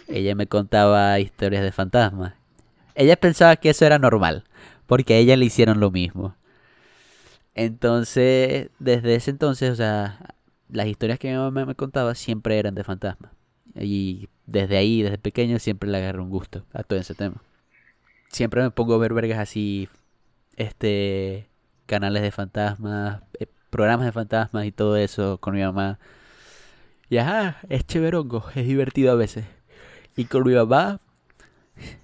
Ella 0.08 0.36
me 0.36 0.48
contaba 0.48 1.20
historias 1.20 1.64
de 1.64 1.72
fantasmas. 1.72 2.34
Ella 2.96 3.16
pensaba 3.16 3.56
que 3.56 3.72
eso 3.72 3.86
era 3.86 3.98
normal, 3.98 4.44
porque 4.86 5.16
a 5.16 5.18
ella 5.18 5.36
le 5.36 5.46
hicieron 5.46 5.80
lo 5.80 5.90
mismo. 5.92 6.36
Entonces, 7.56 8.70
desde 8.80 9.16
ese 9.16 9.32
entonces, 9.32 9.72
o 9.72 9.76
sea, 9.76 10.36
las 10.70 10.88
historias 10.88 11.20
que 11.20 11.30
mi 11.32 11.38
mamá 11.38 11.66
me 11.66 11.76
contaba 11.76 12.16
siempre 12.16 12.58
eran 12.60 12.76
de 12.76 12.84
fantasmas. 12.84 13.32
Y 13.76 14.30
desde 14.46 14.78
ahí, 14.78 15.02
desde 15.02 15.18
pequeño, 15.18 15.60
siempre 15.60 15.90
le 15.90 15.98
agarré 15.98 16.22
un 16.22 16.30
gusto 16.30 16.66
a 16.74 16.84
todo 16.84 17.00
ese 17.00 17.16
tema. 17.16 17.42
Siempre 18.30 18.62
me 18.62 18.72
pongo 18.72 18.96
a 18.96 18.98
ver 18.98 19.14
vergas 19.14 19.40
así, 19.40 19.90
este, 20.56 21.48
canales 21.86 22.22
de 22.24 22.32
fantasmas, 22.32 23.22
eh, 23.40 23.48
programas 23.70 24.06
de 24.06 24.12
fantasmas 24.12 24.66
y 24.66 24.72
todo 24.72 24.98
eso 24.98 25.40
con 25.40 25.56
mi 25.56 25.62
mamá. 25.62 26.00
Y 27.10 27.18
es 27.18 27.86
chéverongo, 27.86 28.46
es 28.56 28.66
divertido 28.66 29.12
a 29.12 29.16
veces. 29.16 29.46
Y 30.16 30.26
con 30.26 30.48
mi 30.48 30.54
mamá, 30.54 31.00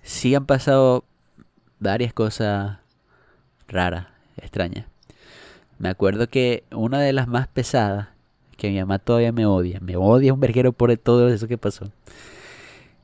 sí 0.02 0.36
han 0.36 0.46
pasado 0.46 1.04
varias 1.80 2.14
cosas 2.14 2.78
raras, 3.68 4.08
extrañas. 4.38 4.86
Me 5.78 5.90
acuerdo 5.90 6.28
que 6.28 6.64
una 6.72 7.00
de 7.00 7.14
las 7.14 7.28
más 7.28 7.48
pesadas, 7.48 8.10
que 8.58 8.70
mi 8.70 8.80
mamá 8.80 9.00
todavía 9.00 9.32
me 9.32 9.46
odia, 9.46 9.80
me 9.80 9.96
odia 9.96 10.34
un 10.34 10.40
verguero 10.40 10.74
por 10.74 10.96
todo 10.98 11.30
eso 11.30 11.48
que 11.48 11.58
pasó, 11.58 11.92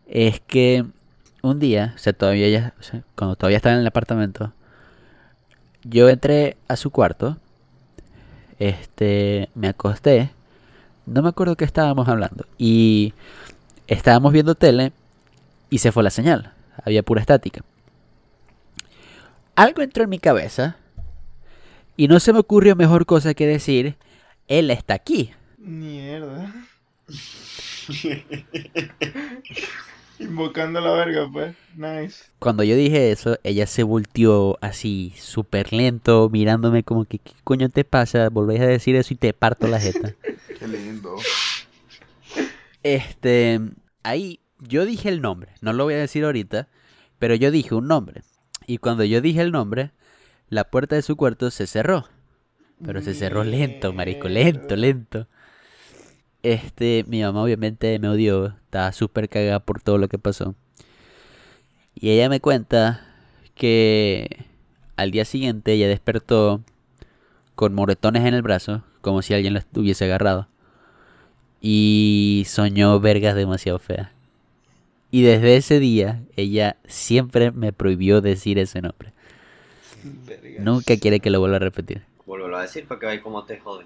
es 0.07 0.41
que 0.41 0.85
un 1.41 1.59
día, 1.59 1.93
o 1.95 1.97
sea, 1.97 2.13
todavía 2.13 2.47
ella, 2.47 2.73
cuando 3.15 3.35
todavía 3.35 3.57
estaba 3.57 3.75
en 3.75 3.81
el 3.81 3.87
apartamento, 3.87 4.51
yo 5.83 6.09
entré 6.09 6.57
a 6.67 6.75
su 6.75 6.89
cuarto, 6.89 7.37
este, 8.59 9.49
me 9.53 9.67
acosté, 9.67 10.31
no 11.05 11.21
me 11.21 11.29
acuerdo 11.29 11.55
qué 11.55 11.65
estábamos 11.65 12.07
hablando, 12.07 12.45
y 12.57 13.13
estábamos 13.87 14.33
viendo 14.33 14.55
tele 14.55 14.91
y 15.69 15.79
se 15.79 15.91
fue 15.91 16.03
la 16.03 16.09
señal, 16.09 16.53
había 16.83 17.03
pura 17.03 17.21
estática. 17.21 17.61
Algo 19.55 19.81
entró 19.81 20.03
en 20.03 20.09
mi 20.09 20.19
cabeza 20.19 20.77
y 21.97 22.07
no 22.07 22.19
se 22.19 22.33
me 22.33 22.39
ocurrió 22.39 22.75
mejor 22.75 23.05
cosa 23.05 23.33
que 23.33 23.47
decir, 23.47 23.95
él 24.47 24.69
está 24.69 24.95
aquí. 24.95 25.31
Mierda. 25.57 26.53
Invocando 30.19 30.79
la 30.79 30.91
verga, 30.91 31.29
pues. 31.31 31.55
Nice. 31.75 32.25
Cuando 32.39 32.63
yo 32.63 32.75
dije 32.75 33.11
eso, 33.11 33.37
ella 33.43 33.67
se 33.67 33.83
volteó 33.83 34.57
así, 34.61 35.13
súper 35.17 35.73
lento, 35.73 36.29
mirándome 36.29 36.83
como 36.83 37.05
que, 37.05 37.19
¿qué 37.19 37.33
coño 37.43 37.69
te 37.69 37.83
pasa? 37.83 38.29
Volvéis 38.29 38.61
a 38.61 38.67
decir 38.67 38.95
eso 38.95 39.13
y 39.13 39.17
te 39.17 39.33
parto 39.33 39.67
la 39.67 39.79
jeta. 39.79 40.13
Qué 40.57 40.67
lindo. 40.67 41.15
Este, 42.83 43.59
ahí 44.03 44.39
yo 44.59 44.85
dije 44.85 45.09
el 45.09 45.21
nombre, 45.21 45.51
no 45.61 45.73
lo 45.73 45.85
voy 45.85 45.95
a 45.95 45.97
decir 45.97 46.23
ahorita, 46.23 46.67
pero 47.19 47.35
yo 47.35 47.51
dije 47.51 47.75
un 47.75 47.87
nombre. 47.87 48.21
Y 48.67 48.77
cuando 48.77 49.03
yo 49.03 49.21
dije 49.21 49.41
el 49.41 49.51
nombre, 49.51 49.91
la 50.49 50.65
puerta 50.65 50.95
de 50.95 51.01
su 51.01 51.15
cuarto 51.15 51.51
se 51.51 51.67
cerró. 51.67 52.07
Pero 52.83 53.01
se 53.01 53.13
cerró 53.13 53.43
lento, 53.43 53.93
marico, 53.93 54.27
lento, 54.27 54.75
lento. 54.75 55.27
Este, 56.43 57.05
mi 57.07 57.21
mamá 57.21 57.41
obviamente 57.41 57.97
me 57.99 58.09
odió, 58.09 58.47
estaba 58.47 58.91
súper 58.91 59.29
cagada 59.29 59.59
por 59.59 59.81
todo 59.81 59.97
lo 59.97 60.07
que 60.07 60.19
pasó. 60.19 60.55
Y 61.95 62.11
ella 62.11 62.29
me 62.29 62.39
cuenta 62.41 63.07
que 63.55 64.45
al 64.95 65.11
día 65.11 65.25
siguiente 65.25 65.73
ella 65.73 65.87
despertó 65.87 66.63
con 67.55 67.73
moretones 67.73 68.25
en 68.25 68.33
el 68.33 68.41
brazo, 68.41 68.83
como 69.05 69.21
si 69.21 69.35
alguien 69.35 69.53
la 69.53 69.63
hubiese 69.75 70.05
agarrado. 70.05 70.47
Y 71.61 72.43
soñó 72.47 72.99
vergas 72.99 73.35
demasiado 73.35 73.77
feas. 73.77 74.09
Y 75.11 75.21
desde 75.21 75.57
ese 75.57 75.79
día 75.79 76.23
ella 76.35 76.77
siempre 76.87 77.51
me 77.51 77.71
prohibió 77.71 78.21
decir 78.21 78.57
ese 78.57 78.81
nombre. 78.81 79.13
Vergas. 80.03 80.65
Nunca 80.65 80.97
quiere 80.97 81.19
que 81.19 81.29
lo 81.29 81.39
vuelva 81.39 81.57
a 81.57 81.59
repetir. 81.59 82.03
Vuelvo 82.25 82.55
a 82.55 82.63
decir 82.63 82.87
para 82.87 82.99
que 82.99 83.05
veáis 83.05 83.21
cómo 83.21 83.45
te 83.45 83.59
joden. 83.59 83.85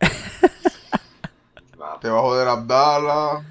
Va, 1.80 2.00
Te 2.00 2.08
va 2.08 2.18
a 2.18 2.22
joder 2.22 2.48
Abdala. 2.48 3.46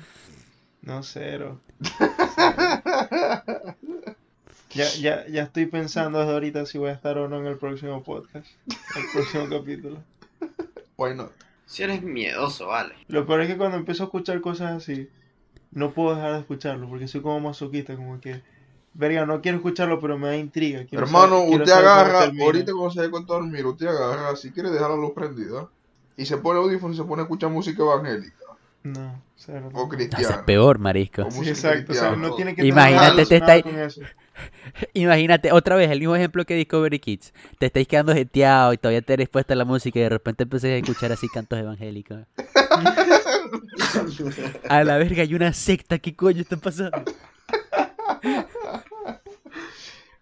No, 0.81 1.01
cero. 1.01 1.61
Ya, 4.75 4.89
ya, 4.99 5.25
ya 5.27 5.43
estoy 5.43 5.67
pensando 5.67 6.19
desde 6.19 6.33
ahorita 6.33 6.65
si 6.65 6.77
voy 6.77 6.89
a 6.89 6.91
estar 6.91 7.17
o 7.17 7.29
no 7.29 7.39
en 7.39 7.45
el 7.45 7.57
próximo 7.57 8.03
podcast. 8.03 8.45
El 8.67 9.03
próximo 9.13 9.47
capítulo. 9.49 10.03
Why 10.97 11.13
not? 11.15 11.31
Si 11.65 11.83
eres 11.83 12.03
miedoso, 12.03 12.67
vale. 12.67 12.93
Lo 13.07 13.25
peor 13.25 13.41
es 13.41 13.47
que 13.47 13.57
cuando 13.57 13.77
empiezo 13.77 14.03
a 14.03 14.05
escuchar 14.05 14.39
cosas 14.41 14.71
así, 14.73 15.09
no 15.71 15.91
puedo 15.93 16.15
dejar 16.15 16.33
de 16.33 16.39
escucharlo 16.39 16.87
porque 16.87 17.07
soy 17.07 17.21
como 17.21 17.39
masoquista, 17.39 17.95
como 17.95 18.19
que, 18.21 18.41
verga, 18.93 19.25
no 19.25 19.41
quiero 19.41 19.57
escucharlo, 19.57 19.99
pero 19.99 20.17
me 20.17 20.27
da 20.27 20.37
intriga. 20.37 20.85
quiero 20.85 21.05
Hermano, 21.05 21.39
saber- 21.41 21.61
usted 21.61 21.73
agarra, 21.73 22.19
ahorita 22.41 22.71
cuando 22.71 22.91
se 22.91 23.01
dé 23.01 23.09
cuenta 23.09 23.33
de 23.33 23.39
dormir, 23.39 23.65
usted 23.65 23.87
agarra, 23.87 24.35
si 24.35 24.51
quiere 24.51 24.69
dejar 24.69 24.91
la 24.91 24.95
luz 24.97 25.11
prendida, 25.13 25.67
y 26.17 26.25
se 26.25 26.37
pone 26.37 26.59
audífono 26.59 26.93
y 26.93 26.97
se 26.97 27.03
pone 27.03 27.21
a 27.21 27.25
escuchar 27.25 27.49
música 27.49 27.81
evangélica 27.83 28.35
No, 28.83 28.99
o 28.99 29.03
no. 29.03 29.21
O 29.35 29.39
sea, 29.39 29.61
cristiana. 29.89 30.45
peor, 30.45 30.79
marisco. 30.79 31.23
O 31.23 31.31
Sí, 31.31 31.49
exacto. 31.49 31.91
O 31.91 31.95
sea, 31.95 32.09
cristiana. 32.11 32.15
no 32.15 32.35
tiene 32.35 32.55
que 32.55 32.65
Imagínate, 32.65 33.25
tener 33.25 33.27
te 33.27 33.35
está-. 33.57 34.07
Imagínate, 34.93 35.51
otra 35.51 35.75
vez, 35.75 35.89
el 35.91 35.99
mismo 35.99 36.15
ejemplo 36.15 36.45
que 36.45 36.55
Discovery 36.55 36.99
Kids. 36.99 37.33
Te 37.59 37.67
estáis 37.67 37.87
quedando 37.87 38.13
jeteado 38.13 38.73
y 38.73 38.77
todavía 38.77 39.01
te 39.01 39.13
eres 39.13 39.29
puesta 39.29 39.53
a 39.53 39.57
la 39.57 39.65
música 39.65 39.99
y 39.99 40.03
de 40.03 40.09
repente 40.09 40.43
empecé 40.43 40.73
a 40.73 40.77
escuchar 40.77 41.11
así 41.11 41.27
cantos 41.29 41.59
evangélicos. 41.59 42.19
A 44.69 44.83
la 44.83 44.97
verga, 44.97 45.21
hay 45.23 45.33
una 45.35 45.53
secta, 45.53 45.99
¿qué 45.99 46.15
coño 46.15 46.41
está 46.41 46.57
pasando? 46.57 47.03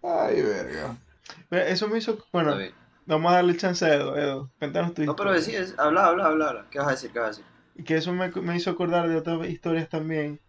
Ay, 0.02 0.42
verga. 0.42 0.96
Pero 1.48 1.64
Eso 1.66 1.88
me 1.88 1.98
hizo, 1.98 2.18
bueno, 2.32 2.56
vamos 3.06 3.32
a 3.32 3.36
darle 3.36 3.56
chance 3.56 3.84
a 3.84 3.94
Edo. 3.94 4.16
Edo, 4.16 4.50
cuéntanos 4.58 4.94
tu 4.94 5.02
No, 5.04 5.16
pero 5.16 5.34
historia. 5.34 5.60
decís, 5.60 5.74
habla, 5.78 6.06
habla, 6.06 6.26
habla, 6.26 6.48
habla. 6.48 6.66
¿Qué 6.70 6.78
vas 6.78 6.88
a 6.88 6.90
decir? 6.92 7.10
¿Qué 7.12 7.18
vas 7.18 7.26
a 7.26 7.30
decir? 7.30 7.44
Y 7.76 7.82
que 7.84 7.96
eso 7.96 8.12
me, 8.12 8.28
me 8.30 8.56
hizo 8.56 8.70
acordar 8.70 9.08
de 9.08 9.16
otras 9.16 9.46
historias 9.48 9.88
también 9.88 10.40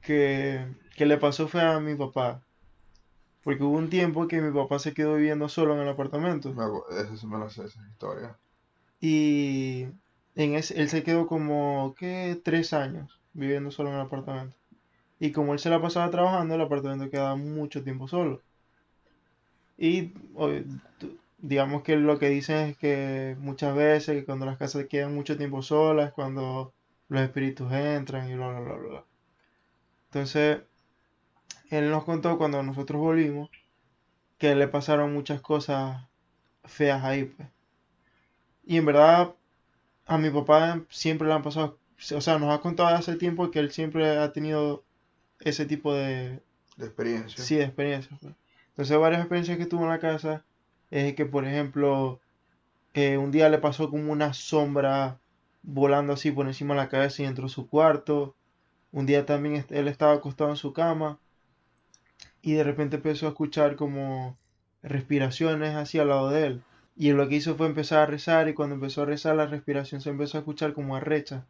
que, 0.00 0.66
que 0.96 1.06
le 1.06 1.18
pasó 1.18 1.48
fue 1.48 1.60
a 1.62 1.80
mi 1.80 1.94
papá. 1.94 2.42
Porque 3.48 3.62
hubo 3.64 3.78
un 3.78 3.88
tiempo 3.88 4.28
que 4.28 4.42
mi 4.42 4.52
papá 4.52 4.78
se 4.78 4.92
quedó 4.92 5.14
viviendo 5.14 5.48
solo 5.48 5.72
en 5.74 5.80
el 5.80 5.88
apartamento. 5.88 6.54
Esa 6.90 7.16
sí 7.16 7.26
me 7.26 7.38
la 7.38 7.48
sé, 7.48 7.64
esa 7.64 7.80
historia. 7.88 8.36
Y 9.00 9.86
en 10.34 10.54
ese, 10.54 10.78
él 10.78 10.90
se 10.90 11.02
quedó 11.02 11.26
como, 11.26 11.94
¿qué? 11.96 12.38
Tres 12.44 12.74
años 12.74 13.18
viviendo 13.32 13.70
solo 13.70 13.88
en 13.88 13.94
el 13.94 14.02
apartamento. 14.02 14.54
Y 15.18 15.32
como 15.32 15.54
él 15.54 15.60
se 15.60 15.70
la 15.70 15.80
pasaba 15.80 16.10
trabajando, 16.10 16.56
el 16.56 16.60
apartamento 16.60 17.08
quedaba 17.08 17.36
mucho 17.36 17.82
tiempo 17.82 18.06
solo. 18.06 18.42
Y 19.78 20.12
digamos 21.38 21.82
que 21.84 21.96
lo 21.96 22.18
que 22.18 22.28
dicen 22.28 22.68
es 22.68 22.76
que 22.76 23.34
muchas 23.40 23.74
veces 23.74 24.14
que 24.14 24.26
cuando 24.26 24.44
las 24.44 24.58
casas 24.58 24.84
quedan 24.90 25.14
mucho 25.14 25.38
tiempo 25.38 25.62
solas, 25.62 26.12
cuando 26.12 26.74
los 27.08 27.22
espíritus 27.22 27.72
entran 27.72 28.28
y 28.28 28.34
bla, 28.34 28.50
bla, 28.50 28.60
bla, 28.60 28.74
bla. 28.74 29.04
Entonces, 30.10 30.58
él 31.70 31.90
nos 31.90 32.04
contó 32.04 32.38
cuando 32.38 32.62
nosotros 32.62 33.00
volvimos 33.00 33.50
que 34.38 34.54
le 34.54 34.68
pasaron 34.68 35.12
muchas 35.12 35.40
cosas 35.40 36.06
feas 36.64 37.04
ahí, 37.04 37.24
pues. 37.24 37.48
Y 38.64 38.76
en 38.76 38.86
verdad, 38.86 39.34
a 40.06 40.18
mi 40.18 40.30
papá 40.30 40.82
siempre 40.90 41.28
le 41.28 41.34
han 41.34 41.42
pasado, 41.42 41.78
o 42.14 42.20
sea, 42.20 42.38
nos 42.38 42.54
ha 42.54 42.60
contado 42.60 42.94
hace 42.94 43.16
tiempo 43.16 43.50
que 43.50 43.58
él 43.60 43.72
siempre 43.72 44.18
ha 44.18 44.32
tenido 44.32 44.84
ese 45.40 45.66
tipo 45.66 45.94
de, 45.94 46.40
De 46.76 46.86
experiencia. 46.86 47.44
Sí, 47.44 47.56
de 47.56 47.64
experiencias. 47.64 48.18
pues. 48.20 48.34
Entonces, 48.70 48.98
varias 48.98 49.20
experiencias 49.20 49.58
que 49.58 49.66
tuvo 49.66 49.84
en 49.84 49.90
la 49.90 49.98
casa 49.98 50.44
es 50.90 51.14
que, 51.14 51.26
por 51.26 51.44
ejemplo, 51.46 52.20
eh, 52.94 53.18
un 53.18 53.30
día 53.32 53.48
le 53.48 53.58
pasó 53.58 53.90
como 53.90 54.12
una 54.12 54.34
sombra 54.34 55.20
volando 55.62 56.12
así 56.14 56.30
por 56.30 56.46
encima 56.46 56.74
de 56.74 56.80
la 56.80 56.88
cabeza 56.88 57.22
y 57.22 57.26
entró 57.26 57.46
a 57.46 57.50
su 57.50 57.68
cuarto. 57.68 58.36
Un 58.92 59.06
día 59.06 59.26
también 59.26 59.64
él 59.70 59.88
estaba 59.88 60.14
acostado 60.14 60.50
en 60.50 60.56
su 60.56 60.72
cama 60.72 61.18
y 62.42 62.54
de 62.54 62.64
repente 62.64 62.96
empezó 62.96 63.26
a 63.26 63.30
escuchar 63.30 63.76
como 63.76 64.36
respiraciones 64.82 65.74
así 65.74 65.98
al 65.98 66.08
lado 66.08 66.30
de 66.30 66.46
él. 66.46 66.62
Y 66.96 67.12
lo 67.12 67.28
que 67.28 67.36
hizo 67.36 67.56
fue 67.56 67.66
empezar 67.66 68.00
a 68.00 68.06
rezar 68.06 68.48
y 68.48 68.54
cuando 68.54 68.74
empezó 68.74 69.02
a 69.02 69.06
rezar 69.06 69.36
la 69.36 69.46
respiración 69.46 70.00
se 70.00 70.10
empezó 70.10 70.38
a 70.38 70.40
escuchar 70.40 70.72
como 70.72 70.96
arrecha, 70.96 71.44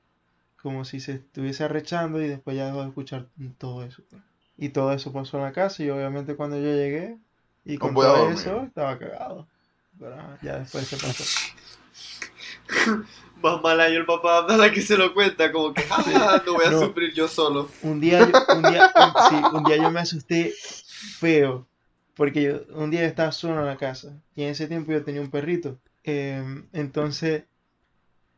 como 0.63 0.85
si 0.85 1.01
se 1.01 1.13
estuviese 1.13 1.65
arrechando 1.65 2.23
y 2.23 2.29
después 2.29 2.57
ya 2.57 2.67
dejó 2.67 2.83
de 2.83 2.89
escuchar 2.89 3.27
todo 3.57 3.85
eso. 3.85 4.03
Y 4.57 4.71
todo 4.71 4.93
eso 4.93 5.13
pasó 5.13 5.39
en 5.39 5.45
la 5.45 5.53
casa 5.53 5.83
y 5.83 5.91
obviamente 5.91 6.37
cuando 6.37 6.57
yo 6.57 6.75
llegué 6.75 7.17
y 7.65 7.79
con 7.79 7.95
todo 7.95 8.31
eso 8.31 8.63
estaba 8.65 8.99
cagado. 8.99 9.47
Pero 9.99 10.17
ya 10.43 10.59
después 10.59 10.87
se 10.87 10.97
pasó. 10.97 11.25
Más 13.43 13.63
mala 13.63 13.89
yo 13.89 13.99
el 14.01 14.07
papá 14.07 14.39
Abdala 14.39 14.73
que 14.73 14.81
se 14.83 14.97
lo 14.97 15.15
cuenta, 15.15 15.53
como 15.53 15.73
que, 15.73 15.85
ah, 15.91 16.43
no 16.45 16.55
voy 16.55 16.65
a 16.67 16.71
No. 16.71 16.81
sufrir 16.81 17.13
yo 17.15 17.29
solo. 17.29 17.69
Un 17.83 18.01
día, 18.01 18.19
yo- 18.21 18.57
un 18.57 18.63
día, 18.63 18.93
un- 18.97 19.29
sí, 19.29 19.45
un 19.57 19.65
día 19.65 19.77
yo 19.77 19.91
me 19.91 20.01
asusté 20.01 20.53
feo, 21.21 21.67
porque 22.17 22.43
yo, 22.43 22.61
un 22.75 22.91
día 22.91 23.05
estaba 23.05 23.31
solo 23.31 23.61
en 23.61 23.67
la 23.67 23.77
casa 23.77 24.13
y 24.35 24.43
en 24.43 24.49
ese 24.51 24.67
tiempo 24.67 24.91
yo 24.93 25.05
tenía 25.05 25.21
un 25.21 25.31
perrito. 25.31 25.79
Em, 26.03 26.67
entonces, 26.73 27.45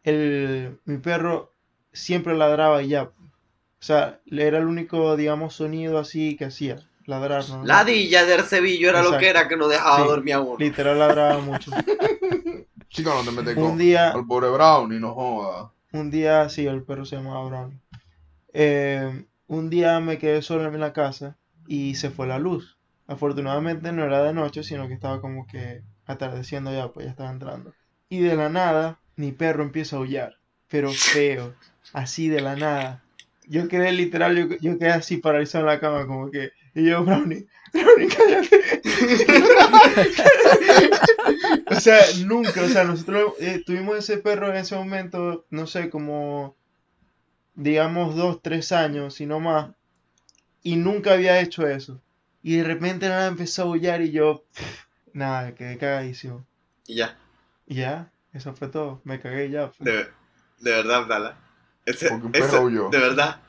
el, 0.04 0.78
mi 0.84 0.98
perro 0.98 1.54
siempre 1.92 2.36
ladraba 2.36 2.82
y 2.82 2.88
ya. 2.88 3.04
O 3.04 3.12
sea, 3.82 4.20
era 4.30 4.58
el 4.58 4.66
único, 4.66 5.16
digamos, 5.16 5.54
sonido 5.54 5.98
así 5.98 6.36
que 6.36 6.44
hacía, 6.46 6.76
ladrar, 7.06 7.48
¿no? 7.48 7.64
Ladilla 7.64 8.26
del 8.26 8.42
Sevillo 8.44 8.90
era 8.90 9.02
lo 9.02 9.16
que 9.16 9.28
era 9.30 9.48
que 9.48 9.56
no 9.56 9.68
dejaba 9.68 10.02
Sí. 10.02 10.08
dormir 10.08 10.34
a 10.34 10.40
uno. 10.40 10.56
Literal 10.58 10.98
ladraba 10.98 11.38
mucho. 11.38 11.70
Chico, 12.90 13.14
no 13.14 13.22
te 13.22 13.30
metes 13.30 13.56
Un 13.56 13.62
con 13.62 13.78
día, 13.78 14.10
al 14.10 14.26
pobre 14.26 14.50
Brownie, 14.50 14.98
no 14.98 15.14
joda. 15.14 15.72
Un 15.92 16.10
día, 16.10 16.48
sí, 16.48 16.66
el 16.66 16.82
perro 16.82 17.04
se 17.04 17.16
llamaba 17.16 17.44
Brownie. 17.48 17.80
Eh, 18.52 19.26
un 19.46 19.70
día 19.70 20.00
me 20.00 20.18
quedé 20.18 20.42
solo 20.42 20.66
en 20.66 20.80
la 20.80 20.92
casa 20.92 21.36
y 21.68 21.94
se 21.94 22.10
fue 22.10 22.26
la 22.26 22.40
luz. 22.40 22.78
Afortunadamente 23.06 23.92
no 23.92 24.04
era 24.04 24.22
de 24.24 24.32
noche, 24.32 24.64
sino 24.64 24.88
que 24.88 24.94
estaba 24.94 25.20
como 25.20 25.46
que 25.46 25.82
atardeciendo 26.04 26.72
ya, 26.72 26.88
pues 26.88 27.06
ya 27.06 27.10
estaba 27.10 27.30
entrando. 27.30 27.72
Y 28.08 28.20
de 28.20 28.34
la 28.34 28.48
nada, 28.48 28.98
mi 29.14 29.30
perro 29.30 29.62
empieza 29.62 29.94
a 29.94 30.00
aullar, 30.00 30.34
pero 30.68 30.90
feo, 30.90 31.54
así 31.92 32.28
de 32.28 32.40
la 32.40 32.56
nada. 32.56 33.04
Yo 33.46 33.68
quedé 33.68 33.92
literal, 33.92 34.36
yo, 34.36 34.56
yo 34.60 34.78
quedé 34.78 34.90
así 34.90 35.18
paralizado 35.18 35.64
en 35.64 35.70
la 35.70 35.80
cama, 35.80 36.06
como 36.06 36.30
que, 36.30 36.50
y 36.74 36.84
yo, 36.88 37.04
Brownie, 37.04 37.46
Brownie, 37.72 38.08
cállate. 38.08 38.82
O 41.66 41.80
sea, 41.80 41.98
nunca, 42.24 42.62
o 42.62 42.68
sea, 42.68 42.84
nosotros 42.84 43.34
eh, 43.40 43.62
tuvimos 43.64 43.96
ese 43.98 44.18
perro 44.18 44.48
en 44.50 44.56
ese 44.56 44.74
momento, 44.76 45.46
no 45.50 45.66
sé, 45.66 45.90
como, 45.90 46.56
digamos, 47.54 48.16
dos, 48.16 48.40
tres 48.42 48.72
años, 48.72 49.14
si 49.14 49.26
no 49.26 49.40
más, 49.40 49.70
y 50.62 50.76
nunca 50.76 51.12
había 51.14 51.40
hecho 51.40 51.66
eso. 51.66 52.00
Y 52.42 52.56
de 52.56 52.64
repente 52.64 53.08
nada 53.08 53.28
empezó 53.28 53.62
a 53.62 53.64
aullar 53.66 54.02
y 54.02 54.10
yo, 54.10 54.44
nada, 55.12 55.54
quedé 55.54 55.78
cagadísimo. 55.78 56.44
Y 56.86 56.96
ya, 56.96 57.16
Y 57.66 57.76
ya, 57.76 58.10
eso 58.32 58.54
fue 58.54 58.68
todo, 58.68 59.00
me 59.04 59.20
cagué 59.20 59.46
y 59.46 59.50
ya. 59.52 59.70
de, 59.78 59.92
de 59.92 60.08
verdad, 60.70 60.96
Abdala. 60.96 61.36
Ese, 61.86 62.08
Porque 62.08 62.26
un 62.26 62.34
ese- 62.34 62.44
perro 62.48 62.62
huyó. 62.64 62.88
de 62.90 62.98
verdad. 62.98 63.40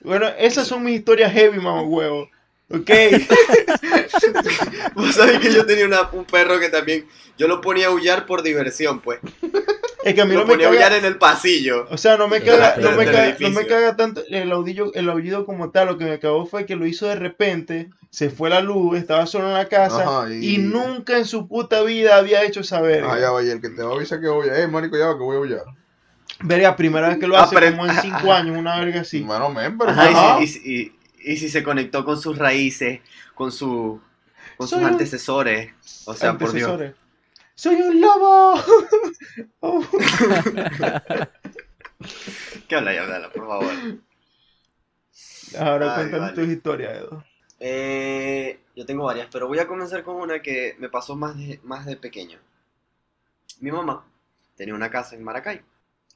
Bueno, 0.00 0.26
esas 0.38 0.66
son 0.66 0.82
mis 0.84 0.96
historias 0.98 1.32
heavy, 1.32 1.58
mamá 1.58 1.82
huevo. 1.82 2.28
Ok, 2.70 2.90
Vos 4.94 5.14
sabés 5.14 5.38
que 5.40 5.52
yo 5.52 5.66
tenía 5.66 5.86
una- 5.86 6.08
un 6.12 6.24
perro 6.24 6.58
que 6.58 6.68
también, 6.68 7.06
yo 7.36 7.48
lo 7.48 7.60
ponía 7.60 7.86
a 7.86 7.90
aullar 7.90 8.26
por 8.26 8.42
diversión, 8.42 9.00
pues. 9.00 9.20
es 10.04 10.14
que 10.14 10.20
a 10.20 10.24
mí 10.24 10.34
Lo 10.34 10.40
no 10.40 10.46
me 10.46 10.52
ponía 10.54 10.66
a 10.66 10.70
aullar 10.70 10.92
en 10.94 11.04
el 11.04 11.18
pasillo. 11.18 11.86
o 11.90 11.98
sea, 11.98 12.16
no 12.16 12.28
me 12.28 12.40
caga, 12.42 12.76
no 12.78 12.92
me 12.92 13.04
caga, 13.04 13.36
no 13.38 13.50
me 13.50 13.66
caga 13.66 13.96
tanto 13.96 14.22
el 14.28 14.50
aullido, 14.50 14.92
el 14.94 15.08
aullido 15.10 15.44
como 15.44 15.70
tal, 15.70 15.88
lo 15.88 15.98
que 15.98 16.04
me 16.06 16.18
cagó 16.18 16.46
fue 16.46 16.64
que 16.66 16.76
lo 16.76 16.86
hizo 16.86 17.06
de 17.06 17.16
repente, 17.16 17.90
se 18.10 18.30
fue 18.30 18.48
la 18.50 18.60
luz, 18.60 18.96
estaba 18.96 19.26
solo 19.26 19.48
en 19.48 19.54
la 19.54 19.68
casa, 19.68 20.02
Ajá, 20.02 20.32
y... 20.32 20.54
y- 20.54 20.58
nunca 20.58 21.18
en 21.18 21.26
su 21.26 21.46
puta 21.48 21.82
vida 21.82 22.16
había 22.16 22.44
hecho 22.44 22.60
esa 22.60 22.80
verga. 22.80 23.12
Ah, 23.12 23.20
ya 23.20 23.30
va, 23.30 23.42
y 23.42 23.50
el 23.50 23.60
que 23.60 23.68
te 23.70 23.82
va 23.82 23.92
a 23.92 23.96
avisar 23.96 24.20
que 24.20 24.28
voy 24.28 24.48
a. 24.48 24.58
Eh, 24.58 24.68
marico, 24.68 24.96
ya 24.96 25.06
va, 25.08 25.18
que 25.18 25.24
voy 25.24 25.36
a 25.36 25.40
huyar. 25.40 25.64
Verga, 26.40 26.74
primera 26.76 27.08
vez 27.08 27.18
que 27.18 27.26
lo 27.26 27.36
hace 27.36 27.54
Apre- 27.54 27.70
como 27.72 27.86
en 27.86 27.94
cinco 28.00 28.32
años, 28.32 28.56
una 28.56 28.78
verga 28.80 29.02
así. 29.02 29.20
Bueno, 29.20 29.50
men, 29.50 29.76
pero. 29.78 29.90
Ajá, 29.90 30.10
y, 30.10 30.14
Ajá. 30.14 30.38
si, 30.38 30.44
y 30.44 30.46
si- 30.48 30.74
y- 30.74 30.93
y 31.24 31.36
si 31.36 31.48
se 31.48 31.62
conectó 31.62 32.04
con 32.04 32.20
sus 32.20 32.38
raíces, 32.38 33.00
con 33.34 33.50
su 33.52 34.00
con 34.56 34.68
sus 34.68 34.78
un- 34.78 34.84
antecesores. 34.84 35.72
O 36.06 36.14
sea, 36.14 36.36
por 36.38 36.52
Dios. 36.52 36.94
¡Soy 37.54 37.76
un 37.76 38.00
lobo! 38.00 38.54
Oh. 39.60 39.82
¿Qué 42.68 42.76
habla 42.76 42.94
ya, 42.94 43.02
Abdala, 43.04 43.32
por 43.32 43.46
favor? 43.46 43.72
Ahora 45.58 45.86
vale. 45.96 46.32
tus 46.34 46.48
historias, 46.48 46.98
Edo. 46.98 47.24
Eh, 47.60 48.60
yo 48.76 48.84
tengo 48.84 49.04
varias, 49.04 49.28
pero 49.32 49.48
voy 49.48 49.58
a 49.58 49.66
comenzar 49.66 50.02
con 50.02 50.16
una 50.16 50.42
que 50.42 50.76
me 50.78 50.88
pasó 50.88 51.16
más 51.16 51.36
de, 51.38 51.60
más 51.62 51.86
de 51.86 51.96
pequeño. 51.96 52.38
Mi 53.60 53.70
mamá 53.72 54.04
tenía 54.56 54.74
una 54.74 54.90
casa 54.90 55.16
en 55.16 55.24
Maracay. 55.24 55.62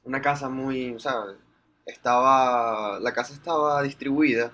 Una 0.03 0.21
casa 0.21 0.49
muy, 0.49 0.93
o 0.93 0.99
sea, 0.99 1.15
estaba, 1.85 2.99
la 2.99 3.13
casa 3.13 3.33
estaba 3.33 3.81
distribuida, 3.81 4.51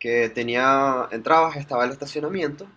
que 0.00 0.30
tenía, 0.30 1.08
entrabas, 1.12 1.56
estaba 1.58 1.86
el 1.86 1.92
estacionamiento 1.92 2.68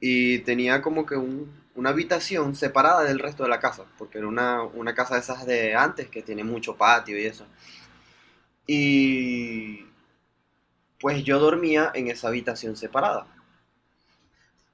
y 0.00 0.40
tenía 0.40 0.82
como 0.82 1.06
que 1.06 1.16
un- 1.16 1.62
una 1.76 1.90
habitación 1.90 2.56
separada 2.56 3.04
del 3.04 3.20
resto 3.20 3.44
de 3.44 3.50
la 3.50 3.60
casa, 3.60 3.84
porque 3.98 4.18
era 4.18 4.28
una, 4.28 4.62
una 4.64 4.94
casa 4.94 5.16
de 5.16 5.20
esas 5.22 5.46
de 5.46 5.74
antes 5.76 6.08
que 6.10 6.22
tiene 6.22 6.44
mucho 6.44 6.76
patio 6.76 7.18
y 7.18 7.26
eso. 7.26 7.46
Y 8.66 9.86
pues 10.98 11.22
yo 11.22 11.38
dormía 11.38 11.90
en 11.94 12.08
esa 12.08 12.28
habitación 12.28 12.76
separada. 12.76 13.26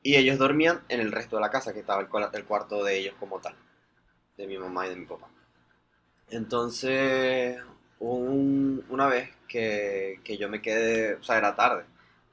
Y 0.03 0.17
ellos 0.17 0.39
dormían 0.39 0.83
en 0.89 0.99
el 0.99 1.13
resto 1.13 1.37
de 1.37 1.43
la 1.43 1.51
casa, 1.51 1.73
que 1.73 1.79
estaba 1.79 2.01
el, 2.01 2.09
el 2.33 2.45
cuarto 2.45 2.83
de 2.83 2.99
ellos 2.99 3.15
como 3.21 3.39
tal, 3.39 3.55
de 4.37 4.47
mi 4.47 4.59
mamá 4.59 4.87
y 4.87 4.91
de 4.91 4.97
mi 4.97 5.07
papá. 5.07 5.29
Entonces, 6.31 7.59
un- 7.99 8.85
una 8.91 9.07
vez 9.07 9.31
que, 9.49 10.21
que 10.25 10.37
yo 10.39 10.49
me 10.49 10.61
quedé, 10.63 11.15
o 11.15 11.23
sea, 11.23 11.39
era 11.39 11.55
tarde, 11.55 11.85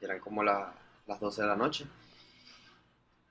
eran 0.01 0.19
como 0.19 0.43
la- 0.43 0.73
las 1.07 1.19
12 1.19 1.41
de 1.41 1.47
la 1.47 1.55
noche. 1.55 1.85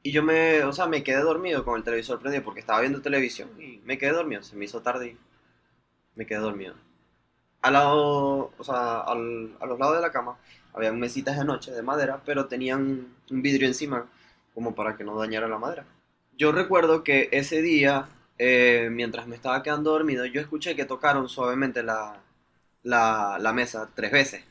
Y 0.02 0.12
yo 0.12 0.22
me, 0.22 0.62
o 0.64 0.72
sea, 0.72 0.86
me 0.86 1.02
quedé 1.02 1.20
dormido 1.22 1.64
con 1.64 1.76
el 1.76 1.82
televisor 1.84 2.20
prendido 2.20 2.44
porque 2.44 2.60
estaba 2.60 2.80
viendo 2.80 3.00
televisión 3.00 3.50
y 3.60 3.78
me 3.84 3.96
quedé 3.98 4.12
dormido, 4.12 4.42
se 4.42 4.54
me 4.56 4.66
hizo 4.66 4.82
tarde 4.82 5.08
y 5.08 5.18
me 6.16 6.26
quedé 6.26 6.38
dormido. 6.38 6.74
Al 7.62 7.74
lado, 7.74 8.52
o 8.58 8.64
sea, 8.64 9.00
al- 9.02 9.56
a 9.60 9.66
los 9.66 9.78
lados 9.78 9.96
de 9.96 10.02
la 10.02 10.12
cama 10.12 10.38
había 10.74 10.92
mesitas 10.92 11.38
de 11.38 11.44
noche 11.46 11.72
de 11.72 11.82
madera, 11.82 12.22
pero 12.26 12.46
tenían 12.48 13.08
un 13.30 13.42
vidrio 13.42 13.68
encima 13.68 14.06
como 14.54 14.74
para 14.74 14.96
que 14.96 15.04
no 15.04 15.18
dañara 15.18 15.48
la 15.48 15.58
madera. 15.58 15.86
Yo 16.36 16.52
recuerdo 16.52 17.04
que 17.04 17.28
ese 17.32 17.62
día, 17.62 18.08
eh, 18.38 18.88
mientras 18.92 19.26
me 19.28 19.36
estaba 19.36 19.62
quedando 19.62 19.92
dormido, 19.92 20.26
yo 20.26 20.40
escuché 20.40 20.76
que 20.76 20.84
tocaron 20.86 21.28
suavemente 21.28 21.82
la, 21.84 22.18
la, 22.84 23.38
la 23.40 23.52
mesa 23.54 23.90
tres 23.94 24.12
veces. 24.12 24.44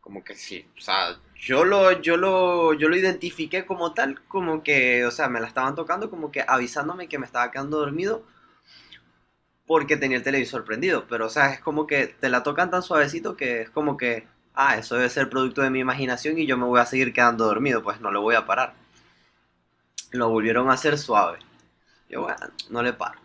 Como 0.00 0.24
que 0.24 0.34
sí, 0.36 0.66
o 0.78 0.80
sea, 0.80 1.18
yo 1.38 1.64
lo, 1.64 1.92
yo 2.00 2.16
lo, 2.16 2.74
yo 2.74 2.88
lo 2.88 2.96
identifiqué 2.96 3.66
como 3.66 3.94
tal, 3.94 4.22
como 4.26 4.62
que, 4.62 5.04
o 5.06 5.10
sea, 5.10 5.28
me 5.28 5.40
la 5.40 5.46
estaban 5.48 5.74
tocando, 5.74 6.10
como 6.10 6.30
que 6.32 6.44
avisándome 6.46 7.08
que 7.08 7.18
me 7.18 7.26
estaba 7.26 7.50
quedando 7.50 7.78
dormido 7.78 8.24
porque 9.66 9.96
tenía 9.96 10.16
el 10.16 10.22
televisor 10.22 10.64
prendido. 10.64 11.06
Pero, 11.08 11.26
o 11.26 11.30
sea, 11.30 11.52
es 11.52 11.60
como 11.60 11.86
que 11.86 12.06
te 12.06 12.28
la 12.28 12.42
tocan 12.42 12.70
tan 12.70 12.82
suavecito 12.82 13.36
que 13.36 13.62
es 13.62 13.70
como 13.70 13.96
que, 13.96 14.26
ah, 14.54 14.76
eso 14.76 14.96
debe 14.96 15.10
ser 15.10 15.28
producto 15.28 15.62
de 15.62 15.70
mi 15.70 15.80
imaginación 15.80 16.38
y 16.38 16.46
yo 16.46 16.56
me 16.56 16.64
voy 16.66 16.80
a 16.80 16.86
seguir 16.86 17.12
quedando 17.12 17.46
dormido, 17.46 17.82
pues 17.82 18.00
no 18.00 18.10
lo 18.10 18.22
voy 18.22 18.34
a 18.36 18.46
parar. 18.46 18.74
Lo 20.10 20.28
volvieron 20.30 20.68
a 20.70 20.74
hacer 20.74 20.98
suave. 20.98 21.38
Yo, 22.08 22.22
bueno, 22.22 22.46
no 22.70 22.82
le 22.82 22.92
paro. 22.92 23.20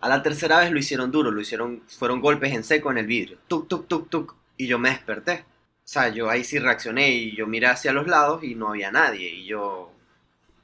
A 0.00 0.08
la 0.08 0.22
tercera 0.22 0.60
vez 0.60 0.70
lo 0.72 0.78
hicieron 0.78 1.10
duro, 1.10 1.30
lo 1.30 1.40
hicieron, 1.40 1.82
fueron 1.88 2.20
golpes 2.20 2.52
en 2.54 2.64
seco 2.64 2.90
en 2.90 2.98
el 2.98 3.06
vidrio. 3.06 3.38
Tuk, 3.48 3.68
tuk, 3.68 3.86
tuk, 3.88 4.08
tuk. 4.10 4.36
Y 4.56 4.66
yo 4.66 4.78
me 4.78 4.90
desperté. 4.90 5.44
O 5.90 5.92
sea, 5.92 6.08
yo 6.10 6.30
ahí 6.30 6.44
sí 6.44 6.60
reaccioné 6.60 7.10
y 7.10 7.34
yo 7.34 7.48
miré 7.48 7.66
hacia 7.66 7.92
los 7.92 8.06
lados 8.06 8.44
y 8.44 8.54
no 8.54 8.68
había 8.68 8.92
nadie. 8.92 9.28
Y 9.28 9.44
yo, 9.46 9.90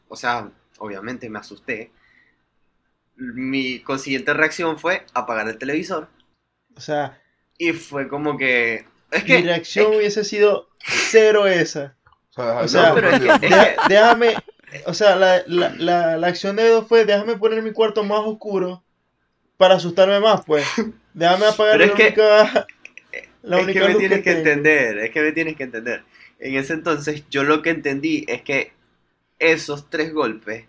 o 0.07 0.15
sea, 0.15 0.49
obviamente 0.79 1.29
me 1.29 1.41
asusté. 1.41 1.91
Mi 3.17 3.81
consiguiente 3.81 4.33
reacción 4.35 4.79
fue 4.79 5.05
apagar 5.15 5.49
el 5.49 5.59
televisor. 5.59 6.07
O 6.77 6.81
sea, 6.81 7.21
Y 7.59 7.73
fue 7.73 8.07
como 8.07 8.39
que 8.39 8.87
Es 9.11 9.23
mi 9.25 9.27
que, 9.27 9.43
reacción 9.43 9.87
es 9.87 9.91
que- 9.91 9.97
hubiese 9.97 10.23
sido 10.23 10.69
cero 10.79 11.49
esa. 11.49 11.97
O 12.37 12.69
sea, 12.69 12.93
no 12.93 13.09
es 13.09 13.41
que- 13.41 13.77
déjame, 13.89 14.35
o 14.85 14.95
sea, 14.95 15.17
la, 15.17 15.43
la, 15.49 15.71
la, 15.71 16.17
la 16.19 16.27
acción 16.29 16.55
de 16.55 16.69
Edo 16.69 16.87
fue, 16.87 17.05
déjame 17.05 17.37
poner 17.37 17.63
mi 17.65 17.73
cuarto 17.73 18.05
más 18.05 18.21
oscuro 18.21 18.85
para 19.57 19.75
asustarme 19.75 20.21
más, 20.21 20.45
pues. 20.47 20.65
Déjame 21.15 21.47
apagar 21.47 21.79
Pero 21.79 21.87
la 21.87 21.93
es 22.05 22.15
que- 22.15 22.67
única, 23.55 23.81
la 23.81 23.91
es 23.91 23.97
única 23.97 24.09
que 24.09 24.15
me 24.15 24.23
tienes 24.23 24.23
que 24.23 24.35
tengo. 24.35 24.37
entender, 24.37 24.99
es 24.99 25.11
que 25.11 25.21
me 25.23 25.33
tienes 25.33 25.57
que 25.57 25.63
entender. 25.65 26.05
En 26.39 26.55
ese 26.57 26.75
entonces 26.75 27.25
yo 27.31 27.45
lo 27.45 27.63
que 27.63 27.71
entendí 27.71 28.25
es 28.29 28.43
que 28.43 28.73
esos 29.39 29.91
tres 29.91 30.13
golpes 30.13 30.65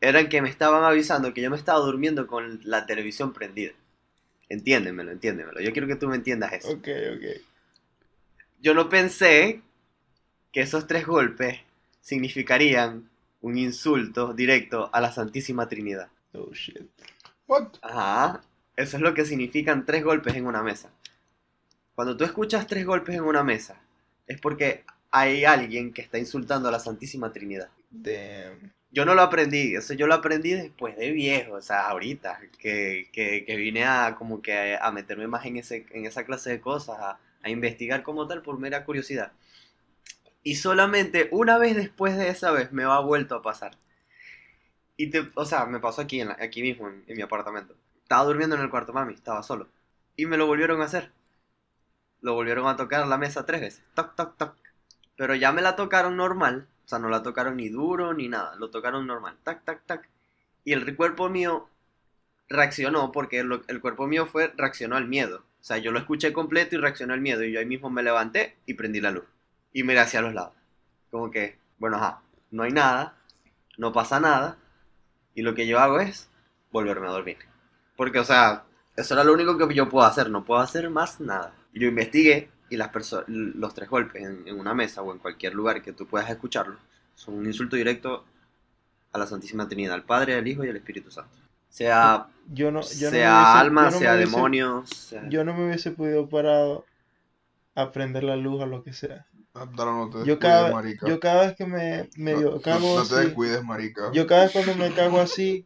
eran 0.00 0.28
que 0.28 0.42
me 0.42 0.48
estaban 0.48 0.84
avisando 0.84 1.32
que 1.32 1.40
yo 1.42 1.50
me 1.50 1.56
estaba 1.56 1.78
durmiendo 1.80 2.26
con 2.26 2.60
la 2.64 2.86
televisión 2.86 3.32
prendida. 3.32 3.72
Entiéndemelo, 4.48 5.10
entiéndemelo. 5.10 5.60
Yo 5.60 5.72
quiero 5.72 5.88
que 5.88 5.96
tú 5.96 6.08
me 6.08 6.16
entiendas 6.16 6.52
eso. 6.52 6.70
Ok, 6.70 6.88
ok. 7.16 7.42
Yo 8.60 8.74
no 8.74 8.88
pensé 8.88 9.62
que 10.52 10.60
esos 10.60 10.86
tres 10.86 11.06
golpes 11.06 11.60
significarían 12.00 13.08
un 13.40 13.58
insulto 13.58 14.32
directo 14.32 14.90
a 14.92 15.00
la 15.00 15.12
Santísima 15.12 15.68
Trinidad. 15.68 16.08
Oh, 16.32 16.52
shit. 16.52 16.88
What? 17.46 17.68
Ajá. 17.82 18.42
Eso 18.76 18.96
es 18.96 19.02
lo 19.02 19.14
que 19.14 19.24
significan 19.24 19.84
tres 19.84 20.02
golpes 20.04 20.34
en 20.34 20.46
una 20.46 20.62
mesa. 20.62 20.90
Cuando 21.94 22.16
tú 22.16 22.24
escuchas 22.24 22.66
tres 22.66 22.84
golpes 22.86 23.14
en 23.16 23.22
una 23.24 23.42
mesa, 23.44 23.80
es 24.26 24.40
porque 24.40 24.84
hay 25.10 25.44
alguien 25.44 25.92
que 25.92 26.02
está 26.02 26.18
insultando 26.18 26.68
a 26.68 26.72
la 26.72 26.80
Santísima 26.80 27.32
Trinidad. 27.32 27.70
Damn. 27.90 28.72
Yo 28.90 29.04
no 29.04 29.14
lo 29.14 29.22
aprendí, 29.22 29.74
eso 29.74 29.92
yo 29.94 30.06
lo 30.06 30.14
aprendí 30.14 30.52
después 30.52 30.96
de 30.96 31.10
viejo, 31.10 31.54
o 31.54 31.62
sea, 31.62 31.88
ahorita, 31.88 32.40
que, 32.58 33.08
que, 33.12 33.44
que 33.44 33.56
vine 33.56 33.84
a 33.84 34.14
como 34.16 34.40
que 34.40 34.76
a 34.80 34.90
meterme 34.92 35.26
más 35.26 35.44
en, 35.46 35.56
ese, 35.56 35.84
en 35.90 36.06
esa 36.06 36.24
clase 36.24 36.50
de 36.50 36.60
cosas, 36.60 36.96
a, 37.00 37.18
a 37.42 37.50
investigar 37.50 38.02
como 38.04 38.26
tal 38.28 38.42
por 38.42 38.58
mera 38.58 38.84
curiosidad. 38.84 39.32
Y 40.44 40.54
solamente 40.54 41.26
una 41.32 41.58
vez 41.58 41.74
después 41.74 42.16
de 42.16 42.28
esa 42.28 42.52
vez 42.52 42.70
me 42.70 42.84
ha 42.84 43.00
vuelto 43.00 43.34
a 43.34 43.42
pasar. 43.42 43.76
Y 44.96 45.10
te, 45.10 45.28
o 45.34 45.44
sea, 45.44 45.66
me 45.66 45.80
pasó 45.80 46.00
aquí, 46.02 46.20
en 46.20 46.28
la- 46.28 46.36
aquí 46.40 46.62
mismo, 46.62 46.88
en, 46.88 47.04
en 47.06 47.16
mi 47.16 47.22
apartamento. 47.22 47.76
Estaba 48.02 48.24
durmiendo 48.24 48.56
en 48.56 48.62
el 48.62 48.70
cuarto 48.70 48.92
mami, 48.92 49.14
estaba 49.14 49.42
solo. 49.42 49.68
Y 50.16 50.26
me 50.26 50.36
lo 50.36 50.46
volvieron 50.46 50.80
a 50.82 50.84
hacer. 50.84 51.10
Lo 52.24 52.32
volvieron 52.32 52.66
a 52.66 52.76
tocar 52.76 53.06
la 53.06 53.18
mesa 53.18 53.44
tres 53.44 53.60
veces. 53.60 53.84
Toc, 53.92 54.14
toc, 54.16 54.38
toc. 54.38 54.56
Pero 55.14 55.34
ya 55.34 55.52
me 55.52 55.60
la 55.60 55.76
tocaron 55.76 56.16
normal. 56.16 56.66
O 56.86 56.88
sea, 56.88 56.98
no 56.98 57.10
la 57.10 57.22
tocaron 57.22 57.58
ni 57.58 57.68
duro 57.68 58.14
ni 58.14 58.28
nada. 58.28 58.56
Lo 58.56 58.70
tocaron 58.70 59.06
normal. 59.06 59.36
Tac, 59.42 59.62
tac, 59.62 59.84
tac. 59.84 60.08
Y 60.64 60.72
el 60.72 60.96
cuerpo 60.96 61.28
mío 61.28 61.68
reaccionó 62.48 63.12
porque 63.12 63.40
el 63.40 63.80
cuerpo 63.82 64.06
mío 64.06 64.24
fue, 64.24 64.54
reaccionó 64.56 64.96
al 64.96 65.06
miedo. 65.06 65.44
O 65.60 65.64
sea, 65.64 65.76
yo 65.76 65.92
lo 65.92 65.98
escuché 65.98 66.32
completo 66.32 66.76
y 66.76 66.78
reaccionó 66.78 67.12
al 67.12 67.20
miedo. 67.20 67.44
Y 67.44 67.52
yo 67.52 67.60
ahí 67.60 67.66
mismo 67.66 67.90
me 67.90 68.02
levanté 68.02 68.56
y 68.64 68.72
prendí 68.72 69.02
la 69.02 69.10
luz. 69.10 69.26
Y 69.74 69.82
miré 69.82 70.00
hacia 70.00 70.22
los 70.22 70.32
lados. 70.32 70.54
Como 71.10 71.30
que, 71.30 71.58
bueno, 71.78 71.98
ajá, 71.98 72.22
no 72.50 72.62
hay 72.62 72.72
nada. 72.72 73.18
No 73.76 73.92
pasa 73.92 74.18
nada. 74.18 74.56
Y 75.34 75.42
lo 75.42 75.54
que 75.54 75.66
yo 75.66 75.78
hago 75.78 76.00
es 76.00 76.30
volverme 76.72 77.06
a 77.06 77.10
dormir. 77.10 77.36
Porque, 77.96 78.18
o 78.18 78.24
sea, 78.24 78.64
eso 78.96 79.12
era 79.12 79.24
lo 79.24 79.34
único 79.34 79.58
que 79.58 79.74
yo 79.74 79.90
puedo 79.90 80.06
hacer. 80.06 80.30
No 80.30 80.46
puedo 80.46 80.62
hacer 80.62 80.88
más 80.88 81.20
nada. 81.20 81.52
Yo 81.74 81.88
investigué 81.88 82.48
y 82.70 82.76
las 82.76 82.90
los 83.26 83.74
tres 83.74 83.88
golpes 83.88 84.22
en, 84.22 84.46
en 84.48 84.58
una 84.58 84.74
mesa 84.74 85.02
o 85.02 85.12
en 85.12 85.18
cualquier 85.18 85.54
lugar 85.54 85.82
que 85.82 85.92
tú 85.92 86.06
puedas 86.06 86.28
escucharlo 86.30 86.76
son 87.14 87.34
un 87.34 87.46
insulto 87.46 87.76
directo 87.76 88.24
a 89.12 89.18
la 89.18 89.26
Santísima 89.26 89.68
Trinidad, 89.68 89.94
al 89.94 90.04
Padre, 90.04 90.34
al 90.34 90.46
Hijo 90.48 90.64
y 90.64 90.68
al 90.70 90.76
Espíritu 90.76 91.10
Santo. 91.10 91.30
Sea, 91.68 92.26
Yo 92.52 92.70
no, 92.70 92.80
yo 92.82 93.06
no 93.06 93.12
me 93.12 93.18
sea 93.18 93.34
hubiese- 93.34 93.60
alma, 93.60 93.82
yo 93.82 93.90
no 93.90 93.92
me 93.92 93.98
sea 93.98 94.14
hubiese- 94.14 94.30
demonios. 94.30 94.90
sea- 94.90 95.28
Yo 95.28 95.44
no 95.44 95.54
me 95.54 95.66
hubiese 95.66 95.90
podido 95.90 96.28
parado 96.28 96.84
a 97.74 97.90
prender 97.92 98.24
la 98.24 98.36
luz 98.36 98.62
o 98.62 98.66
lo 98.66 98.82
que 98.82 98.92
sea. 98.92 99.26
No 99.54 100.10
te 100.10 100.24
Yo 100.26 100.38
cada, 100.40 100.72
marica. 100.72 101.06
yo 101.06 101.20
cada 101.20 101.46
vez 101.46 101.56
que 101.56 101.64
me 101.66 102.08
no, 102.16 102.60
cago 102.60 102.80
no, 102.80 102.96
no 103.02 103.06
te 103.06 103.14
así, 103.14 103.24
descuides, 103.26 103.62
marica. 103.62 104.10
yo 104.12 104.26
cada 104.26 104.44
vez 104.44 104.52
cuando 104.52 104.74
me 104.76 104.92
cago 104.92 105.20
así, 105.20 105.64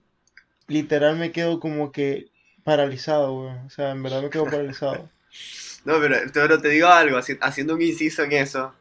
literal 0.66 1.16
me 1.18 1.32
quedo 1.32 1.58
como 1.60 1.90
que 1.92 2.26
paralizado, 2.64 3.34
weón. 3.40 3.58
O 3.66 3.70
sea, 3.70 3.92
en 3.92 4.02
verdad 4.02 4.22
me 4.22 4.30
quedo 4.30 4.44
paralizado. 4.44 5.08
No, 5.84 5.98
pero, 6.00 6.16
pero 6.32 6.60
te 6.60 6.68
digo 6.68 6.88
algo, 6.88 7.16
haci- 7.18 7.38
haciendo 7.40 7.74
un 7.74 7.82
inciso 7.82 8.22
en 8.22 8.32
eso. 8.32 8.74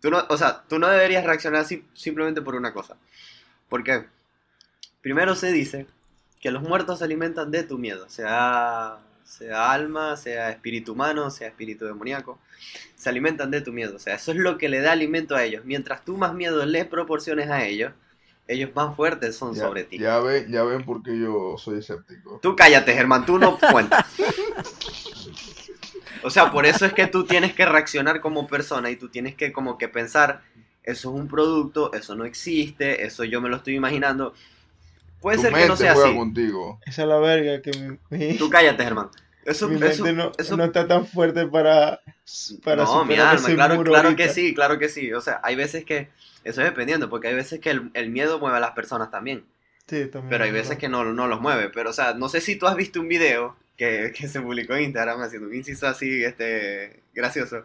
Tú 0.00 0.10
no, 0.10 0.24
o 0.28 0.36
sea, 0.36 0.62
tú 0.68 0.78
no 0.78 0.86
deberías 0.88 1.24
reaccionar 1.24 1.62
así 1.62 1.84
simplemente 1.94 2.42
por 2.42 2.54
una 2.54 2.72
cosa. 2.72 2.96
Porque 3.68 4.04
primero 5.00 5.34
se 5.34 5.52
dice 5.52 5.86
que 6.40 6.50
los 6.50 6.62
muertos 6.62 6.98
se 7.00 7.04
alimentan 7.04 7.50
de 7.50 7.64
tu 7.64 7.78
miedo, 7.78 8.08
sea, 8.08 8.98
sea 9.24 9.72
alma, 9.72 10.16
sea 10.16 10.50
espíritu 10.50 10.92
humano, 10.92 11.30
sea 11.30 11.48
espíritu 11.48 11.84
demoníaco, 11.84 12.38
se 12.96 13.08
alimentan 13.08 13.50
de 13.50 13.60
tu 13.60 13.72
miedo. 13.72 13.96
O 13.96 13.98
sea, 13.98 14.14
eso 14.14 14.30
es 14.32 14.38
lo 14.38 14.56
que 14.58 14.68
le 14.68 14.80
da 14.80 14.92
alimento 14.92 15.34
a 15.34 15.42
ellos. 15.44 15.64
Mientras 15.64 16.04
tú 16.04 16.16
más 16.16 16.32
miedo 16.34 16.64
les 16.64 16.86
proporciones 16.86 17.50
a 17.50 17.64
ellos, 17.64 17.92
ellos 18.46 18.70
más 18.74 18.94
fuertes 18.94 19.36
son 19.36 19.54
Ya, 19.54 19.62
sobre 19.62 19.84
ti. 19.84 19.98
ya 19.98 20.20
ven, 20.20 20.50
ya 20.50 20.62
ven 20.62 20.84
por 20.84 21.02
qué 21.02 21.18
yo 21.18 21.56
soy 21.58 21.80
escéptico. 21.80 22.38
Tú 22.40 22.54
cállate, 22.54 22.94
Germán, 22.94 23.26
tú 23.26 23.38
no 23.38 23.58
cuentas. 23.58 24.04
O 26.22 26.30
sea, 26.30 26.50
por 26.50 26.66
eso 26.66 26.84
es 26.86 26.92
que 26.92 27.06
tú 27.06 27.24
tienes 27.24 27.54
que 27.54 27.64
reaccionar 27.66 28.20
como 28.20 28.46
persona 28.46 28.90
y 28.90 28.96
tú 28.96 29.08
tienes 29.08 29.34
que 29.34 29.52
como 29.52 29.78
que 29.78 29.88
pensar, 29.88 30.42
eso 30.82 31.14
es 31.14 31.20
un 31.20 31.28
producto, 31.28 31.92
eso 31.92 32.14
no 32.14 32.24
existe, 32.24 33.04
eso 33.04 33.24
yo 33.24 33.40
me 33.40 33.48
lo 33.48 33.56
estoy 33.56 33.74
imaginando. 33.76 34.34
Puede 35.20 35.36
tu 35.36 35.42
ser 35.42 35.54
que 35.54 35.66
no 35.66 35.76
sea 35.76 35.94
juega 35.94 36.08
así. 36.08 36.18
contigo. 36.18 36.80
Esa 36.86 37.02
es 37.02 37.08
la 37.08 37.18
verga 37.18 37.62
que 37.62 37.98
mi, 38.10 38.16
mi- 38.18 38.38
Tú 38.38 38.48
cállate, 38.50 38.84
Germán. 38.84 39.10
Eso, 39.44 39.68
mi 39.68 39.76
eso, 39.76 40.04
mente 40.04 40.12
no, 40.12 40.32
eso- 40.38 40.56
no 40.56 40.64
está 40.64 40.86
tan 40.86 41.06
fuerte 41.06 41.46
para, 41.46 42.00
para 42.64 42.84
no, 42.84 43.04
mi 43.04 43.14
alma, 43.16 43.34
ese 43.34 43.54
claro, 43.54 43.76
muro 43.76 43.92
claro 43.92 44.14
que 44.16 44.28
sí, 44.28 44.54
claro 44.54 44.78
que 44.78 44.88
sí. 44.88 45.12
O 45.12 45.20
sea, 45.20 45.40
hay 45.42 45.56
veces 45.56 45.84
que, 45.84 46.08
eso 46.44 46.60
es 46.60 46.66
dependiendo, 46.68 47.08
porque 47.08 47.28
hay 47.28 47.34
veces 47.34 47.60
que 47.60 47.70
el, 47.70 47.90
el 47.94 48.10
miedo 48.10 48.38
mueve 48.38 48.58
a 48.58 48.60
las 48.60 48.72
personas 48.72 49.10
también. 49.10 49.44
Sí, 49.86 50.06
también 50.06 50.28
Pero 50.28 50.44
hay 50.44 50.50
es 50.50 50.54
veces 50.54 50.78
que 50.78 50.88
no, 50.88 51.04
no 51.04 51.26
los 51.26 51.40
mueve. 51.40 51.70
Pero, 51.70 51.90
o 51.90 51.92
sea, 51.94 52.14
no 52.14 52.28
sé 52.28 52.40
si 52.40 52.56
tú 52.56 52.66
has 52.66 52.76
visto 52.76 53.00
un 53.00 53.08
video 53.08 53.56
que, 53.78 54.12
se 54.28 54.40
publicó 54.40 54.74
en 54.74 54.84
Instagram 54.84 55.22
haciendo 55.22 55.48
un 55.48 55.54
inciso 55.54 55.86
así, 55.86 56.22
este, 56.24 57.04
gracioso. 57.14 57.64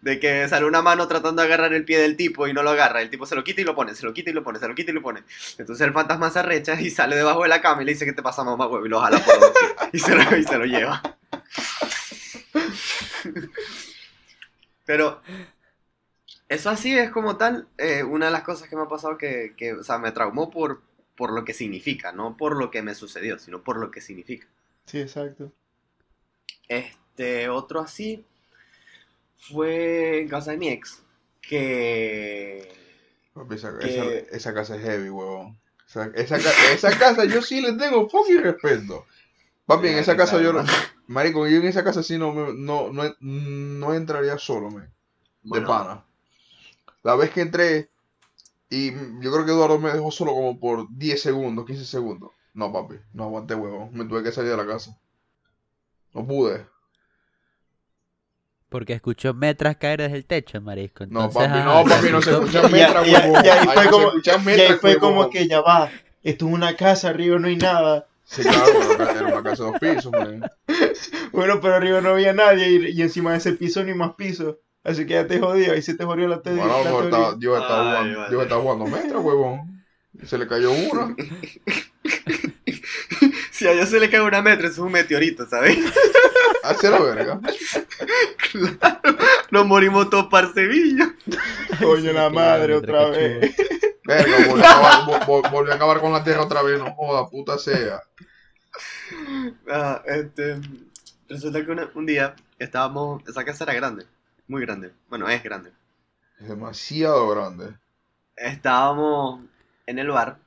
De 0.00 0.18
que 0.18 0.48
sale 0.48 0.64
una 0.64 0.80
mano 0.80 1.06
tratando 1.08 1.42
de 1.42 1.48
agarrar 1.48 1.74
el 1.74 1.84
pie 1.84 1.98
del 1.98 2.16
tipo 2.16 2.48
y 2.48 2.54
no 2.54 2.62
lo 2.62 2.70
agarra. 2.70 3.02
El 3.02 3.10
tipo 3.10 3.26
se 3.26 3.34
lo 3.34 3.44
quita 3.44 3.60
y 3.60 3.64
lo 3.64 3.74
pone, 3.74 3.94
se 3.94 4.06
lo 4.06 4.14
quita 4.14 4.30
y 4.30 4.32
lo 4.32 4.42
pone, 4.42 4.58
se 4.58 4.66
lo 4.66 4.74
quita 4.74 4.92
y 4.92 4.94
lo 4.94 5.02
pone. 5.02 5.24
Entonces 5.58 5.86
el 5.86 5.92
fantasma 5.92 6.30
se 6.30 6.38
arrecha 6.38 6.80
y 6.80 6.88
sale 6.88 7.16
debajo 7.16 7.42
de 7.42 7.50
la 7.50 7.60
cama 7.60 7.82
y 7.82 7.84
le 7.84 7.92
dice 7.92 8.06
que 8.06 8.14
te 8.14 8.22
pasa 8.22 8.42
mamá 8.42 8.66
huevo 8.66 8.86
y 8.86 8.88
lo 8.88 9.00
jala 9.00 9.18
por 9.18 9.38
los 9.38 9.50
pies. 9.50 9.74
Y 9.92 9.98
se 9.98 10.14
lo, 10.14 10.36
y 10.36 10.44
se 10.44 10.56
lo 10.56 10.64
lleva. 10.64 11.02
Pero 14.86 15.20
eso 16.48 16.70
así 16.70 16.96
es 16.98 17.10
como 17.10 17.36
tal, 17.36 17.68
eh, 17.76 18.02
una 18.02 18.26
de 18.26 18.32
las 18.32 18.42
cosas 18.42 18.68
que 18.68 18.76
me 18.76 18.82
ha 18.82 18.88
pasado 18.88 19.18
que, 19.18 19.52
que, 19.56 19.74
o 19.74 19.84
sea, 19.84 19.98
me 19.98 20.12
traumó 20.12 20.50
por, 20.50 20.80
por 21.14 21.32
lo 21.32 21.44
que 21.44 21.52
significa, 21.52 22.12
no 22.12 22.38
por 22.38 22.56
lo 22.56 22.70
que 22.70 22.80
me 22.80 22.94
sucedió, 22.94 23.38
sino 23.38 23.62
por 23.62 23.76
lo 23.76 23.90
que 23.90 24.00
significa. 24.00 24.46
Sí, 24.86 24.98
exacto. 25.00 25.52
Este, 26.68 27.48
otro 27.50 27.80
así 27.80 28.24
fue 29.38 30.20
en 30.22 30.28
casa 30.28 30.52
de 30.52 30.58
mi 30.58 30.68
ex, 30.68 31.02
que... 31.40 32.68
Papi, 33.34 33.54
esa, 33.54 33.78
Que- 33.78 33.88
esa- 33.88 34.36
esa 34.36 34.54
casa 34.54 34.76
es 34.76 34.82
heavy, 34.82 35.08
huevón. 35.10 35.58
Esa, 35.88 36.06
esa, 36.14 36.38
ca- 36.38 36.72
esa 36.72 36.98
casa 36.98 37.24
yo 37.24 37.42
sí 37.42 37.60
le 37.60 37.72
tengo 37.72 38.08
fucking 38.08 38.42
respeto. 38.42 39.04
Papi, 39.66 39.88
en 39.88 39.98
esa 39.98 40.16
casa 40.16 40.40
yo, 40.40 40.52
marico, 41.06 41.46
yo 41.48 41.58
en 41.58 41.66
esa 41.66 41.84
casa 41.84 42.02
sí 42.02 42.18
no, 42.18 42.32
me- 42.32 42.54
no, 42.54 42.92
no, 42.92 43.04
no 43.20 43.94
entraría 43.94 44.38
solo, 44.38 44.70
me, 44.70 44.88
de 45.42 45.62
pana. 45.62 46.04
La 47.02 47.14
vez 47.16 47.30
que 47.30 47.42
entré, 47.42 47.90
y 48.70 48.92
yo 48.92 49.32
creo 49.32 49.44
que 49.46 49.52
Eduardo 49.52 49.78
me 49.78 49.92
dejó 49.92 50.10
solo 50.10 50.32
como 50.32 50.58
por 50.60 50.86
10 50.90 51.22
segundos, 51.22 51.66
15 51.66 51.84
segundos. 51.86 52.32
No, 52.54 52.72
papi, 52.72 52.96
no 53.12 53.24
aguanté, 53.24 53.54
huevón. 53.54 53.90
Me 53.92 54.04
tuve 54.04 54.22
que 54.22 54.32
salir 54.32 54.50
de 54.50 54.56
la 54.56 54.66
casa. 54.66 54.96
No 56.14 56.26
pude. 56.26 56.66
Porque 58.68 58.92
escuchó 58.92 59.34
metras 59.34 59.76
caer 59.76 60.00
desde 60.02 60.16
el 60.16 60.24
techo, 60.26 60.60
marisco. 60.60 61.04
No, 61.06 61.28
papi, 61.30 61.58
no, 61.64 61.84
papi, 61.84 62.10
no 62.10 62.22
se 62.22 62.30
escuchan 62.30 62.70
metras, 62.72 63.06
huevón. 63.06 63.44
y 63.44 63.48
ahí 63.48 63.66
fue 63.74 63.90
como- 63.90 64.06
escuchan 64.08 64.34
Y 64.44 64.48
ahí 64.50 64.56
metras, 64.58 64.80
fue 64.80 64.96
como 64.98 65.16
huevón. 65.20 65.30
que 65.32 65.48
ya 65.48 65.60
va. 65.60 65.90
Esto 66.22 66.46
es 66.46 66.52
una 66.52 66.76
casa, 66.76 67.08
arriba 67.08 67.38
no 67.38 67.48
hay 67.48 67.56
nada. 67.56 68.06
Sí, 68.24 68.42
claro, 68.42 68.64
pero 68.96 69.10
era 69.10 69.26
una 69.26 69.42
casa 69.42 69.64
de 69.64 69.70
dos 69.70 69.80
pisos, 69.80 70.12
man. 70.12 70.50
Bueno, 71.32 71.60
pero 71.60 71.74
arriba 71.76 72.00
no 72.00 72.10
había 72.10 72.32
nadie 72.32 72.68
y, 72.68 72.86
y 72.98 73.02
encima 73.02 73.32
de 73.32 73.38
ese 73.38 73.52
piso 73.52 73.82
ni 73.84 73.94
más 73.94 74.14
piso. 74.14 74.58
Así 74.84 75.04
que 75.06 75.14
ya 75.14 75.26
te 75.26 75.38
jodió, 75.40 75.72
ahí 75.72 75.82
se 75.82 75.94
te 75.94 76.04
jodió 76.04 76.26
la, 76.28 76.40
te 76.42 76.50
Bueno, 76.54 76.66
la 76.78 76.82
teoría. 76.82 77.04
estaba- 77.08 77.36
yo 77.38 77.56
estaba 77.56 78.00
Ay, 78.00 78.14
jugando, 78.14 78.42
estaba 78.42 78.62
jugando 78.62 78.86
metra, 78.86 79.18
huevón. 79.18 79.84
Y 80.20 80.26
se 80.26 80.38
le 80.38 80.46
cayó 80.46 80.70
una. 80.72 81.14
Si 83.60 83.68
a 83.68 83.72
ellos 83.72 83.90
se 83.90 84.00
le 84.00 84.08
cae 84.08 84.22
una 84.22 84.40
metro, 84.40 84.66
eso 84.66 84.76
es 84.76 84.86
un 84.86 84.90
meteorito, 84.92 85.46
¿sabes? 85.46 85.76
Hacia 86.64 86.88
la 86.88 86.98
verga. 86.98 87.38
Nos 89.50 89.66
morimos 89.66 90.08
todos 90.08 90.28
parcebillos. 90.28 91.08
Coño 91.78 92.10
la 92.14 92.30
madre 92.30 92.74
otra 92.74 93.10
vez. 93.10 93.54
Verga, 94.04 94.48
volvió 94.48 94.64
a, 94.64 94.70
acabar, 94.70 95.04
vol- 95.04 95.26
vol- 95.26 95.50
volvió 95.50 95.72
a 95.74 95.76
acabar 95.76 96.00
con 96.00 96.10
la 96.10 96.24
tierra 96.24 96.40
otra 96.42 96.62
vez, 96.62 96.78
no 96.78 96.90
joda, 96.94 97.28
puta 97.28 97.58
sea. 97.58 98.00
Ah, 99.70 100.02
este, 100.06 100.58
Resulta 101.28 101.62
que 101.62 101.70
una- 101.70 101.90
un 101.94 102.06
día 102.06 102.34
estábamos, 102.58 103.22
esa 103.28 103.44
casa 103.44 103.64
era 103.64 103.74
grande, 103.74 104.06
muy 104.48 104.62
grande, 104.62 104.90
bueno, 105.10 105.28
es 105.28 105.42
grande. 105.42 105.70
Es 106.40 106.48
demasiado 106.48 107.28
grande. 107.28 107.74
Estábamos 108.36 109.42
en 109.86 109.98
el 109.98 110.08
bar, 110.10 110.38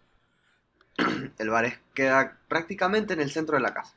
el 1.37 1.49
bar 1.51 1.65
es, 1.65 1.77
queda 1.93 2.39
prácticamente 2.53 3.13
en 3.13 3.19
el 3.19 3.31
centro 3.31 3.57
de 3.57 3.63
la 3.63 3.73
casa, 3.73 3.95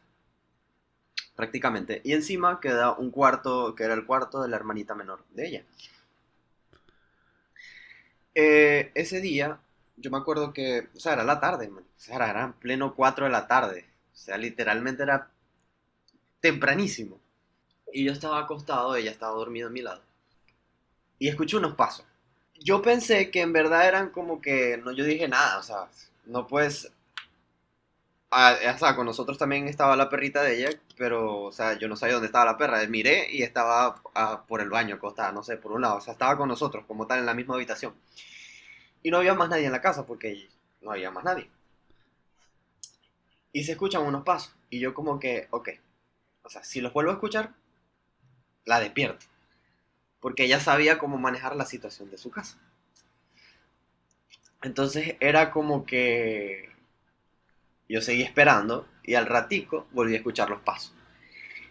prácticamente, 1.35 2.01
y 2.05 2.15
encima 2.15 2.59
queda 2.59 2.93
un 2.93 3.11
cuarto, 3.11 3.75
que 3.75 3.85
era 3.85 3.93
el 3.93 4.07
cuarto 4.07 4.41
de 4.41 4.49
la 4.49 4.57
hermanita 4.57 4.95
menor 4.95 5.27
de 5.35 5.47
ella. 5.47 5.65
Eh, 8.35 8.93
ese 8.95 9.21
día, 9.21 9.61
yo 9.99 10.11
me 10.11 10.17
acuerdo 10.17 10.55
que, 10.55 10.89
o 10.97 10.99
sea, 10.99 11.13
era 11.13 11.23
la 11.23 11.39
tarde, 11.39 11.69
man. 11.69 11.85
O 11.85 12.01
sea, 12.01 12.17
era, 12.17 12.45
en 12.45 12.55
pleno 12.55 12.95
4 12.95 13.27
de 13.27 13.31
la 13.31 13.47
tarde. 13.47 13.85
O 14.15 14.17
sea, 14.17 14.39
literalmente 14.39 15.03
era 15.03 15.29
tempranísimo. 16.41 17.21
Y 17.93 18.05
yo 18.07 18.13
estaba 18.13 18.39
acostado, 18.39 18.97
ella 18.97 19.11
estaba 19.11 19.35
dormida 19.37 19.67
a 19.67 19.71
mi 19.71 19.83
lado. 19.83 20.01
Y 21.19 21.29
escuché 21.29 21.59
unos 21.59 21.75
pasos. 21.75 22.07
Yo 22.55 22.81
pensé 22.81 23.31
que 23.31 23.43
en 23.43 23.53
verdad 23.53 23.87
eran 23.87 24.09
como 24.09 24.41
que, 24.41 24.79
no, 24.83 24.93
yo 24.93 25.05
dije 25.05 25.29
nada, 25.29 25.59
o 25.59 25.63
sea, 25.63 25.91
no 26.25 26.47
puedes... 26.47 26.91
Ah, 28.31 28.57
o 28.75 28.79
sea, 28.79 28.97
con 28.97 29.07
nosotros 29.07 29.39
también 29.39 29.69
estaba 29.69 29.97
la 29.97 30.09
perrita 30.09 30.43
de 30.43 30.57
ella, 30.59 30.71
pero, 30.97 31.43
o 31.45 31.53
sea, 31.53 31.79
yo 31.79 31.89
no 31.89 31.97
sabía 31.97 32.15
dónde 32.15 32.27
estaba 32.27 32.45
la 32.45 32.59
perra. 32.59 32.85
Miré 32.89 33.31
y 33.31 33.43
estaba 33.43 34.03
por 34.47 34.61
el 34.61 34.69
baño 34.69 34.97
acostada, 34.97 35.33
no 35.33 35.43
sé, 35.43 35.57
por 35.57 35.73
un 35.73 35.83
lado. 35.83 35.97
O 35.97 36.01
sea, 36.01 36.13
estaba 36.13 36.37
con 36.37 36.49
nosotros 36.49 36.85
como 36.87 37.07
tal 37.07 37.21
en 37.21 37.27
la 37.27 37.35
misma 37.35 37.55
habitación. 37.55 37.95
Y 39.03 39.11
no 39.11 39.19
había 39.19 39.35
más 39.35 39.49
nadie 39.49 39.67
en 39.67 39.73
la 39.73 39.81
casa 39.81 40.07
porque 40.07 40.49
no 40.81 40.91
había 40.91 41.11
más 41.11 41.25
nadie. 41.25 41.49
Y 43.53 43.65
se 43.65 43.73
escuchan 43.73 44.03
unos 44.03 44.25
pasos. 44.25 44.55
Y 44.71 44.81
yo 44.81 44.93
como 44.93 45.19
que, 45.21 45.49
ok. 45.51 45.71
O 46.43 46.51
sea, 46.51 46.65
si 46.65 46.81
los 46.81 46.93
vuelvo 46.93 47.13
a 47.13 47.15
escuchar, 47.15 47.55
la 48.65 48.81
despierto. 48.81 49.25
Porque 50.21 50.45
ella 50.45 50.61
sabía 50.61 50.99
cómo 50.99 51.17
manejar 51.19 51.55
la 51.57 51.65
situación 51.65 52.11
de 52.11 52.19
su 52.19 52.31
casa. 52.31 52.59
Entonces 54.63 55.17
era 55.21 55.51
como 55.51 55.87
que 55.87 56.71
yo 57.89 58.01
seguí 58.01 58.23
esperando 58.23 58.89
y 59.03 59.15
al 59.15 59.27
ratico 59.27 59.87
volví 59.93 60.15
a 60.15 60.19
escuchar 60.19 60.51
los 60.51 60.61
pasos. 60.61 60.95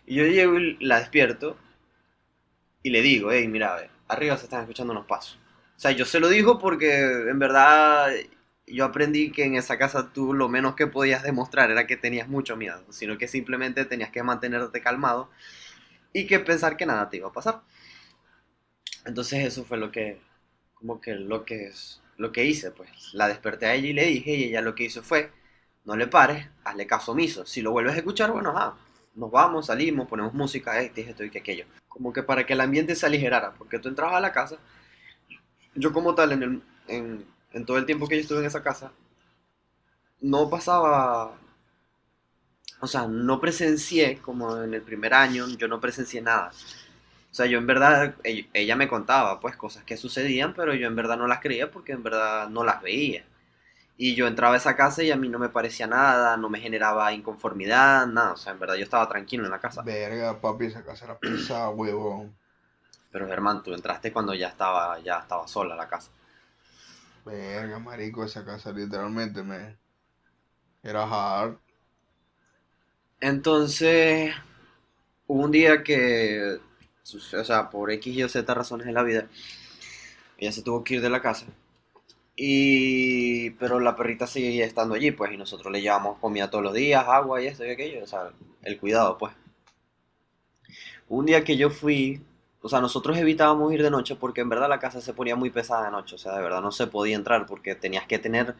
Y 0.06 0.16
yo 0.16 0.26
llego 0.26 0.60
y 0.60 0.78
la 0.80 1.00
despierto 1.00 1.58
y 2.84 2.92
le 2.92 3.02
digo, 3.02 3.32
hey, 3.32 3.48
mira, 3.48 3.76
a 3.76 4.14
arriba 4.14 4.38
se 4.38 4.46
están 4.46 4.62
escuchando 4.62 4.94
unos 4.94 5.08
pasos. 5.08 5.40
O 5.76 5.80
sea, 5.80 5.92
yo 5.92 6.06
se 6.06 6.20
lo 6.20 6.30
digo 6.30 6.60
porque 6.60 7.02
en 7.02 7.40
verdad 7.40 8.12
yo 8.68 8.86
aprendí 8.86 9.32
que 9.32 9.44
en 9.46 9.56
esa 9.56 9.78
casa 9.78 10.12
tú 10.14 10.34
lo 10.34 10.50
menos 10.50 10.76
que 10.76 10.88
podías 10.88 11.24
demostrar 11.24 11.72
era 11.72 11.88
que 11.88 11.98
tenías 11.98 12.28
mucho 12.28 12.56
miedo, 12.56 12.84
sino 12.92 13.18
que 13.18 13.28
simplemente 13.28 13.86
tenías 13.86 14.12
que 14.12 14.24
mantenerte 14.24 14.82
calmado 14.82 15.30
y 16.14 16.28
que 16.28 16.40
pensar 16.40 16.78
que 16.78 16.86
nada 16.86 17.10
te 17.10 17.18
iba 17.18 17.28
a 17.30 17.34
pasar. 17.34 17.62
Entonces 19.06 19.46
eso 19.46 19.66
fue 19.66 19.78
lo 19.78 19.92
que, 19.92 20.20
como 20.74 21.02
que 21.02 21.16
lo 21.16 21.46
que 21.46 21.72
lo 22.18 22.32
que 22.32 22.46
hice, 22.46 22.72
pues 22.72 22.90
la 23.14 23.28
desperté 23.28 23.66
a 23.66 23.74
ella 23.76 23.88
y 23.90 23.94
le 23.94 24.06
dije 24.06 24.32
y 24.36 24.44
ella 24.46 24.62
lo 24.62 24.76
que 24.76 24.86
hizo 24.86 25.04
fue, 25.04 25.32
no 25.86 25.96
le 25.96 26.08
pares, 26.08 26.48
hazle 26.64 26.88
caso 26.88 27.12
omiso. 27.14 27.46
Si 27.46 27.62
lo 27.62 27.72
vuelves 27.72 27.96
a 27.96 27.98
escuchar, 27.98 28.32
bueno, 28.32 28.54
ah, 28.58 28.78
nos 29.16 29.32
vamos, 29.32 29.68
salimos, 29.68 30.08
ponemos 30.08 30.34
música, 30.34 30.80
este, 30.82 31.02
esto 31.10 31.24
y 31.24 31.30
que 31.32 31.40
aquello. 31.40 31.66
Como 31.88 32.12
que 32.14 32.24
para 32.24 32.46
que 32.46 32.54
el 32.54 32.62
ambiente 32.62 32.96
se 32.96 33.06
aligerara, 33.06 33.54
porque 33.54 33.80
tú 33.80 33.90
entrabas 33.90 34.16
a 34.16 34.20
la 34.22 34.32
casa 34.34 34.58
yo 35.76 35.92
como 35.94 36.16
tal, 36.16 36.32
en, 36.32 36.44
el- 36.44 37.26
en, 37.54 37.66
todo 37.66 37.78
el 37.78 37.86
tiempo 37.86 38.08
que 38.08 38.16
yo 38.16 38.22
estuve 38.22 38.40
en 38.40 38.46
esa 38.46 38.64
casa, 38.64 38.92
no 40.22 40.50
pasaba, 40.50 41.38
o 42.82 42.88
sea, 42.88 43.08
no 43.08 43.40
presencié, 43.40 44.20
como 44.20 44.62
en 44.64 44.74
el 44.74 44.82
primer 44.82 45.14
año, 45.14 45.48
yo 45.58 45.68
no 45.68 45.80
presencié 45.82 46.22
nada. 46.22 46.52
O 47.32 47.36
sea, 47.36 47.46
yo 47.48 47.58
en 47.60 47.68
verdad, 47.68 48.16
ella 48.54 48.76
me 48.78 48.88
contaba, 48.88 49.40
pues, 49.42 49.58
cosas 49.58 49.84
que 49.86 49.98
sucedían, 49.98 50.54
pero 50.56 50.74
yo 50.76 50.88
en 50.88 50.96
verdad 50.96 51.18
no 51.18 51.28
las 51.28 51.42
creía 51.42 51.72
porque 51.72 51.94
en 51.94 52.04
verdad 52.04 52.50
no 52.50 52.64
las 52.64 52.82
veía. 52.82 53.26
Y 53.98 54.16
yo 54.16 54.28
entraba 54.28 54.56
a 54.56 54.58
esa 54.58 54.76
casa 54.76 55.04
y 55.04 55.12
a 55.12 55.16
mí 55.16 55.30
no 55.30 55.40
me 55.40 55.50
parecía 55.50 55.88
nada, 55.88 56.36
no 56.36 56.50
me 56.50 56.60
generaba 56.60 57.14
inconformidad, 57.14 58.06
nada. 58.08 58.34
O 58.34 58.38
sea, 58.38 58.52
en 58.52 58.60
verdad 58.60 58.76
yo 58.76 58.84
estaba 58.84 59.08
tranquilo 59.08 59.46
en 59.46 59.52
la 59.52 59.60
casa. 59.60 59.82
Verga, 59.84 60.40
papi, 60.42 60.66
esa 60.66 60.84
casa 60.84 61.06
era 61.06 61.18
pesada, 61.18 61.70
huevón. 61.72 62.36
Pero 63.12 63.28
Germán, 63.28 63.64
tú 63.64 63.74
entraste 63.74 64.12
cuando 64.12 64.34
ya 64.34 64.50
estaba, 64.50 65.00
ya 65.00 65.20
estaba 65.20 65.48
sola 65.48 65.76
la 65.76 65.88
casa. 65.88 66.12
Verga, 67.26 67.80
marico, 67.80 68.26
esa 68.26 68.44
casa 68.44 68.72
literalmente 68.72 69.42
me... 69.44 69.78
Era 70.84 71.04
hard. 71.04 71.58
Entonces, 73.22 74.36
hubo 75.26 75.44
un 75.44 75.52
día 75.52 75.84
que, 75.84 76.60
o 77.34 77.44
sea, 77.44 77.70
por 77.70 77.92
X 77.92 78.16
y 78.16 78.24
o 78.24 78.30
Z 78.30 78.54
razones 78.54 78.86
de 78.86 78.94
la 78.94 79.04
vida, 79.04 79.28
ella 80.38 80.52
se 80.52 80.62
tuvo 80.62 80.84
que 80.84 80.96
ir 80.96 81.02
de 81.02 81.10
la 81.10 81.22
casa. 81.22 81.48
Y, 82.36 83.52
pero 83.52 83.80
la 83.80 83.96
perrita 83.96 84.28
seguía 84.28 84.66
estando 84.66 84.96
allí, 84.96 85.12
pues, 85.12 85.32
y 85.32 85.38
nosotros 85.38 85.72
le 85.72 85.82
llevamos 85.82 86.20
comida 86.20 86.50
todos 86.50 86.64
los 86.64 86.74
días, 86.74 87.06
agua 87.08 87.42
y 87.42 87.48
esto 87.48 87.66
y 87.66 87.70
aquello, 87.70 88.04
o 88.04 88.08
sea, 88.08 88.32
el 88.64 88.78
cuidado, 88.78 89.18
pues. 89.18 89.34
Un 91.08 91.26
día 91.26 91.44
que 91.44 91.56
yo 91.56 91.70
fui, 91.70 92.22
o 92.62 92.68
sea, 92.68 92.82
nosotros 92.82 93.18
evitábamos 93.18 93.72
ir 93.74 93.84
de 93.84 93.92
noche 93.92 94.16
porque 94.16 94.42
en 94.42 94.50
verdad 94.50 94.68
la 94.68 94.80
casa 94.80 95.00
se 95.00 95.14
ponía 95.14 95.36
muy 95.36 95.50
pesada 95.50 95.86
de 95.86 95.92
noche, 95.92 96.16
o 96.16 96.18
sea, 96.18 96.36
de 96.36 96.42
verdad 96.42 96.62
no 96.62 96.72
se 96.72 96.88
podía 96.88 97.16
entrar 97.16 97.46
porque 97.46 97.76
tenías 97.76 98.06
que 98.06 98.20
tener, 98.20 98.56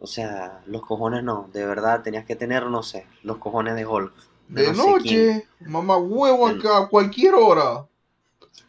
o 0.00 0.06
sea, 0.06 0.62
los 0.66 0.80
cojones 0.82 1.22
no, 1.24 1.50
de 1.52 1.66
verdad 1.66 2.02
tenías 2.02 2.24
que 2.24 2.36
tener, 2.36 2.66
no 2.66 2.82
sé, 2.82 3.06
los 3.22 3.36
cojones 3.36 3.74
de 3.74 3.84
Hulk. 3.84 4.14
De 4.48 4.72
no 4.72 4.74
sé 4.74 4.94
quién. 5.02 5.36
noche, 5.36 5.48
mamá 5.60 5.98
huevo 5.98 6.46
a 6.46 6.88
cualquier 6.88 7.34
hora. 7.34 7.86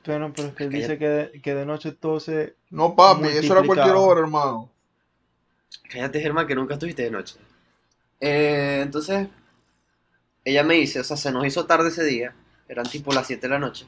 Bueno, 0.05 0.33
pero 0.35 0.49
es 0.49 0.55
que 0.55 0.63
él 0.65 0.71
Cállate. 0.71 0.93
dice 0.93 0.97
que 0.97 1.07
de, 1.07 1.41
que 1.41 1.55
de 1.55 1.65
noche 1.65 1.91
todo 1.91 2.19
se... 2.19 2.55
No, 2.69 2.95
papi, 2.95 3.27
eso 3.29 3.53
era 3.53 3.61
a 3.61 3.65
cualquier 3.65 3.95
hora, 3.95 4.21
hermano. 4.21 4.69
Cállate, 5.89 6.21
Germán, 6.21 6.47
que 6.47 6.55
nunca 6.55 6.75
estuviste 6.75 7.03
de 7.03 7.11
noche. 7.11 7.37
Eh, 8.19 8.81
entonces, 8.83 9.27
ella 10.43 10.63
me 10.63 10.75
dice, 10.75 10.99
o 10.99 11.03
sea, 11.03 11.17
se 11.17 11.31
nos 11.31 11.45
hizo 11.45 11.65
tarde 11.65 11.89
ese 11.89 12.03
día, 12.03 12.35
eran 12.67 12.85
tipo 12.85 13.13
las 13.13 13.27
7 13.27 13.41
de 13.41 13.49
la 13.49 13.59
noche. 13.59 13.87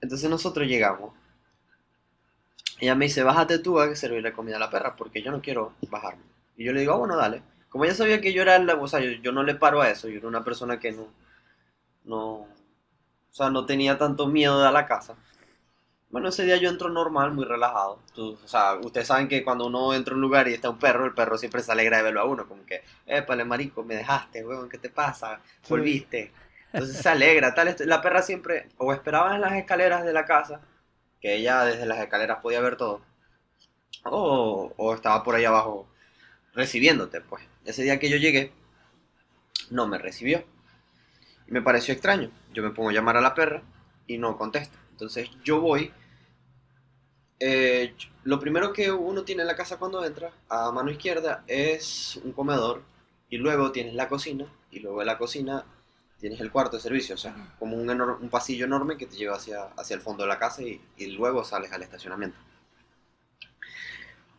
Entonces 0.00 0.28
nosotros 0.30 0.66
llegamos. 0.66 1.12
Ella 2.78 2.94
me 2.94 3.06
dice, 3.06 3.22
bájate 3.22 3.58
tú 3.58 3.80
a 3.80 3.94
servirle 3.96 4.32
comida 4.32 4.56
a 4.56 4.60
la 4.60 4.70
perra, 4.70 4.96
porque 4.96 5.22
yo 5.22 5.30
no 5.30 5.40
quiero 5.40 5.74
bajarme. 5.90 6.22
Y 6.56 6.64
yo 6.64 6.72
le 6.72 6.80
digo, 6.80 6.92
ah, 6.92 6.98
bueno, 6.98 7.16
dale. 7.16 7.42
Como 7.68 7.84
ella 7.84 7.94
sabía 7.94 8.20
que 8.20 8.32
yo 8.32 8.42
era, 8.42 8.58
la, 8.58 8.74
o 8.74 8.88
sea, 8.88 9.00
yo, 9.00 9.10
yo 9.22 9.32
no 9.32 9.42
le 9.42 9.54
paro 9.54 9.80
a 9.80 9.90
eso, 9.90 10.08
yo 10.08 10.18
era 10.18 10.28
una 10.28 10.44
persona 10.44 10.78
que 10.78 10.92
no, 10.92 11.08
no, 12.04 12.46
o 13.36 13.38
sea, 13.38 13.50
no 13.50 13.66
tenía 13.66 13.98
tanto 13.98 14.26
miedo 14.28 14.60
de 14.60 14.66
a 14.68 14.72
la 14.72 14.86
casa. 14.86 15.14
Bueno, 16.10 16.28
ese 16.28 16.44
día 16.44 16.56
yo 16.56 16.70
entro 16.70 16.88
normal, 16.88 17.32
muy 17.32 17.44
relajado. 17.44 18.00
Tú- 18.14 18.38
o 18.44 18.48
sea, 18.48 18.74
ustedes 18.76 19.08
saben 19.08 19.28
que 19.28 19.44
cuando 19.44 19.66
uno 19.66 19.94
entra 19.94 20.14
a 20.14 20.16
un 20.16 20.22
lugar 20.22 20.48
y 20.48 20.54
está 20.54 20.70
un 20.70 20.78
perro, 20.78 21.04
el 21.06 21.14
perro 21.14 21.38
siempre 21.38 21.62
se 21.62 21.72
alegra 21.72 21.98
de 21.98 22.04
verlo 22.04 22.20
a 22.22 22.24
uno, 22.24 22.48
como 22.48 22.64
que, 22.66 22.82
épale, 23.06 23.44
marico, 23.44 23.82
me 23.84 23.96
dejaste, 23.96 24.44
huevón, 24.46 24.68
¿qué 24.68 24.78
te 24.78 24.90
pasa? 24.90 25.40
Volviste. 25.68 26.32
Entonces 26.72 26.98
se 26.98 27.08
alegra, 27.08 27.54
tal. 27.54 27.68
esto- 27.68 27.84
La 27.86 28.02
perra 28.02 28.22
siempre, 28.22 28.68
o 28.78 28.92
esperaba 28.92 29.34
en 29.34 29.40
las 29.42 29.54
escaleras 29.54 30.04
de 30.04 30.12
la 30.12 30.24
casa, 30.24 30.60
que 31.20 31.36
ella 31.36 31.64
desde 31.64 31.86
las 31.86 31.98
escaleras 32.00 32.38
podía 32.42 32.60
ver 32.60 32.76
todo, 32.76 33.02
o, 34.04 34.72
o 34.76 34.94
estaba 34.94 35.22
por 35.22 35.34
ahí 35.34 35.44
abajo 35.44 35.86
recibiéndote, 36.54 37.20
pues. 37.22 37.44
Ese 37.64 37.82
día 37.84 37.98
que 38.00 38.10
yo 38.10 38.16
llegué, 38.18 38.52
no 39.70 39.86
me 39.86 39.98
recibió. 39.98 40.44
Y 41.48 41.52
me 41.52 41.62
pareció 41.62 41.92
extraño. 41.94 42.30
Yo 42.52 42.62
me 42.62 42.70
pongo 42.70 42.90
a 42.90 42.92
llamar 42.92 43.16
a 43.16 43.20
la 43.20 43.34
perra 43.34 43.62
y 44.06 44.18
no 44.18 44.36
contesta. 44.36 44.78
Entonces 44.92 45.30
yo 45.44 45.60
voy. 45.60 45.92
eh, 47.38 47.94
lo 48.24 48.40
primero 48.40 48.72
que 48.72 48.90
uno 48.90 49.22
tiene 49.24 49.42
en 49.42 49.48
la 49.48 49.56
casa 49.56 49.78
cuando 49.78 50.04
entra, 50.04 50.32
a 50.48 50.72
mano 50.72 50.90
izquierda, 50.90 51.44
es 51.46 52.16
un 52.24 52.32
comedor. 52.32 52.82
Y 53.30 53.38
luego 53.38 53.72
tienes 53.72 53.94
la 53.94 54.08
cocina. 54.08 54.46
Y 54.70 54.80
luego 54.80 55.00
de 55.00 55.06
la 55.06 55.18
cocina 55.18 55.64
tienes 56.18 56.40
el 56.40 56.50
cuarto 56.50 56.76
de 56.76 56.82
servicio. 56.82 57.14
O 57.14 57.18
sea, 57.18 57.54
como 57.58 57.76
un, 57.76 58.28
pasillo 58.30 58.64
enorme 58.66 58.96
que 58.96 59.06
te 59.06 59.16
lleva 59.16 59.36
hacia, 59.36 59.64
hacia 59.76 59.94
el 59.96 60.00
fondo 60.02 60.22
de 60.24 60.28
la 60.28 60.38
casa 60.38 60.62
y, 60.62 60.80
y 60.96 61.06
luego 61.12 61.44
sales 61.44 61.72
al 61.72 61.82
estacionamiento. 61.82 62.38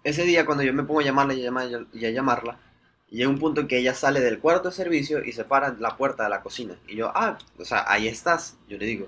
Ese 0.03 0.23
día 0.23 0.45
cuando 0.45 0.63
yo 0.63 0.73
me 0.73 0.83
pongo 0.83 1.01
a 1.01 1.03
llamarla 1.03 1.33
y 1.33 1.45
a, 1.45 1.49
llamar- 1.51 1.87
y 1.93 2.05
a 2.05 2.11
llamarla, 2.11 2.59
llega 3.09 3.29
un 3.29 3.39
punto 3.39 3.61
en 3.61 3.67
que 3.67 3.77
ella 3.77 3.93
sale 3.93 4.19
del 4.19 4.39
cuarto 4.39 4.69
de 4.69 4.75
servicio 4.75 5.23
y 5.23 5.31
se 5.31 5.45
para 5.45 5.69
en 5.69 5.81
la 5.81 5.97
puerta 5.97 6.23
de 6.23 6.29
la 6.29 6.41
cocina. 6.41 6.77
Y 6.87 6.95
yo, 6.95 7.11
ah, 7.15 7.37
o 7.57 7.65
sea, 7.65 7.85
ahí 7.87 8.07
estás. 8.07 8.57
Yo 8.67 8.77
le 8.77 8.85
digo, 8.85 9.07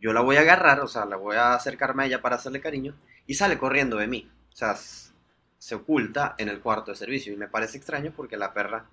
yo 0.00 0.12
la 0.12 0.20
voy 0.22 0.36
a 0.36 0.40
agarrar, 0.40 0.80
o 0.80 0.88
sea, 0.88 1.04
la 1.04 1.16
voy 1.16 1.36
a 1.36 1.54
acercarme 1.54 2.02
a 2.04 2.06
ella 2.06 2.22
para 2.22 2.36
hacerle 2.36 2.60
cariño, 2.60 2.94
y 3.26 3.34
sale 3.34 3.58
corriendo 3.58 3.96
de 3.98 4.06
mí. 4.06 4.30
O 4.52 4.56
sea, 4.56 4.76
se 4.76 5.74
oculta 5.74 6.34
en 6.38 6.48
el 6.48 6.60
cuarto 6.60 6.90
de 6.90 6.96
servicio. 6.96 7.32
Y 7.32 7.36
me 7.36 7.48
parece 7.48 7.76
extraño 7.76 8.12
porque 8.16 8.36
la 8.36 8.52
perra 8.52 8.86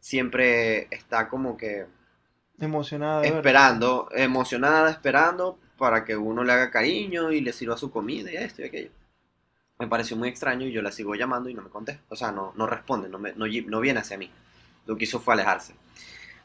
siempre 0.00 0.88
está 0.90 1.28
como 1.28 1.56
que 1.56 1.86
Emocionada 2.60 3.24
esperando, 3.24 4.08
emocionada, 4.12 4.90
esperando 4.90 5.58
para 5.76 6.04
que 6.04 6.16
uno 6.16 6.42
le 6.42 6.52
haga 6.52 6.70
cariño 6.70 7.30
y 7.30 7.40
le 7.40 7.52
sirva 7.52 7.76
su 7.76 7.90
comida 7.90 8.32
y 8.32 8.36
esto 8.36 8.62
y 8.62 8.64
aquello. 8.64 8.90
Me 9.78 9.86
pareció 9.86 10.16
muy 10.16 10.28
extraño 10.28 10.66
y 10.66 10.72
yo 10.72 10.82
la 10.82 10.92
sigo 10.92 11.14
llamando 11.14 11.48
y 11.48 11.54
no 11.54 11.62
me 11.62 11.70
contesta. 11.70 12.02
O 12.08 12.16
sea, 12.16 12.32
no, 12.32 12.52
no 12.56 12.66
responde, 12.66 13.08
no, 13.08 13.18
me- 13.18 13.32
no, 13.34 13.46
no 13.46 13.80
viene 13.80 14.00
hacia 14.00 14.18
mí. 14.18 14.30
Lo 14.86 14.96
que 14.96 15.04
hizo 15.04 15.20
fue 15.20 15.34
alejarse. 15.34 15.74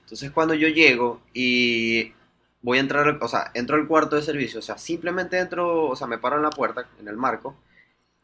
Entonces 0.02 0.32
cuando 0.32 0.54
yo 0.56 0.68
llego 0.70 1.22
y 1.34 2.14
voy 2.62 2.78
a 2.80 2.82
entrar, 2.82 3.20
o 3.22 3.28
sea, 3.28 3.52
entro 3.54 3.78
al 3.78 3.88
cuarto 3.88 4.16
de 4.16 4.24
servicio, 4.24 4.60
o 4.60 4.64
sea, 4.64 4.78
simplemente 4.78 5.40
entro, 5.40 5.88
o 5.90 5.96
sea, 5.96 6.08
me 6.08 6.18
paro 6.20 6.38
en 6.38 6.44
la 6.44 6.50
puerta, 6.52 6.88
en 7.00 7.08
el 7.08 7.18
marco, 7.18 7.56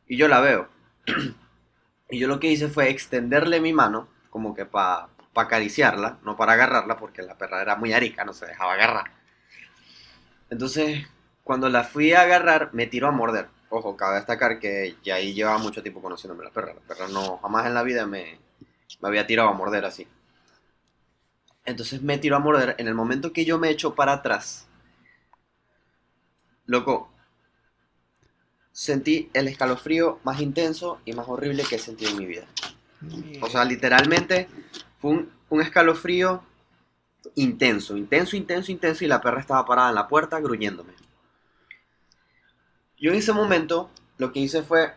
y 0.08 0.18
yo 0.18 0.28
la 0.28 0.42
veo. 0.42 0.70
y 2.10 2.20
yo 2.20 2.28
lo 2.28 2.40
que 2.40 2.48
hice 2.52 2.68
fue 2.70 2.90
extenderle 2.90 3.62
mi 3.62 3.74
mano, 3.74 4.08
como 4.30 4.56
que 4.56 4.66
para 4.66 5.10
acariciarla, 5.36 6.20
no 6.24 6.36
para 6.38 6.54
agarrarla, 6.54 6.98
porque 6.98 7.22
la 7.24 7.38
perra 7.38 7.62
era 7.62 7.76
muy 7.78 7.94
arica, 7.94 8.26
no 8.26 8.34
se 8.34 8.46
dejaba 8.48 8.74
agarrar. 8.74 9.12
Entonces, 10.50 11.06
cuando 11.44 11.70
la 11.70 11.84
fui 11.84 12.12
a 12.14 12.22
agarrar, 12.22 12.70
me 12.74 12.88
tiró 12.88 13.08
a 13.08 13.12
morder. 13.12 13.48
Ojo, 13.70 13.96
cabe 13.96 14.16
destacar 14.16 14.60
que 14.60 14.96
ya 15.04 15.16
ahí 15.16 15.34
llevaba 15.34 15.60
mucho 15.60 15.82
tiempo 15.82 16.02
conociéndome 16.02 16.44
la 16.44 16.52
perra. 16.52 16.74
La 16.74 16.82
perra 16.82 17.08
no, 17.08 17.38
jamás 17.38 17.68
en 17.68 17.74
la 17.74 17.84
vida 17.84 18.06
me, 18.08 18.40
me 19.02 19.08
había 19.08 19.28
tirado 19.28 19.50
a 19.50 19.54
morder 19.54 19.86
así. 19.86 20.08
Entonces 21.66 22.02
me 22.02 22.18
tiró 22.18 22.36
a 22.36 22.40
morder. 22.40 22.76
En 22.80 22.88
el 22.88 22.96
momento 22.96 23.32
que 23.32 23.46
yo 23.46 23.60
me 23.60 23.70
echo 23.70 23.94
para 23.96 24.14
atrás, 24.14 24.68
loco, 26.66 27.10
sentí 28.72 29.30
el 29.34 29.48
escalofrío 29.48 30.20
más 30.24 30.42
intenso 30.42 31.00
y 31.06 31.14
más 31.14 31.28
horrible 31.28 31.64
que 31.64 31.76
he 31.76 31.80
sentido 31.80 32.12
en 32.12 32.18
mi 32.18 32.26
vida. 32.26 32.46
O 33.42 33.50
sea, 33.50 33.66
literalmente 33.66 34.48
fue 35.00 35.12
un, 35.12 35.32
un 35.50 35.62
escalofrío 35.62 36.44
intenso, 37.36 37.98
intenso, 37.98 38.36
intenso, 38.36 38.72
intenso 38.72 39.06
y 39.06 39.08
la 39.08 39.22
perra 39.22 39.42
estaba 39.42 39.66
parada 39.66 39.90
en 39.90 39.96
la 39.96 40.08
puerta 40.08 40.40
gruñéndome. 40.40 40.99
Yo 43.00 43.12
en 43.12 43.18
ese 43.18 43.34
momento 43.34 43.90
lo 44.18 44.32
que 44.32 44.40
hice 44.40 44.64
fue, 44.64 44.94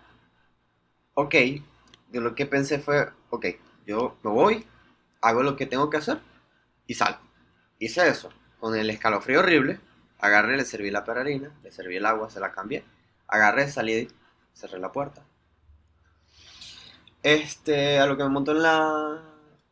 ok, 1.15 1.35
de 1.35 2.21
lo 2.21 2.35
que 2.35 2.47
pensé 2.47 2.79
fue, 2.79 3.09
ok, 3.31 3.47
yo 3.87 4.17
me 4.23 4.31
voy, 4.31 4.67
hago 5.21 5.43
lo 5.43 5.57
que 5.57 5.67
tengo 5.67 5.91
que 5.91 5.99
hacer 5.99 6.19
y 6.87 6.95
salgo. 6.95 7.21
Hice 7.79 8.09
eso, 8.09 8.31
con 8.61 8.77
el 8.77 8.91
escalofrío 8.91 9.41
horrible, 9.41 9.81
agarré, 10.19 10.57
le 10.57 10.65
serví 10.65 10.91
la 10.91 11.05
perrarina, 11.05 11.53
le 11.63 11.73
serví 11.73 11.97
el 11.97 12.07
agua, 12.07 12.31
se 12.31 12.41
la 12.41 12.53
cambié, 12.53 12.85
agarré, 13.29 13.71
salí, 13.71 14.09
cerré 14.53 14.79
la 14.79 14.93
puerta. 14.93 15.23
Este, 17.23 17.99
a 17.99 18.07
lo 18.07 18.17
que 18.17 18.25
me 18.25 18.31
montó 18.31 18.53
en 18.53 18.63
la 18.63 19.23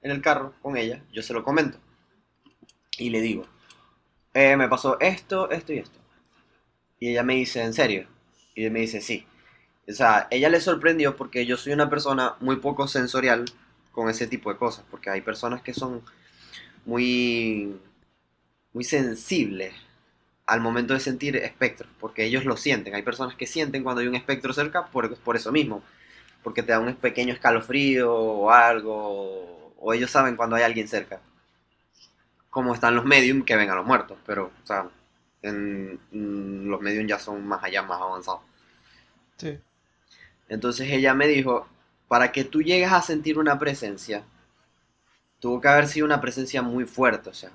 en 0.02 0.10
el 0.10 0.22
carro 0.22 0.54
con 0.62 0.76
ella, 0.76 1.02
yo 1.12 1.22
se 1.22 1.32
lo 1.32 1.44
comento. 1.44 1.78
Y 2.98 3.10
le 3.10 3.20
digo, 3.20 3.46
eh, 4.34 4.56
me 4.56 4.68
pasó 4.68 4.98
esto, 5.00 5.50
esto 5.50 5.72
y 5.72 5.78
esto. 5.78 5.98
Y 6.98 7.10
ella 7.10 7.22
me 7.22 7.34
dice, 7.34 7.62
¿en 7.62 7.74
serio? 7.74 8.06
Y 8.54 8.64
él 8.64 8.72
me 8.72 8.80
dice, 8.80 9.00
sí. 9.00 9.26
O 9.88 9.92
sea, 9.92 10.28
ella 10.30 10.48
le 10.48 10.60
sorprendió 10.60 11.16
porque 11.16 11.46
yo 11.46 11.56
soy 11.56 11.72
una 11.72 11.90
persona 11.90 12.36
muy 12.40 12.56
poco 12.56 12.86
sensorial 12.88 13.44
con 13.92 14.08
ese 14.08 14.26
tipo 14.26 14.52
de 14.52 14.58
cosas. 14.58 14.84
Porque 14.90 15.10
hay 15.10 15.20
personas 15.20 15.62
que 15.62 15.74
son 15.74 16.02
muy, 16.84 17.76
muy 18.72 18.84
sensibles 18.84 19.74
al 20.46 20.60
momento 20.60 20.94
de 20.94 21.00
sentir 21.00 21.36
espectros. 21.36 21.90
Porque 22.00 22.24
ellos 22.24 22.44
lo 22.44 22.56
sienten. 22.56 22.94
Hay 22.94 23.02
personas 23.02 23.34
que 23.36 23.46
sienten 23.46 23.82
cuando 23.82 24.00
hay 24.00 24.08
un 24.08 24.16
espectro 24.16 24.52
cerca 24.52 24.86
por, 24.86 25.16
por 25.18 25.36
eso 25.36 25.52
mismo. 25.52 25.82
Porque 26.42 26.62
te 26.62 26.72
da 26.72 26.80
un 26.80 26.94
pequeño 26.94 27.34
escalofrío 27.34 28.12
o 28.12 28.50
algo 28.50 29.60
o 29.80 29.94
ellos 29.94 30.10
saben 30.10 30.36
cuando 30.36 30.56
hay 30.56 30.62
alguien 30.62 30.86
cerca. 30.86 31.20
Como 32.50 32.74
están 32.74 32.94
los 32.94 33.04
medium 33.04 33.42
que 33.42 33.56
ven 33.56 33.70
a 33.70 33.74
los 33.74 33.86
muertos, 33.86 34.18
pero, 34.26 34.50
o 34.62 34.66
sea, 34.66 34.88
en, 35.42 36.00
los 36.12 36.80
medium 36.80 37.06
ya 37.06 37.18
son 37.18 37.46
más 37.46 37.62
allá, 37.64 37.82
más 37.82 38.00
avanzados. 38.00 38.40
Sí. 39.36 39.58
Entonces 40.48 40.88
ella 40.90 41.14
me 41.14 41.26
dijo, 41.28 41.66
para 42.08 42.32
que 42.32 42.44
tú 42.44 42.62
llegues 42.62 42.92
a 42.92 43.02
sentir 43.02 43.38
una 43.38 43.58
presencia, 43.58 44.24
tuvo 45.38 45.60
que 45.60 45.68
haber 45.68 45.88
sido 45.88 46.06
una 46.06 46.20
presencia 46.20 46.62
muy 46.62 46.84
fuerte, 46.84 47.30
o 47.30 47.34
sea, 47.34 47.50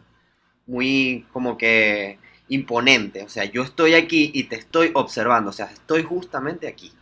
muy 0.65 1.25
como 1.31 1.57
que 1.57 2.19
imponente, 2.47 3.23
o 3.23 3.29
sea, 3.29 3.45
yo 3.45 3.63
estoy 3.63 3.95
aquí 3.95 4.31
y 4.33 4.45
te 4.45 4.55
estoy 4.55 4.91
observando, 4.93 5.49
o 5.49 5.53
sea, 5.53 5.65
estoy 5.67 6.03
justamente 6.03 6.67
aquí. 6.67 6.93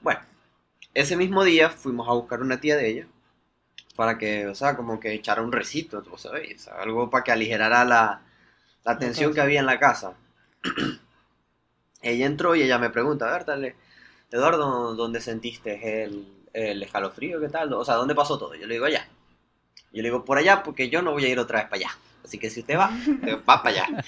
Bueno, 0.00 0.20
ese 0.94 1.16
mismo 1.16 1.44
día 1.44 1.70
fuimos 1.70 2.08
a 2.08 2.12
buscar 2.12 2.40
una 2.42 2.60
tía 2.60 2.76
de 2.76 2.88
ella, 2.88 3.06
para 3.96 4.18
que, 4.18 4.46
o 4.46 4.54
sea, 4.54 4.76
como 4.76 5.00
que 5.00 5.12
echara 5.12 5.42
un 5.42 5.52
recito, 5.52 6.02
¿tú 6.02 6.16
sabes? 6.16 6.68
algo 6.68 7.10
para 7.10 7.24
que 7.24 7.32
aligerara 7.32 7.84
la, 7.84 8.22
la 8.84 8.98
tensión 8.98 9.32
que 9.34 9.40
había 9.40 9.60
en 9.60 9.66
la 9.66 9.78
casa. 9.78 10.14
ella 12.02 12.26
entró 12.26 12.54
y 12.54 12.62
ella 12.62 12.78
me 12.78 12.90
pregunta, 12.90 13.28
a 13.28 13.32
ver, 13.32 13.44
dale, 13.44 13.76
Eduardo, 14.30 14.94
¿dónde 14.94 15.20
sentiste 15.20 16.04
el, 16.04 16.26
el 16.52 16.82
escalofrío? 16.82 17.40
¿Qué 17.40 17.48
tal? 17.48 17.72
O 17.72 17.84
sea, 17.84 17.96
¿dónde 17.96 18.14
pasó 18.14 18.38
todo? 18.38 18.54
Yo 18.54 18.66
le 18.66 18.74
digo, 18.74 18.86
allá. 18.86 19.06
Yo 19.92 20.02
le 20.02 20.08
digo, 20.08 20.24
por 20.24 20.38
allá, 20.38 20.62
porque 20.62 20.88
yo 20.88 21.02
no 21.02 21.12
voy 21.12 21.24
a 21.24 21.28
ir 21.28 21.38
otra 21.38 21.60
vez 21.60 21.68
para 21.68 21.80
allá. 21.80 21.98
Así 22.24 22.38
que 22.38 22.50
si 22.50 22.60
usted 22.60 22.78
va, 22.78 22.90
va 23.48 23.62
para 23.62 23.68
allá. 23.68 24.04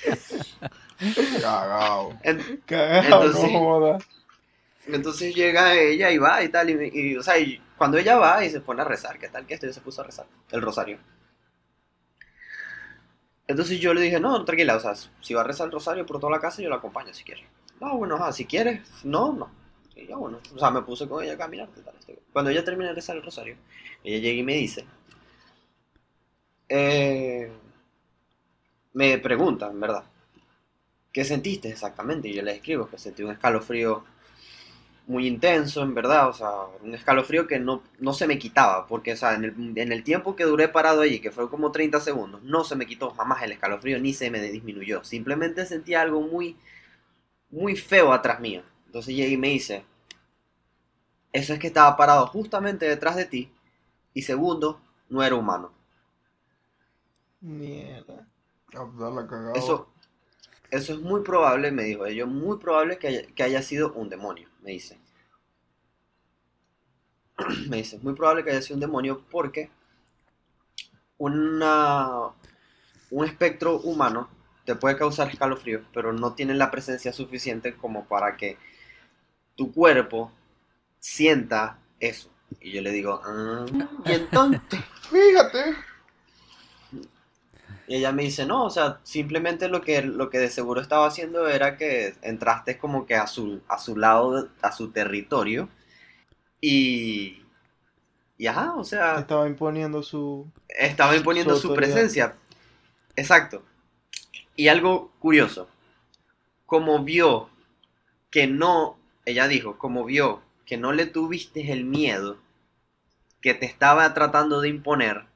Cagao. 1.41 2.19
Cagao, 2.67 3.25
no 3.25 3.59
joda. 3.59 3.99
Entonces 4.87 5.35
llega 5.35 5.75
ella 5.75 6.11
y 6.11 6.19
va 6.19 6.43
y 6.43 6.49
tal, 6.49 6.69
y, 6.71 7.17
o 7.17 7.23
sea, 7.23 7.35
cuando 7.77 7.97
ella 7.97 8.17
va 8.17 8.45
y 8.45 8.51
se 8.51 8.61
pone 8.61 8.83
a 8.83 8.85
rezar, 8.85 9.19
¿qué 9.19 9.29
tal 9.29 9.47
que 9.47 9.55
esto? 9.55 9.67
Y 9.67 9.73
se 9.73 9.81
puso 9.81 10.03
a 10.03 10.05
rezar, 10.05 10.27
el 10.51 10.61
rosario. 10.61 10.99
Entonces 13.47 13.79
yo 13.79 13.93
le 13.93 14.01
dije, 14.01 14.21
no, 14.21 14.45
tranquila, 14.45 14.77
o 14.77 14.81
sea, 14.81 14.95
si 15.21 15.35
va 15.35 15.43
a 15.43 15.45
rezar 15.45 15.67
el 15.67 15.73
rosario 15.73 16.07
por 16.07 16.19
toda 16.19 16.33
la 16.33 16.41
casa, 16.41 16.63
yo 16.63 16.71
la 16.71 16.77
acompaño 16.77 17.13
si 17.13 17.25
quiere. 17.25 17.47
No, 17.81 17.99
bueno, 17.99 18.17
ah, 18.21 18.33
si 18.33 18.47
quieres, 18.47 18.81
no, 19.05 19.33
no. 19.33 19.51
Y 19.95 20.07
yo, 20.07 20.19
bueno, 20.19 20.39
o 20.55 20.59
sea, 20.59 20.71
me 20.71 20.83
puse 20.83 21.07
con 21.09 21.23
ella 21.23 21.35
a 21.35 21.39
caminar. 21.39 21.69
Tal, 21.69 21.95
este, 21.99 22.19
Cuando 22.33 22.51
ella 22.51 22.65
termina 22.65 22.89
de 22.91 22.97
rezar 22.97 23.17
el 23.17 23.23
rosario, 23.23 23.57
ella 24.03 24.19
llega 24.19 24.41
y 24.41 24.43
me 24.43 24.55
dice, 24.55 24.87
eh, 26.69 27.51
me 28.95 29.19
pregunta, 29.19 29.69
en 29.71 29.81
verdad, 29.81 30.05
¿qué 31.13 31.25
sentiste 31.25 31.69
exactamente? 31.69 32.29
Y 32.29 32.35
yo 32.35 32.43
le 32.43 32.53
escribo 32.53 32.89
que 32.89 32.99
sentí 32.99 33.23
un 33.23 33.33
escalofrío 33.33 34.05
muy 35.07 35.27
intenso, 35.27 35.83
en 35.83 35.95
verdad, 35.95 36.29
o 36.29 36.33
sea, 36.33 36.51
un 36.83 36.95
escalofrío 36.95 37.47
que 37.47 37.59
no, 37.59 37.83
no 37.99 38.15
se 38.15 38.27
me 38.27 38.39
quitaba, 38.39 38.87
porque, 38.87 39.13
o 39.13 39.17
sea, 39.17 39.35
en 39.35 39.45
el, 39.45 39.79
en 39.79 39.93
el, 39.93 40.03
tiempo 40.03 40.35
que 40.35 40.45
duré 40.45 40.69
parado 40.69 41.03
allí, 41.03 41.21
que 41.21 41.31
fue 41.31 41.51
como 41.51 41.73
30 41.73 42.01
segundos, 42.01 42.43
no 42.43 42.65
se 42.65 42.77
me 42.77 42.87
quitó 42.87 43.11
jamás 43.11 43.43
el 43.43 43.53
escalofrío, 43.53 44.01
ni 44.01 44.15
se 44.15 44.31
me 44.31 44.41
disminuyó, 44.41 45.05
simplemente 45.05 45.67
sentía 45.67 46.01
algo 46.01 46.23
muy, 46.23 46.57
muy 47.51 47.77
feo 47.77 48.13
atrás 48.13 48.41
mío. 48.41 48.63
Entonces 48.87 49.15
llegué 49.15 49.33
y 49.33 49.37
me 49.37 49.49
dice, 49.49 49.85
eso 51.33 51.53
es 51.53 51.59
que 51.59 51.67
estaba 51.67 51.97
parado 51.97 52.27
justamente 52.29 52.87
detrás 52.87 53.17
de 53.17 53.27
ti, 53.27 53.53
y 54.15 54.23
segundo, 54.23 54.81
no 55.11 55.23
era 55.23 55.35
humano. 55.35 55.73
Mierda. 57.41 58.27
Eso, 59.55 59.89
eso 60.75 60.93
es 60.93 61.01
muy 61.01 61.23
probable, 61.23 61.71
me 61.71 61.85
dijo 61.85 62.05
ellos, 62.05 62.29
muy 62.29 62.59
probable 62.59 62.99
que 62.99 63.43
haya, 63.43 63.63
sido 63.63 63.93
un 63.93 64.09
demonio, 64.09 64.49
me 64.61 64.73
dice. 64.73 64.99
me 67.69 67.79
dice, 67.79 67.99
muy 67.99 68.15
probable 68.15 68.43
que 68.43 68.51
haya 68.51 68.63
sido 68.63 68.75
un 68.75 68.81
demonio 68.81 69.25
porque 69.31 69.71
una, 71.17 72.31
un 73.11 73.25
espectro 73.25 73.79
humano 73.81 74.29
te 74.65 74.75
puede 74.75 74.97
causar 74.97 75.29
escalofrío, 75.29 75.85
pero 75.93 76.13
no 76.13 76.35
tiene 76.35 76.55
la 76.55 76.73
presencia 76.73 77.13
suficiente 77.13 77.77
como 77.77 78.07
para 78.07 78.37
que 78.37 78.59
tu 79.55 79.73
cuerpo 79.73 80.33
sienta 80.99 81.79
eso. 82.01 82.31
Y 82.61 82.73
yo 82.73 82.83
le 82.83 82.91
digo, 82.91 83.21
ah, 83.25 83.65
y 84.07 84.13
entonces, 84.13 84.61
fíjate. 85.11 85.94
Y 87.87 87.97
ella 87.97 88.13
me 88.13 88.23
dice, 88.23 88.47
no, 88.47 88.65
o 88.65 88.71
sea, 88.71 89.01
simplemente 89.03 89.69
lo 89.69 89.83
que, 89.83 90.03
lo 90.03 90.31
que 90.31 90.39
de 90.39 90.51
seguro 90.51 90.81
estaba 90.81 91.07
haciendo 91.07 91.49
era 91.49 91.77
que 91.77 92.15
entraste 92.23 92.79
como 92.79 93.07
que 93.07 93.15
a 93.15 93.27
su, 93.27 93.61
a 93.69 93.79
su 93.79 93.97
lado, 93.97 94.49
a 94.63 94.73
su 94.73 94.91
territorio. 94.91 95.69
Y... 96.61 97.43
Y 98.37 98.47
ajá, 98.47 98.75
o 98.75 98.85
sea... 98.85 99.19
Estaba 99.19 99.47
imponiendo 99.47 100.03
su... 100.03 100.51
Estaba 100.69 101.15
imponiendo 101.15 101.57
su, 101.57 101.75
presencia. 101.75 102.35
Exacto. 103.17 103.63
Y 104.57 104.69
algo 104.69 105.13
curioso. 105.19 105.69
Como 106.67 107.05
vio 107.05 107.51
que 108.31 108.47
no... 108.47 108.99
Ella 109.27 109.47
dijo, 109.47 109.79
como 109.79 110.05
vio 110.05 110.43
que 110.67 110.77
no 110.79 110.93
le 110.93 111.07
tuviste 111.07 111.73
el 111.73 111.85
miedo 111.85 112.39
que 113.41 113.55
te 113.55 113.67
estaba 113.67 114.13
tratando 114.15 114.63
de 114.63 114.71
imponer, 114.71 115.27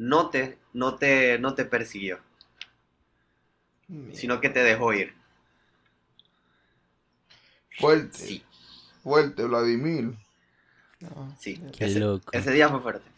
no 0.00 0.30
te 0.30 0.58
no 0.72 0.94
te, 0.94 1.38
no 1.38 1.54
te 1.54 1.66
persiguió, 1.66 2.20
sino 4.14 4.40
que 4.40 4.48
te 4.48 4.62
dejó 4.62 4.94
ir. 4.94 5.14
Fuerte. 7.78 8.16
Sí. 8.16 8.44
Fuerte, 9.02 9.44
Vladimir. 9.44 10.14
sí, 11.38 11.62
ese, 11.78 12.52
día 12.52 12.68
fue 12.68 12.80
fuerte. 12.80 13.10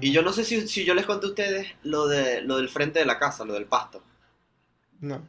y 0.00 0.12
yo 0.12 0.22
no 0.22 0.32
sé 0.32 0.44
si, 0.44 0.66
si, 0.68 0.84
yo 0.84 0.94
les 0.94 1.06
conté 1.06 1.26
a 1.26 1.30
ustedes 1.30 1.68
lo, 1.82 2.06
de, 2.06 2.42
lo 2.42 2.56
del 2.56 2.68
frente 2.68 3.00
de 3.00 3.06
la 3.06 3.18
casa, 3.18 3.44
lo 3.44 3.54
del 3.54 3.66
pasto. 3.66 4.02
No. 5.00 5.28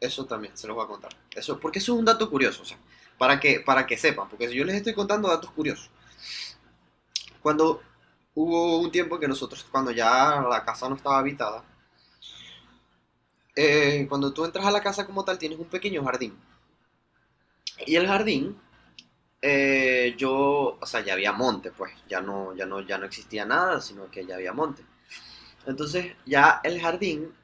Eso 0.00 0.24
también 0.24 0.56
se 0.56 0.66
los 0.66 0.76
voy 0.76 0.84
a 0.84 0.88
contar. 0.88 1.14
Eso, 1.34 1.60
porque 1.60 1.78
eso 1.78 1.92
es 1.92 1.98
un 1.98 2.04
dato 2.04 2.30
curioso, 2.30 2.62
o 2.62 2.66
sea, 2.66 2.78
para 3.18 3.38
que, 3.38 3.60
para 3.60 3.86
que 3.86 3.98
sepan, 3.98 4.28
porque 4.28 4.48
si 4.48 4.54
yo 4.54 4.64
les 4.64 4.76
estoy 4.76 4.94
contando 4.94 5.28
datos 5.28 5.50
curiosos. 5.50 5.90
Cuando 7.40 7.82
hubo 8.34 8.78
un 8.78 8.90
tiempo 8.90 9.18
que 9.18 9.28
nosotros, 9.28 9.64
cuando 9.70 9.90
ya 9.90 10.44
la 10.48 10.64
casa 10.64 10.88
no 10.88 10.96
estaba 10.96 11.18
habitada, 11.18 11.64
eh, 13.54 14.06
cuando 14.08 14.32
tú 14.32 14.44
entras 14.44 14.64
a 14.64 14.70
la 14.70 14.82
casa 14.82 15.06
como 15.06 15.24
tal, 15.24 15.38
tienes 15.38 15.58
un 15.58 15.66
pequeño 15.66 16.04
jardín. 16.04 16.36
Y 17.86 17.96
el 17.96 18.06
jardín, 18.06 18.58
eh, 19.42 20.14
yo, 20.16 20.78
o 20.80 20.86
sea, 20.86 21.00
ya 21.00 21.14
había 21.14 21.32
monte, 21.32 21.70
pues, 21.72 21.92
ya 22.08 22.20
no, 22.20 22.54
ya 22.54 22.66
no, 22.66 22.80
ya 22.80 22.98
no 22.98 23.06
existía 23.06 23.44
nada, 23.44 23.80
sino 23.80 24.10
que 24.10 24.24
ya 24.26 24.36
había 24.36 24.52
monte. 24.52 24.84
Entonces, 25.66 26.16
ya 26.26 26.60
el 26.64 26.80
jardín 26.80 27.34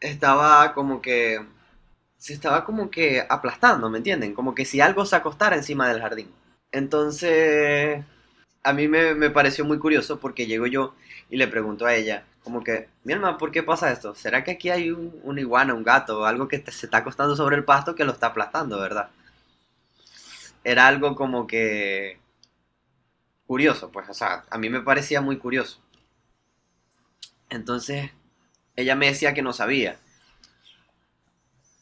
estaba 0.00 0.72
como 0.74 1.02
que, 1.02 1.44
se 2.18 2.34
estaba 2.34 2.64
como 2.64 2.90
que 2.90 3.24
aplastando, 3.28 3.90
¿me 3.90 3.98
entienden? 3.98 4.34
Como 4.34 4.54
que 4.54 4.64
si 4.64 4.80
algo 4.80 5.04
se 5.06 5.16
acostara 5.16 5.56
encima 5.56 5.88
del 5.88 6.00
jardín. 6.00 6.32
Entonces, 6.72 8.04
a 8.64 8.72
mí 8.72 8.88
me, 8.88 9.14
me 9.14 9.30
pareció 9.30 9.64
muy 9.64 9.78
curioso 9.78 10.18
porque 10.18 10.46
llego 10.46 10.66
yo 10.66 10.94
y 11.30 11.36
le 11.36 11.46
pregunto 11.48 11.86
a 11.86 11.94
ella, 11.94 12.24
como 12.42 12.64
que, 12.64 12.88
mi 13.04 13.12
hermana, 13.12 13.38
¿por 13.38 13.52
qué 13.52 13.62
pasa 13.62 13.92
esto? 13.92 14.14
¿Será 14.14 14.42
que 14.44 14.52
aquí 14.52 14.70
hay 14.70 14.90
un, 14.90 15.18
un 15.22 15.38
iguana, 15.38 15.74
un 15.74 15.84
gato, 15.84 16.26
algo 16.26 16.48
que 16.48 16.58
se 16.70 16.86
está 16.86 16.98
acostando 16.98 17.36
sobre 17.36 17.56
el 17.56 17.64
pasto 17.64 17.94
que 17.94 18.04
lo 18.04 18.12
está 18.12 18.28
aplastando, 18.28 18.80
verdad? 18.80 19.10
Era 20.64 20.88
algo 20.88 21.14
como 21.14 21.46
que 21.46 22.18
curioso, 23.46 23.90
pues, 23.90 24.08
o 24.08 24.14
sea, 24.14 24.44
a 24.50 24.58
mí 24.58 24.68
me 24.68 24.80
parecía 24.80 25.20
muy 25.20 25.38
curioso. 25.38 25.80
Entonces, 27.48 28.10
ella 28.76 28.96
me 28.96 29.06
decía 29.06 29.34
que 29.34 29.42
no 29.42 29.52
sabía. 29.52 29.98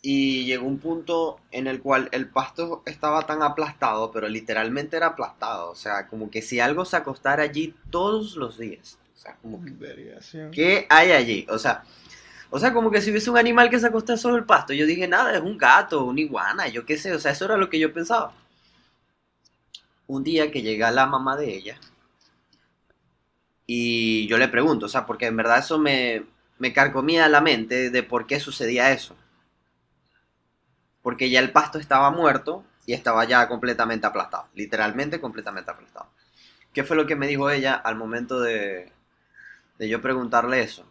Y 0.03 0.45
llegó 0.47 0.67
un 0.67 0.79
punto 0.79 1.39
en 1.53 1.69
el 1.69 1.81
cual 1.81 2.09
el 2.13 2.29
pasto 2.29 2.83
estaba 2.87 3.25
tan 3.25 3.43
aplastado, 3.43 4.11
pero 4.11 4.29
literalmente 4.29 4.97
era 4.97 5.09
aplastado. 5.09 5.71
O 5.71 5.77
sea, 5.77 6.09
como 6.09 6.31
que 6.31 6.43
si 6.43 6.59
algo 6.61 6.85
se 6.85 6.97
acostara 6.97 7.45
allí 7.45 7.75
todos 7.91 8.37
los 8.37 8.59
días. 8.59 8.99
O 9.17 9.19
sea, 9.19 9.37
como 9.41 9.65
que. 9.65 9.73
¿Qué 10.51 10.87
hay 10.91 11.13
allí? 11.13 11.47
O 11.49 11.59
sea, 11.59 11.85
o 12.51 12.59
sea, 12.59 12.73
como 12.73 12.91
que 12.91 13.01
si 13.01 13.11
hubiese 13.11 13.31
un 13.31 13.39
animal 13.39 13.71
que 13.71 13.79
se 13.81 13.87
acostara 13.87 14.19
sobre 14.19 14.39
el 14.39 14.45
pasto. 14.45 14.73
Yo 14.73 14.87
dije, 14.87 15.07
nada, 15.09 15.35
es 15.35 15.41
un 15.41 15.57
gato, 15.57 16.05
una 16.05 16.21
iguana, 16.21 16.69
yo 16.69 16.85
qué 16.85 16.99
sé. 16.99 17.15
O 17.15 17.21
sea, 17.21 17.33
eso 17.33 17.45
era 17.45 17.57
lo 17.57 17.71
que 17.71 17.79
yo 17.79 17.93
pensaba. 17.93 18.35
Un 20.07 20.23
día 20.23 20.53
que 20.53 20.63
llega 20.63 20.93
la 20.93 21.07
mamá 21.07 21.37
de 21.37 21.55
ella 21.55 21.77
y 23.67 24.27
yo 24.27 24.39
le 24.39 24.49
pregunto, 24.49 24.87
o 24.87 24.89
sea, 24.89 25.07
porque 25.07 25.27
en 25.27 25.37
verdad 25.37 25.59
eso 25.59 25.79
me, 25.79 26.25
me 26.59 26.73
carcomía 26.73 27.29
la 27.29 27.41
mente 27.41 27.91
de 27.91 28.03
por 28.03 28.27
qué 28.27 28.41
sucedía 28.41 28.93
eso. 28.93 29.17
Porque 31.03 31.31
ya 31.31 31.41
el 31.41 31.53
pasto 31.53 31.79
estaba 31.79 32.11
muerto 32.11 32.65
y 32.87 32.95
estaba 32.95 33.25
ya 33.25 33.49
completamente 33.49 34.07
aplastado. 34.07 34.47
Literalmente 34.55 35.21
completamente 35.21 35.71
aplastado. 35.71 36.09
¿Qué 36.73 36.85
fue 36.85 36.97
lo 36.97 37.07
que 37.07 37.17
me 37.17 37.27
dijo 37.27 37.51
ella 37.51 37.75
al 37.75 37.97
momento 37.97 38.41
de, 38.41 38.93
de 39.79 39.89
yo 39.89 40.01
preguntarle 40.01 40.63
eso? 40.63 40.87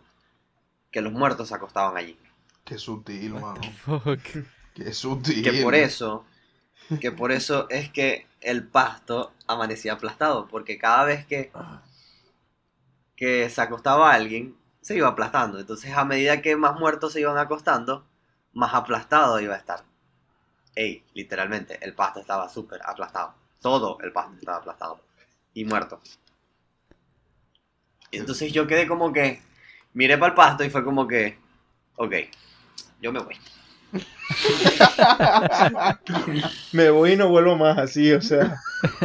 Que 0.92 1.02
los 1.02 1.14
muertos 1.14 1.48
se 1.48 1.56
acostaban 1.56 1.98
allí. 1.98 2.18
Qué 2.64 2.78
sutil, 2.78 3.34
mano. 3.34 3.62
Qué 4.74 4.94
sutil. 4.94 5.44
Que 5.44 5.64
por 5.64 5.76
eso, 5.76 6.26
que 7.00 7.12
por 7.12 7.32
eso 7.32 7.68
es 7.70 7.90
que 7.90 8.28
el 8.42 8.68
pasto 8.68 9.34
amanecía 9.48 9.94
aplastado, 9.94 10.48
porque 10.48 10.78
cada 10.78 11.04
vez 11.06 11.26
que, 11.26 11.52
que 13.16 13.50
se 13.50 13.62
acostaba 13.62 14.14
alguien, 14.14 14.56
se 14.82 14.96
iba 14.96 15.08
aplastando. 15.08 15.60
Entonces, 15.60 15.94
a 15.96 16.06
medida 16.06 16.42
que 16.42 16.56
más 16.56 16.80
muertos 16.80 17.14
se 17.14 17.22
iban 17.22 17.38
acostando, 17.38 18.06
más 18.54 18.74
aplastado 18.74 19.40
iba 19.40 19.56
a 19.56 19.58
estar. 19.58 19.84
Ey, 20.76 21.04
literalmente, 21.14 21.78
el 21.82 21.94
pasto 21.94 22.22
estaba 22.22 22.50
súper 22.50 22.82
aplastado. 22.86 23.34
Todo 23.62 23.98
el 24.02 24.12
pasto 24.12 24.34
estaba 24.40 24.58
aplastado. 24.58 25.02
Y 25.54 25.66
muerto. 25.66 26.02
Y 28.10 28.18
entonces 28.18 28.52
yo 28.52 28.68
quedé 28.68 28.88
como 28.88 29.12
que, 29.12 29.42
miré 29.94 30.18
para 30.18 30.32
el 30.32 30.36
pasto 30.36 30.64
y 30.64 30.70
fue 30.70 30.84
como 30.84 31.08
que, 31.08 31.38
ok, 31.96 32.14
yo 33.02 33.12
me 33.12 33.20
voy. 33.20 33.38
Me 36.72 36.90
voy 36.90 37.12
y 37.12 37.18
no 37.18 37.28
vuelvo 37.28 37.58
más 37.58 37.78
así, 37.78 38.14
o 38.14 38.22
sea. 38.22 38.58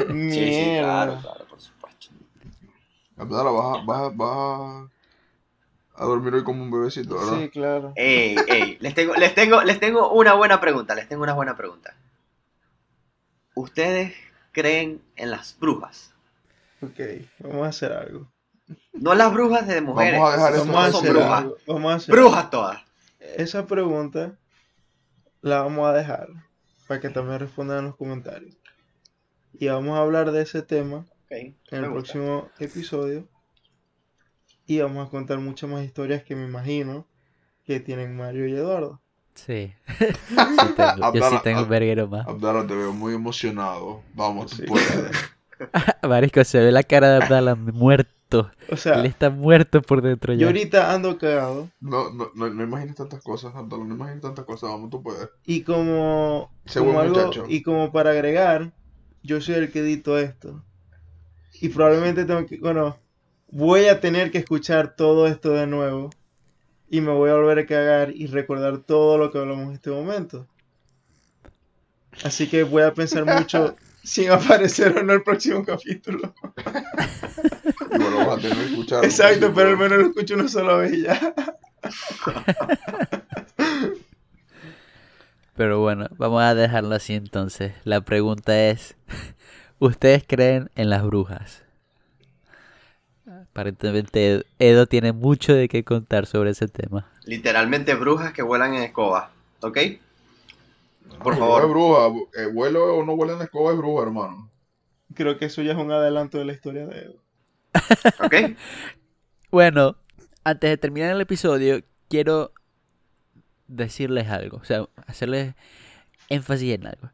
Sí, 0.06 0.76
claro, 0.78 1.18
claro, 1.20 1.44
por 1.48 1.60
supuesto. 1.60 2.06
Vas 3.16 3.84
vas, 3.84 4.16
vas 4.16 4.90
a- 5.96 6.04
dormir 6.04 6.34
hoy 6.34 6.44
como 6.44 6.62
un 6.62 6.70
bebecito, 6.70 7.16
¿verdad? 7.18 7.38
Sí, 7.40 7.48
claro. 7.50 7.92
Ey, 7.96 8.36
ey, 8.48 8.76
les 8.80 8.94
tengo, 8.94 9.14
les 9.14 9.34
tengo, 9.34 9.62
les 9.62 9.78
tengo 9.80 10.12
una 10.12 10.34
buena 10.34 10.60
pregunta, 10.60 10.94
les 10.94 11.08
tengo 11.08 11.22
una 11.22 11.34
buena 11.34 11.56
pregunta. 11.56 11.94
¿Ustedes 13.54 14.14
creen 14.52 15.02
en 15.16 15.30
las 15.30 15.58
brujas? 15.58 16.12
Ok, 16.82 17.00
vamos 17.40 17.66
a 17.66 17.68
hacer 17.68 17.92
algo. 17.92 18.30
No 18.92 19.14
las 19.14 19.32
brujas 19.32 19.66
de 19.66 19.80
mujeres, 19.80 20.20
Vamos 20.20 20.34
a 20.34 20.50
dejar 20.50 20.58
Vamos 20.66 20.76
a 20.76 20.90
son 20.90 21.00
hacer 21.00 21.12
brujas. 21.12 21.38
algo. 21.40 21.56
Vamos 21.66 21.92
a 21.92 21.94
hacer 21.96 22.14
Brujas 22.14 22.50
todas. 22.50 22.82
Esa 23.20 23.66
pregunta 23.66 24.32
la 25.40 25.62
vamos 25.62 25.86
a 25.88 25.92
dejar 25.92 26.28
para 26.86 27.00
que 27.00 27.08
también 27.10 27.38
respondan 27.40 27.78
en 27.80 27.84
los 27.86 27.96
comentarios. 27.96 28.56
Y 29.58 29.68
vamos 29.68 29.96
a 29.96 30.02
hablar 30.02 30.32
de 30.32 30.42
ese 30.42 30.62
tema 30.62 31.06
en 31.30 31.54
el 31.70 31.80
gusta. 31.90 31.92
próximo 31.92 32.50
episodio. 32.58 33.26
Y 34.66 34.80
vamos 34.80 35.06
a 35.06 35.10
contar 35.10 35.38
muchas 35.38 35.70
más 35.70 35.84
historias 35.84 36.22
que 36.24 36.34
me 36.36 36.44
imagino 36.46 37.06
que 37.64 37.80
tienen 37.80 38.16
Mario 38.16 38.46
y 38.48 38.52
Eduardo. 38.52 39.00
Sí. 39.34 39.72
Sí 39.98 40.74
tengo- 40.76 41.12
yo 41.14 41.30
sí 41.30 41.36
tengo 41.42 41.62
un 41.62 41.68
verguero 41.68 42.08
más. 42.08 42.26
Abdala, 42.26 42.66
te 42.66 42.74
veo 42.74 42.92
muy 42.92 43.14
emocionado. 43.14 44.02
Vamos, 44.14 44.50
tú 44.50 44.56
Sí. 44.56 44.62
puedes. 44.66 45.10
Marisco, 46.02 46.44
se 46.44 46.58
ve 46.60 46.70
la 46.72 46.82
cara 46.82 47.10
de 47.18 47.24
Abdala 47.24 47.54
muerto. 47.54 48.50
O 48.68 48.76
sea, 48.76 48.94
Él 48.94 49.06
está 49.06 49.30
muerto 49.30 49.80
por 49.82 50.02
dentro 50.02 50.32
yo 50.34 50.40
ya. 50.40 50.46
ahorita 50.48 50.92
ando 50.92 51.16
cagado. 51.16 51.70
No, 51.80 52.10
no, 52.12 52.30
no, 52.34 52.50
no 52.50 52.62
imagines 52.64 52.96
tantas 52.96 53.22
cosas, 53.22 53.54
Abdala, 53.54 53.84
no 53.84 53.94
imagines 53.94 54.20
tantas 54.22 54.44
cosas. 54.44 54.68
Vamos, 54.70 54.90
tú 54.90 55.00
puedes. 55.02 55.28
Y 55.44 55.62
como, 55.62 56.50
como 56.74 57.00
algo, 57.00 57.14
muchacho. 57.26 57.44
y 57.48 57.62
como 57.62 57.92
para 57.92 58.10
agregar, 58.10 58.72
yo 59.22 59.40
soy 59.40 59.54
el 59.54 59.70
que 59.70 59.78
edito 59.80 60.18
esto. 60.18 60.62
Y 61.60 61.68
probablemente 61.70 62.24
tengo 62.24 62.44
que, 62.46 62.58
bueno, 62.58 62.96
voy 63.48 63.86
a 63.86 64.00
tener 64.00 64.30
que 64.30 64.38
escuchar 64.38 64.96
todo 64.96 65.26
esto 65.26 65.50
de 65.50 65.66
nuevo. 65.66 66.10
Y 66.88 67.00
me 67.00 67.12
voy 67.12 67.30
a 67.30 67.34
volver 67.34 67.58
a 67.60 67.66
cagar 67.66 68.12
y 68.14 68.26
recordar 68.26 68.78
todo 68.78 69.18
lo 69.18 69.32
que 69.32 69.38
hablamos 69.38 69.66
en 69.66 69.72
este 69.72 69.90
momento. 69.90 70.46
Así 72.22 72.48
que 72.48 72.62
voy 72.62 72.82
a 72.82 72.94
pensar 72.94 73.24
mucho 73.38 73.76
sin 74.04 74.30
aparecer 74.30 74.96
o 74.96 75.02
no 75.02 75.12
el 75.12 75.22
próximo 75.22 75.64
capítulo. 75.64 76.32
Igual 77.92 78.12
lo 78.12 78.26
vas 78.26 78.38
a 78.38 78.40
tener 78.40 78.56
que 78.56 78.64
escuchar. 78.66 79.04
Exacto, 79.04 79.52
pero 79.52 79.70
al 79.70 79.78
menos 79.78 79.98
lo 79.98 80.06
escucho 80.06 80.34
una 80.34 80.48
sola 80.48 80.76
vez 80.76 81.02
ya. 81.02 81.34
Pero 85.56 85.80
bueno, 85.80 86.08
vamos 86.18 86.42
a 86.42 86.54
dejarlo 86.54 86.94
así 86.94 87.14
entonces. 87.14 87.72
La 87.84 88.02
pregunta 88.02 88.68
es, 88.68 88.94
¿ustedes 89.78 90.22
creen 90.26 90.70
en 90.74 90.90
las 90.90 91.02
brujas? 91.02 91.65
Aparentemente 93.56 94.44
Edo 94.58 94.86
tiene 94.86 95.12
mucho 95.14 95.54
de 95.54 95.68
qué 95.68 95.82
contar 95.82 96.26
sobre 96.26 96.50
ese 96.50 96.68
tema. 96.68 97.06
Literalmente 97.24 97.94
brujas 97.94 98.32
que 98.32 98.42
vuelan 98.42 98.74
en 98.74 98.82
escoba, 98.84 99.30
¿ok? 99.60 99.78
Por 101.22 101.34
No, 101.34 101.38
favor. 101.38 101.62
Es 101.64 101.68
bruja. 101.70 102.06
Eh, 102.42 102.46
huele 102.46 102.78
o 102.78 103.04
no 103.04 103.12
huele 103.14 103.34
en 103.34 103.42
escoba, 103.42 103.72
es 103.72 103.78
bruja, 103.78 104.02
hermano. 104.04 104.50
Creo 105.14 105.36
que 105.38 105.46
eso 105.46 105.62
ya 105.62 105.72
es 105.72 105.78
un 105.78 105.90
adelanto 105.90 106.38
de 106.38 106.44
la 106.44 106.52
historia 106.52 106.86
de 106.86 106.98
Edo. 107.00 107.22
¿Ok? 108.18 108.34
Bueno, 109.50 109.96
antes 110.44 110.70
de 110.70 110.76
terminar 110.76 111.12
el 111.14 111.20
episodio, 111.20 111.80
quiero 112.08 112.52
decirles 113.68 114.28
algo, 114.28 114.58
o 114.58 114.64
sea, 114.64 114.86
hacerles 115.06 115.54
énfasis 116.28 116.74
en 116.74 116.86
algo. 116.86 117.10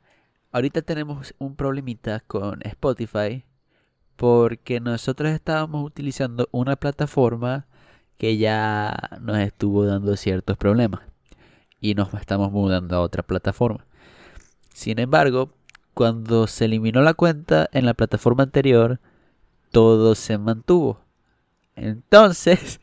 Ahorita 0.52 0.82
tenemos 0.82 1.34
un 1.38 1.56
problemita 1.56 2.20
con 2.26 2.60
Spotify 2.66 3.44
porque 4.16 4.80
nosotros 4.80 5.32
estábamos 5.32 5.84
utilizando 5.84 6.48
una 6.52 6.76
plataforma 6.76 7.66
que 8.18 8.36
ya 8.36 9.10
nos 9.20 9.38
estuvo 9.38 9.84
dando 9.84 10.16
ciertos 10.16 10.56
problemas 10.56 11.00
y 11.80 11.94
nos 11.94 12.12
estamos 12.14 12.52
mudando 12.52 12.96
a 12.96 13.00
otra 13.00 13.22
plataforma. 13.22 13.84
Sin 14.72 14.98
embargo, 14.98 15.52
cuando 15.94 16.46
se 16.46 16.66
eliminó 16.66 17.02
la 17.02 17.14
cuenta 17.14 17.68
en 17.72 17.84
la 17.84 17.94
plataforma 17.94 18.44
anterior, 18.44 19.00
todo 19.70 20.14
se 20.14 20.38
mantuvo. 20.38 21.00
Entonces, 21.74 22.80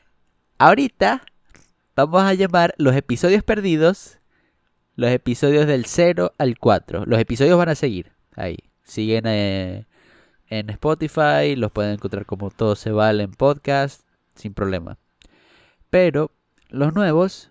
ahorita 0.58 1.22
vamos 1.96 2.22
a 2.22 2.34
llamar 2.34 2.74
los 2.76 2.94
episodios 2.94 3.42
perdidos 3.42 4.18
los 4.96 5.10
episodios 5.10 5.66
del 5.66 5.86
0 5.86 6.32
al 6.38 6.58
4. 6.58 7.04
Los 7.06 7.18
episodios 7.18 7.58
van 7.58 7.68
a 7.68 7.74
seguir 7.74 8.12
ahí. 8.36 8.58
Siguen 8.82 9.24
eh, 9.26 9.86
en 10.48 10.70
Spotify, 10.70 11.56
los 11.56 11.72
pueden 11.72 11.92
encontrar 11.92 12.26
como 12.26 12.50
todo 12.50 12.76
se 12.76 12.90
vale 12.90 13.24
en 13.24 13.32
podcast, 13.32 14.02
sin 14.34 14.54
problema. 14.54 14.98
Pero 15.90 16.30
los 16.68 16.94
nuevos 16.94 17.50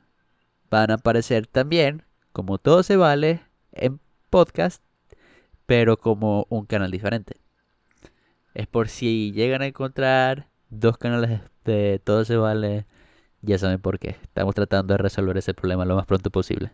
van 0.69 0.91
a 0.91 0.95
aparecer 0.95 1.47
también 1.47 2.03
como 2.31 2.57
todo 2.57 2.83
se 2.83 2.97
vale 2.97 3.41
en 3.71 3.99
podcast, 4.29 4.83
pero 5.65 5.97
como 5.97 6.47
un 6.49 6.65
canal 6.65 6.91
diferente. 6.91 7.37
es 8.53 8.67
por 8.67 8.89
si 8.89 9.31
llegan 9.31 9.61
a 9.61 9.67
encontrar 9.67 10.47
dos 10.69 10.97
canales 10.97 11.41
de 11.65 12.01
Todo 12.03 12.25
Se 12.25 12.35
Vale. 12.35 12.85
Ya 13.41 13.57
saben 13.57 13.79
por 13.79 13.99
qué. 13.99 14.15
Estamos 14.23 14.55
tratando 14.55 14.93
de 14.93 14.99
resolver 14.99 15.37
ese 15.37 15.53
problema 15.53 15.85
lo 15.85 15.95
más 15.95 16.05
pronto 16.05 16.29
posible. 16.29 16.71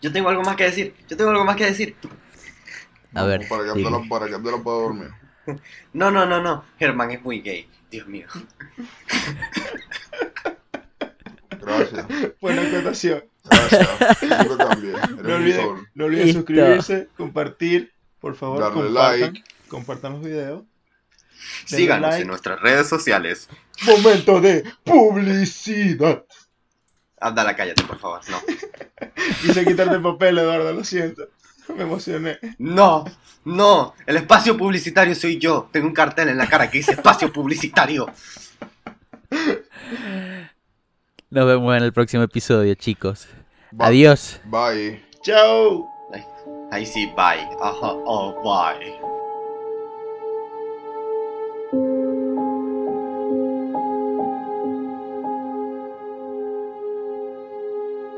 Yo 0.00 0.10
tengo 0.12 0.28
algo 0.30 0.42
más 0.42 0.56
que 0.56 0.64
decir. 0.64 0.94
Yo 1.08 1.16
tengo 1.16 1.30
algo 1.30 1.44
más 1.44 1.56
que 1.56 1.66
decir. 1.66 1.94
A 3.14 3.24
ver, 3.24 3.48
Para 3.48 3.64
que. 3.64 3.70
Abdala, 3.70 4.02
para 4.08 4.26
que 4.26 4.34
Abdala 4.34 4.62
pueda 4.62 4.78
dormir. 4.78 5.10
No, 5.94 6.10
no, 6.10 6.26
no, 6.26 6.42
no. 6.42 6.62
Germán 6.78 7.10
es 7.10 7.22
muy 7.22 7.40
gay. 7.40 7.66
Dios 7.90 8.06
mío. 8.06 8.26
Gracias. 11.58 12.06
Buena 12.40 12.62
acotación. 12.62 13.24
Gracias. 13.44 14.18
Tú 14.46 14.56
también. 14.56 14.94
No 15.22 15.34
olviden, 15.34 15.88
no 15.94 16.32
suscribirse, 16.32 17.08
compartir, 17.16 17.92
por 18.20 18.34
favor, 18.34 18.60
Darle 18.60 18.82
compartan, 18.82 19.20
like. 19.20 19.44
compartan 19.68 20.12
los 20.12 20.22
videos. 20.22 20.64
Síganos 21.64 22.10
like. 22.10 22.22
en 22.22 22.28
nuestras 22.28 22.60
redes 22.60 22.88
sociales. 22.88 23.48
Momento 23.86 24.40
de 24.40 24.64
publicidad. 24.84 26.24
Abdala, 27.20 27.56
cállate, 27.56 27.84
por 27.84 27.98
favor. 27.98 28.20
No. 28.30 28.38
Quise 29.42 29.64
quitarte 29.64 29.94
el 29.94 30.02
papel, 30.02 30.38
Eduardo, 30.38 30.72
lo 30.72 30.84
siento. 30.84 31.28
Me 31.76 31.82
emocioné. 31.82 32.38
No, 32.58 33.04
no. 33.44 33.94
El 34.06 34.16
espacio 34.16 34.56
publicitario 34.56 35.14
soy 35.14 35.38
yo. 35.38 35.68
Tengo 35.72 35.86
un 35.86 35.94
cartel 35.94 36.28
en 36.28 36.38
la 36.38 36.48
cara 36.48 36.70
que 36.70 36.78
dice 36.78 36.92
espacio 36.92 37.32
publicitario. 37.32 38.06
Nos 41.30 41.46
vemos 41.46 41.76
en 41.76 41.82
el 41.82 41.92
próximo 41.92 42.22
episodio, 42.22 42.74
chicos. 42.74 43.28
Bye. 43.70 43.86
Adiós. 43.88 44.40
Bye. 44.46 45.04
Chao. 45.22 45.86
Ahí 46.70 46.86
sí, 46.86 47.06
bye. 47.16 47.48
Ajá, 47.62 47.92
oh, 48.04 48.34
bye. 48.42 49.07